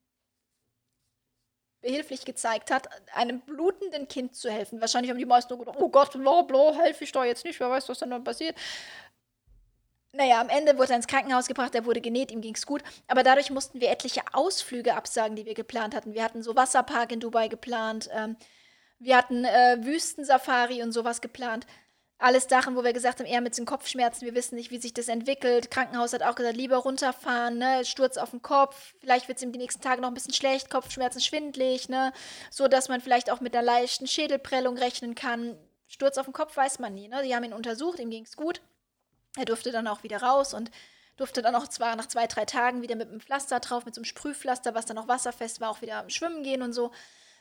[1.84, 4.82] behilflich gezeigt hat, einem blutenden Kind zu helfen.
[4.82, 7.60] Wahrscheinlich haben die meisten nur gedacht, oh Gott, bla bla, helfe ich da jetzt nicht,
[7.60, 8.58] wer weiß, was dann passiert.
[10.14, 12.84] Naja, am Ende wurde er ins Krankenhaus gebracht, er wurde genäht, ihm ging es gut.
[13.08, 16.14] Aber dadurch mussten wir etliche Ausflüge absagen, die wir geplant hatten.
[16.14, 18.38] Wir hatten so Wasserpark in Dubai geplant, ähm,
[19.00, 21.68] wir hatten äh, Wüstensafari und sowas geplant
[22.24, 24.94] alles Sachen, wo wir gesagt haben, eher mit den Kopfschmerzen, wir wissen nicht, wie sich
[24.94, 25.70] das entwickelt.
[25.70, 27.84] Krankenhaus hat auch gesagt, lieber runterfahren, ne?
[27.84, 30.70] Sturz auf den Kopf, vielleicht wird es ihm die nächsten Tage noch ein bisschen schlecht,
[30.70, 32.14] Kopfschmerzen schwindlig, ne?
[32.50, 35.58] So dass man vielleicht auch mit einer leichten Schädelprellung rechnen kann.
[35.88, 37.24] Sturz auf den Kopf weiß man nie, ne?
[37.24, 38.62] Die haben ihn untersucht, ihm ging es gut.
[39.36, 40.72] Er durfte dann auch wieder raus und
[41.18, 44.00] durfte dann auch zwar nach zwei, drei Tagen wieder mit einem Pflaster drauf, mit so
[44.00, 46.91] einem Sprühpflaster, was dann auch wasserfest war, auch wieder schwimmen gehen und so.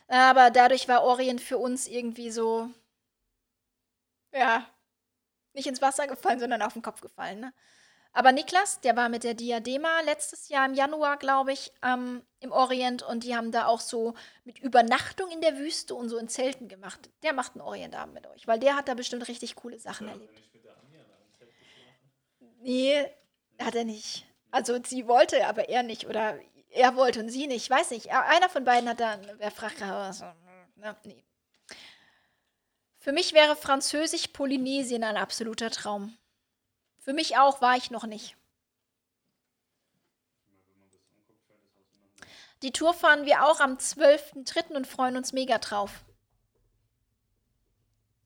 [0.09, 2.69] Aber dadurch war Orient für uns irgendwie so,
[4.33, 4.67] ja,
[5.53, 7.39] nicht ins Wasser gefallen, sondern auf den Kopf gefallen.
[7.39, 7.53] Ne?
[8.15, 12.51] Aber Niklas, der war mit der Diadema letztes Jahr im Januar, glaube ich, ähm, im
[12.51, 14.13] Orient und die haben da auch so
[14.43, 17.09] mit Übernachtung in der Wüste und so in Zelten gemacht.
[17.23, 20.13] Der macht einen Orientabend mit euch, weil der hat da bestimmt richtig coole Sachen ja,
[20.13, 20.39] erlebt.
[22.61, 23.05] Nee,
[23.59, 24.25] hat er nicht.
[24.51, 26.05] Also sie wollte, aber er nicht.
[26.07, 26.37] Oder
[26.69, 27.63] er wollte und sie nicht.
[27.63, 28.11] Ich weiß nicht.
[28.11, 30.25] Einer von beiden hat da, wer fragt, also,
[30.75, 31.23] ne, nee.
[33.03, 36.17] Für mich wäre Französisch-Polynesien ein absoluter Traum.
[36.99, 38.37] Für mich auch, war ich noch nicht.
[42.61, 44.73] Die Tour fahren wir auch am 12.03.
[44.77, 46.05] und freuen uns mega drauf.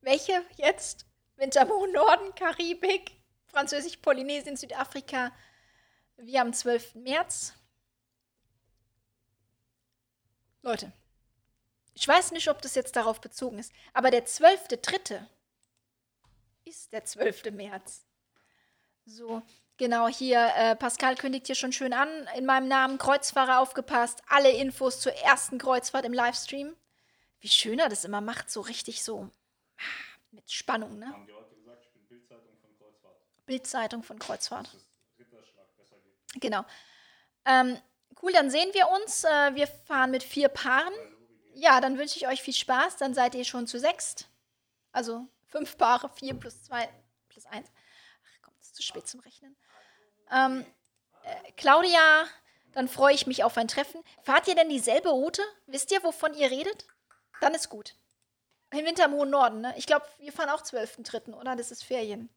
[0.00, 1.06] Welche jetzt?
[1.34, 5.32] Wintermond Norden, Karibik, Französisch-Polynesien, Südafrika.
[6.18, 6.94] Wir am 12.
[6.94, 7.52] März.
[10.62, 10.92] Leute,
[11.98, 15.20] ich weiß nicht, ob das jetzt darauf bezogen ist, aber der 12.3.
[16.64, 17.50] ist der 12.
[17.50, 18.06] März.
[19.04, 19.42] So,
[19.78, 24.52] genau hier, äh, Pascal kündigt hier schon schön an, in meinem Namen Kreuzfahrer aufgepasst, alle
[24.52, 26.76] Infos zur ersten Kreuzfahrt im Livestream.
[27.40, 29.28] Wie schön er das immer macht, so richtig so
[29.78, 29.82] ah,
[30.30, 31.08] mit Spannung, ne?
[31.08, 33.16] Haben die heute gesagt, ich bin Bildzeitung von Kreuzfahrt.
[33.46, 34.70] Bildzeitung von Kreuzfahrt.
[36.34, 36.64] Genau.
[37.44, 37.76] Ähm,
[38.22, 39.24] cool, dann sehen wir uns.
[39.24, 40.92] Äh, wir fahren mit vier Paaren
[41.58, 42.96] ja, dann wünsche ich euch viel Spaß.
[42.96, 44.28] Dann seid ihr schon zu sechst.
[44.92, 46.88] Also fünf Paare, vier plus zwei
[47.28, 47.68] plus eins.
[48.24, 49.56] Ach komm, es zu spät zum Rechnen.
[50.30, 50.64] Ähm,
[51.24, 52.26] äh, Claudia,
[52.72, 54.02] dann freue ich mich auf ein Treffen.
[54.22, 55.42] Fahrt ihr denn dieselbe Route?
[55.66, 56.86] Wisst ihr, wovon ihr redet?
[57.40, 57.94] Dann ist gut.
[58.70, 59.74] Im Winter im hohen Norden, ne?
[59.76, 61.56] Ich glaube, wir fahren auch 12.3., oder?
[61.56, 62.28] Das ist Ferien.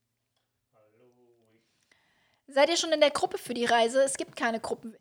[2.48, 4.02] Seid ihr schon in der Gruppe für die Reise?
[4.04, 4.96] Es gibt keine Gruppen.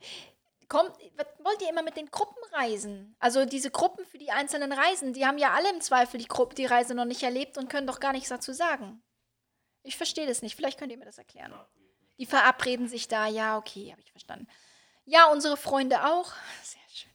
[0.70, 3.16] Kommt, was wollt ihr immer mit den Gruppen reisen?
[3.18, 6.54] Also diese Gruppen für die einzelnen Reisen, die haben ja alle im Zweifel die, Gruppe,
[6.54, 9.02] die Reise noch nicht erlebt und können doch gar nichts dazu sagen.
[9.82, 10.54] Ich verstehe das nicht.
[10.54, 11.52] Vielleicht könnt ihr mir das erklären.
[12.18, 13.26] Die verabreden sich da.
[13.26, 14.46] Ja, okay, habe ich verstanden.
[15.06, 16.32] Ja, unsere Freunde auch.
[16.62, 17.10] Sehr schön.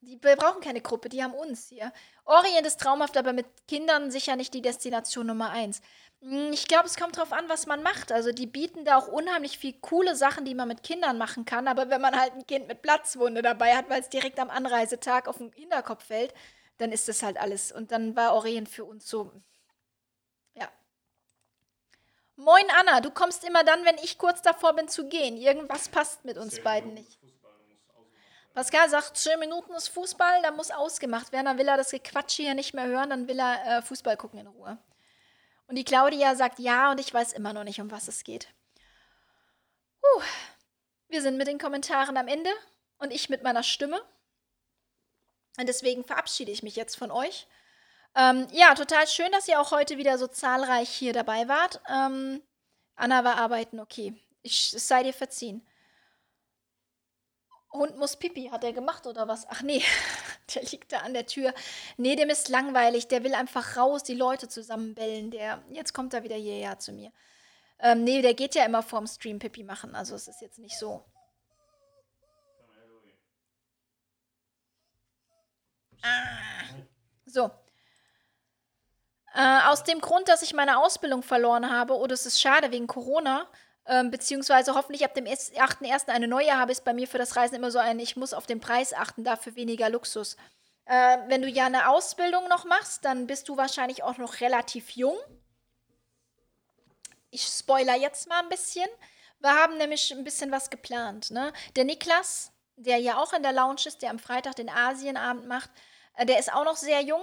[0.00, 1.94] Die, brauchen keine Gruppe, die haben uns hier.
[2.26, 5.80] Orient ist traumhaft, aber mit Kindern sicher nicht die Destination Nummer eins.
[6.20, 8.10] Hm, ich glaube, es kommt darauf an, was man macht.
[8.12, 11.68] Also die bieten da auch unheimlich viel coole Sachen, die man mit Kindern machen kann.
[11.68, 15.28] Aber wenn man halt ein Kind mit Platzwunde dabei hat, weil es direkt am Anreisetag
[15.28, 16.34] auf den Hinterkopf fällt,
[16.78, 17.72] dann ist das halt alles.
[17.72, 19.32] Und dann war Orient für uns so,
[20.54, 20.68] ja.
[22.36, 25.36] Moin Anna, du kommst immer dann, wenn ich kurz davor bin zu gehen.
[25.36, 27.18] Irgendwas passt mit uns beiden nicht.
[28.54, 31.46] Pascal sagt, 10 Minuten ist Fußball, da muss ausgemacht werden.
[31.46, 34.40] Dann will er das Gequatsche hier nicht mehr hören, dann will er äh, Fußball gucken
[34.40, 34.78] in Ruhe.
[35.68, 38.48] Und die Claudia sagt ja und ich weiß immer noch nicht, um was es geht.
[40.00, 40.22] Puh.
[41.08, 42.50] Wir sind mit den Kommentaren am Ende
[42.98, 44.02] und ich mit meiner Stimme.
[45.58, 47.46] Und deswegen verabschiede ich mich jetzt von euch.
[48.14, 51.80] Ähm, ja, total schön, dass ihr auch heute wieder so zahlreich hier dabei wart.
[51.88, 52.42] Ähm,
[52.94, 54.14] Anna war arbeiten, okay.
[54.42, 55.66] Ich, es sei dir verziehen.
[57.72, 59.46] Hund muss Pipi, hat er gemacht oder was?
[59.48, 59.82] Ach nee,
[60.54, 61.54] der liegt da an der Tür.
[61.96, 65.30] Nee, dem ist langweilig, der will einfach raus, die Leute zusammenbellen.
[65.30, 67.12] Der, jetzt kommt er wieder hierher zu mir.
[67.80, 70.76] Ähm, nee, der geht ja immer vorm Stream Pipi machen, also es ist jetzt nicht
[70.78, 71.04] so.
[76.02, 76.08] Ah.
[77.26, 77.50] So.
[79.34, 82.86] Äh, aus dem Grund, dass ich meine Ausbildung verloren habe, oder es ist schade wegen
[82.86, 83.46] Corona,
[83.88, 86.08] ähm, beziehungsweise hoffentlich ab dem 8.1.
[86.08, 88.46] eine neue habe, ist bei mir für das Reisen immer so ein, ich muss auf
[88.46, 90.36] den Preis achten, dafür weniger Luxus.
[90.84, 94.90] Äh, wenn du ja eine Ausbildung noch machst, dann bist du wahrscheinlich auch noch relativ
[94.90, 95.16] jung.
[97.30, 98.88] Ich spoiler jetzt mal ein bisschen.
[99.40, 101.30] Wir haben nämlich ein bisschen was geplant.
[101.30, 101.52] Ne?
[101.76, 105.70] Der Niklas, der ja auch in der Lounge ist, der am Freitag den Asienabend macht,
[106.14, 107.22] äh, der ist auch noch sehr jung.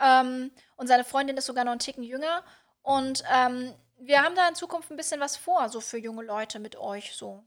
[0.00, 2.44] Ähm, und seine Freundin ist sogar noch einen Ticken jünger.
[2.82, 3.72] Und ähm,
[4.04, 7.14] wir haben da in Zukunft ein bisschen was vor, so für junge Leute mit euch,
[7.14, 7.44] so.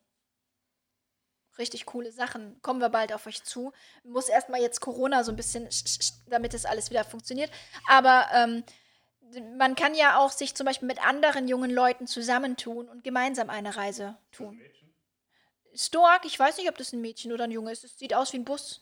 [1.58, 2.62] Richtig coole Sachen.
[2.62, 3.72] Kommen wir bald auf euch zu.
[4.04, 5.70] Muss erstmal jetzt Corona so ein bisschen,
[6.28, 7.50] damit das alles wieder funktioniert.
[7.88, 8.64] Aber ähm,
[9.58, 13.78] man kann ja auch sich zum Beispiel mit anderen jungen Leuten zusammentun und gemeinsam eine
[13.78, 14.60] Reise tun.
[15.74, 17.84] Stork, ich weiß nicht, ob das ein Mädchen oder ein Junge ist.
[17.84, 18.82] Es sieht aus wie ein Bus.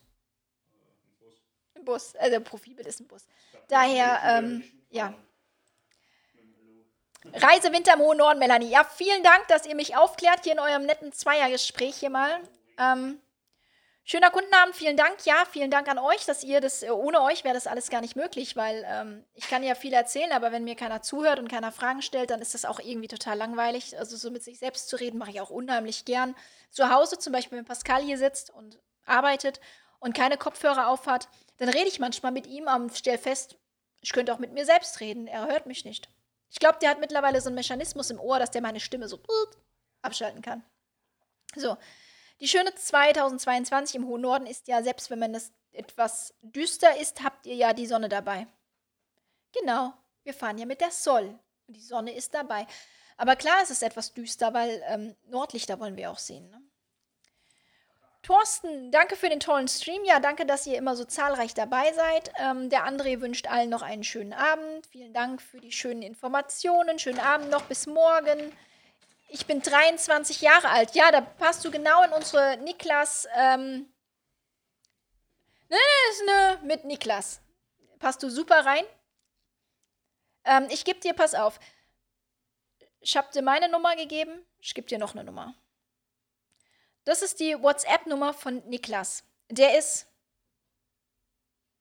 [1.76, 2.16] Ein Bus.
[2.16, 3.26] Also ein Profilbild ist ein Bus.
[3.68, 5.14] Daher, ähm, ja.
[7.32, 8.70] Reise Winter im Norden, Melanie.
[8.70, 12.42] Ja, vielen Dank, dass ihr mich aufklärt hier in eurem netten Zweiergespräch hier mal.
[12.78, 13.22] Ähm,
[14.04, 15.26] schöner Kundenabend, vielen Dank.
[15.26, 18.18] Ja, vielen Dank an euch, dass ihr das, ohne euch wäre das alles gar nicht
[18.18, 21.72] möglich, weil ähm, ich kann ja viel erzählen, aber wenn mir keiner zuhört und keiner
[21.72, 23.98] Fragen stellt, dann ist das auch irgendwie total langweilig.
[23.98, 26.36] Also so mit sich selbst zu reden, mache ich auch unheimlich gern.
[26.72, 29.62] Zu Hause zum Beispiel, wenn Pascal hier sitzt und arbeitet
[30.00, 33.56] und keine Kopfhörer aufhat, dann rede ich manchmal mit ihm und stelle fest,
[34.02, 36.10] ich könnte auch mit mir selbst reden, er hört mich nicht.
[36.54, 39.20] Ich glaube, der hat mittlerweile so einen Mechanismus im Ohr, dass der meine Stimme so
[40.04, 40.64] abschalten kann.
[41.56, 41.78] So,
[42.40, 47.24] die schöne 2022 im hohen Norden ist ja, selbst wenn man das etwas düster ist,
[47.24, 48.46] habt ihr ja die Sonne dabei.
[49.52, 49.94] Genau,
[50.24, 52.68] wir fahren ja mit der Sol und die Sonne ist dabei.
[53.18, 56.52] Aber klar, es ist etwas düster, weil ähm, Nordlichter wollen wir auch sehen.
[56.52, 56.62] Ne?
[58.24, 60.06] Thorsten, danke für den tollen Stream.
[60.06, 62.32] Ja, danke, dass ihr immer so zahlreich dabei seid.
[62.40, 64.88] Ähm, der André wünscht allen noch einen schönen Abend.
[64.88, 67.00] Vielen Dank für die schönen Informationen.
[67.00, 68.56] Schönen Abend noch bis morgen.
[69.28, 70.96] Ich bin 23 Jahre alt.
[70.96, 73.28] Ja, da passt du genau in unsere Niklas.
[73.36, 73.94] Ähm,
[75.68, 77.42] ne, ne, ne, mit Niklas.
[78.00, 78.86] Passt du super rein.
[80.46, 81.60] Ähm, ich gebe dir, pass auf.
[83.02, 84.46] Ich habe dir meine Nummer gegeben.
[84.60, 85.56] Ich gebe dir noch eine Nummer.
[87.06, 89.24] Das ist die WhatsApp-Nummer von Niklas.
[89.50, 90.08] Der ist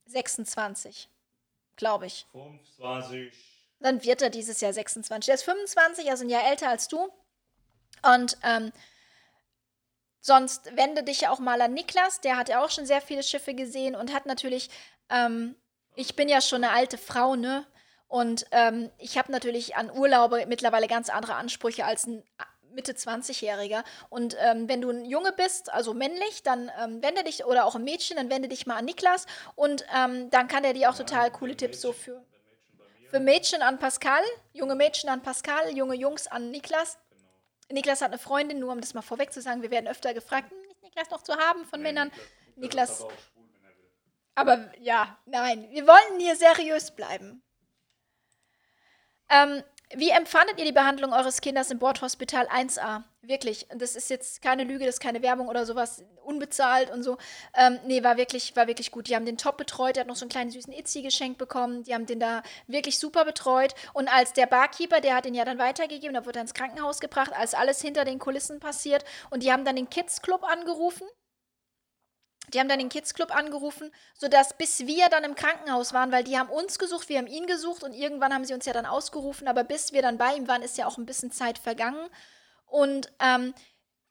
[0.06, 1.08] 26,
[1.76, 2.26] glaube ich.
[2.32, 3.32] 25.
[3.80, 5.26] Dann wird er dieses Jahr 26.
[5.26, 7.08] Der ist 25, also ein Jahr älter als du.
[8.02, 8.72] Und ähm,
[10.20, 12.20] sonst wende dich auch mal an Niklas.
[12.20, 14.70] Der hat ja auch schon sehr viele Schiffe gesehen und hat natürlich,
[15.08, 15.56] ähm,
[15.94, 17.66] ich bin ja schon eine alte Frau, ne?
[18.08, 22.22] Und ähm, ich habe natürlich an Urlaube mittlerweile ganz andere Ansprüche als ein
[22.74, 23.84] Mitte 20-Jähriger.
[24.10, 27.74] Und ähm, wenn du ein Junge bist, also männlich, dann ähm, wende dich, oder auch
[27.74, 30.96] ein Mädchen, dann wende dich mal an Niklas und ähm, dann kann der dir auch
[30.96, 32.24] total coole Tipps so für,
[33.08, 34.22] für Mädchen an Pascal,
[34.52, 36.98] junge Mädchen an Pascal, junge Jungs an Niklas.
[37.70, 40.50] Niklas hat eine Freundin, nur um das mal vorweg zu sagen, wir werden öfter gefragt,
[40.50, 42.10] hm, ist Niklas noch zu haben von Männern?
[42.56, 43.04] Niklas.
[44.34, 47.42] Aber ja, nein, wir wollen hier seriös bleiben.
[49.28, 49.62] Ähm,
[49.94, 53.02] wie empfandet ihr die Behandlung eures Kindes im Bordhospital 1a?
[53.22, 57.18] Wirklich, das ist jetzt keine Lüge, das ist keine Werbung oder sowas, unbezahlt und so.
[57.54, 59.08] Ähm, nee, war wirklich, war wirklich gut.
[59.08, 61.84] Die haben den top betreut, der hat noch so einen kleinen süßen Itzi geschenkt bekommen.
[61.84, 63.74] Die haben den da wirklich super betreut.
[63.92, 67.00] Und als der Barkeeper, der hat den ja dann weitergegeben, da wurde er ins Krankenhaus
[67.00, 69.04] gebracht, als alles hinter den Kulissen passiert.
[69.30, 71.06] Und die haben dann den Kids Club angerufen
[72.52, 76.24] die haben dann den Kids Club angerufen, sodass bis wir dann im Krankenhaus waren, weil
[76.24, 78.86] die haben uns gesucht, wir haben ihn gesucht und irgendwann haben sie uns ja dann
[78.86, 82.08] ausgerufen, aber bis wir dann bei ihm waren, ist ja auch ein bisschen Zeit vergangen.
[82.66, 83.54] Und ähm,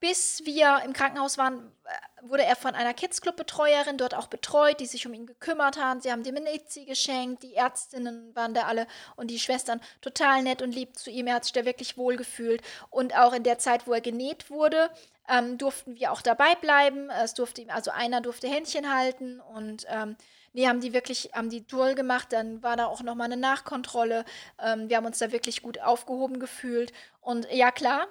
[0.02, 4.28] bis wir im Krankenhaus waren, äh, wurde er von einer Kids Club Betreuerin dort auch
[4.28, 6.02] betreut, die sich um ihn gekümmert haben.
[6.02, 10.64] Sie haben ihm Itzi geschenkt, die Ärztinnen waren da alle und die Schwestern total nett
[10.64, 11.28] und lieb zu ihm.
[11.28, 12.64] Er hat sich da wirklich wohl gefühlt.
[12.90, 14.90] Und auch in der Zeit, wo er genäht wurde,
[15.30, 17.10] ähm, durften wir auch dabei bleiben.
[17.10, 20.16] Es durfte ihm, also einer durfte Händchen halten und ähm,
[20.54, 22.34] Nee, haben die wirklich, haben die toll gemacht.
[22.34, 24.26] Dann war da auch nochmal eine Nachkontrolle.
[24.60, 26.92] Ähm, wir haben uns da wirklich gut aufgehoben gefühlt.
[27.22, 28.08] Und ja, klar,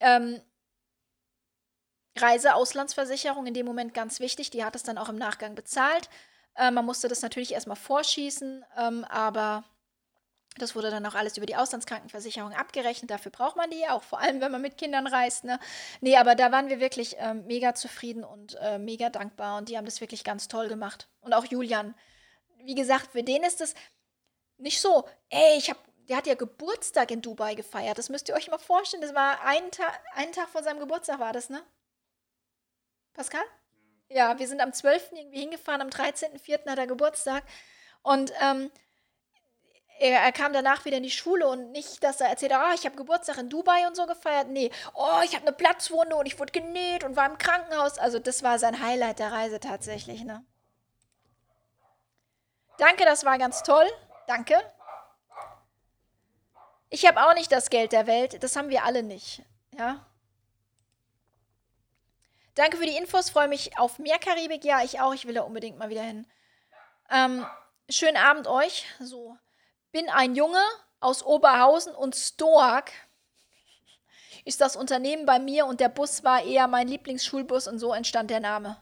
[0.00, 0.40] ähm,
[2.18, 4.50] Reiseauslandsversicherung in dem Moment ganz wichtig.
[4.50, 6.10] Die hat es dann auch im Nachgang bezahlt.
[6.54, 9.64] Äh, man musste das natürlich erstmal vorschießen, ähm, aber
[10.58, 13.10] das wurde dann auch alles über die Auslandskrankenversicherung abgerechnet.
[13.10, 15.44] Dafür braucht man die auch, vor allem wenn man mit Kindern reist.
[15.44, 15.58] Ne?
[16.00, 19.76] Nee, aber da waren wir wirklich äh, mega zufrieden und äh, mega dankbar und die
[19.76, 21.08] haben das wirklich ganz toll gemacht.
[21.20, 21.94] Und auch Julian.
[22.64, 23.74] Wie gesagt, für den ist es
[24.58, 27.96] nicht so, ey, ich habe der hat ja Geburtstag in Dubai gefeiert.
[27.96, 29.00] Das müsst ihr euch mal vorstellen.
[29.00, 31.62] Das war einen, Ta einen Tag vor seinem Geburtstag war das, ne?
[33.14, 33.44] Pascal?
[34.08, 35.12] Ja, wir sind am 12.
[35.12, 36.68] irgendwie hingefahren, am 13.04.
[36.68, 37.44] hat er Geburtstag.
[38.02, 38.72] Und ähm,
[40.00, 42.74] er, er, kam danach wieder in die Schule und nicht, dass er erzählt hat, oh,
[42.74, 44.48] ich habe Geburtstag in Dubai und so gefeiert.
[44.48, 47.98] Nee, oh, ich habe eine Platzwunde und ich wurde genäht und war im Krankenhaus.
[47.98, 50.42] Also das war sein Highlight der Reise tatsächlich, ne?
[52.78, 53.86] Danke, das war ganz toll.
[54.26, 54.58] Danke.
[56.88, 58.42] Ich habe auch nicht das Geld der Welt.
[58.42, 59.42] Das haben wir alle nicht.
[59.78, 60.06] Ja.
[62.54, 63.28] Danke für die Infos.
[63.28, 64.64] Freue mich auf mehr Karibik.
[64.64, 65.12] Ja, ich auch.
[65.12, 66.26] Ich will da unbedingt mal wieder hin.
[67.10, 67.46] Ähm,
[67.90, 68.86] schönen Abend euch.
[68.98, 69.36] So,
[69.92, 70.62] bin ein Junge
[71.00, 72.90] aus Oberhausen und Stoak
[74.44, 78.30] ist das Unternehmen bei mir und der Bus war eher mein Lieblingsschulbus und so entstand
[78.30, 78.80] der Name.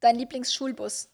[0.00, 1.10] Dein Lieblingsschulbus.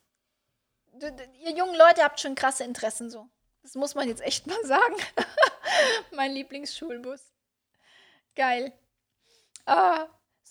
[1.42, 3.28] Ihr jungen Leute habt schon krasse Interessen so.
[3.62, 4.94] Das muss man jetzt echt mal sagen.
[6.12, 7.32] mein Lieblingsschulbus.
[8.36, 8.72] Geil.
[9.66, 10.06] Ah,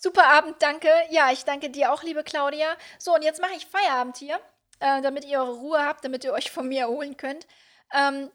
[0.06, 0.88] super Abend, danke.
[1.10, 2.76] Ja, ich danke dir auch, liebe Claudia.
[2.96, 4.36] So, und jetzt mache ich Feierabend hier,
[4.78, 7.48] äh, damit ihr eure Ruhe habt, damit ihr euch von mir erholen könnt.
[7.92, 8.30] Ähm,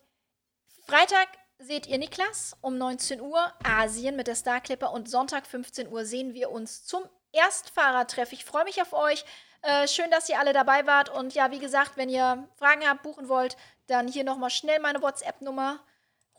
[0.85, 1.29] Freitag
[1.59, 6.03] seht ihr Niklas um 19 Uhr, Asien mit der Star Clipper und Sonntag 15 Uhr
[6.03, 8.33] sehen wir uns zum Erstfahrertreff.
[8.33, 9.23] Ich freue mich auf euch.
[9.61, 11.07] Äh, schön, dass ihr alle dabei wart.
[11.07, 13.55] Und ja, wie gesagt, wenn ihr Fragen habt, buchen wollt,
[13.87, 15.79] dann hier nochmal schnell meine WhatsApp-Nummer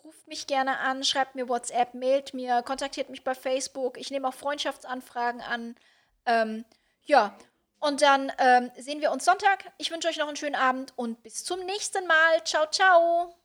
[0.05, 3.99] ruft mich gerne an, schreibt mir WhatsApp, mailt mir, kontaktiert mich bei Facebook.
[3.99, 5.77] Ich nehme auch Freundschaftsanfragen an.
[6.27, 6.65] Ähm,
[7.05, 7.37] ja,
[7.81, 9.73] und dann ähm, sehen wir uns Sonntag.
[9.79, 12.45] Ich wünsche euch noch einen schönen Abend und bis zum nächsten Mal.
[12.45, 13.42] Ciao, ciao.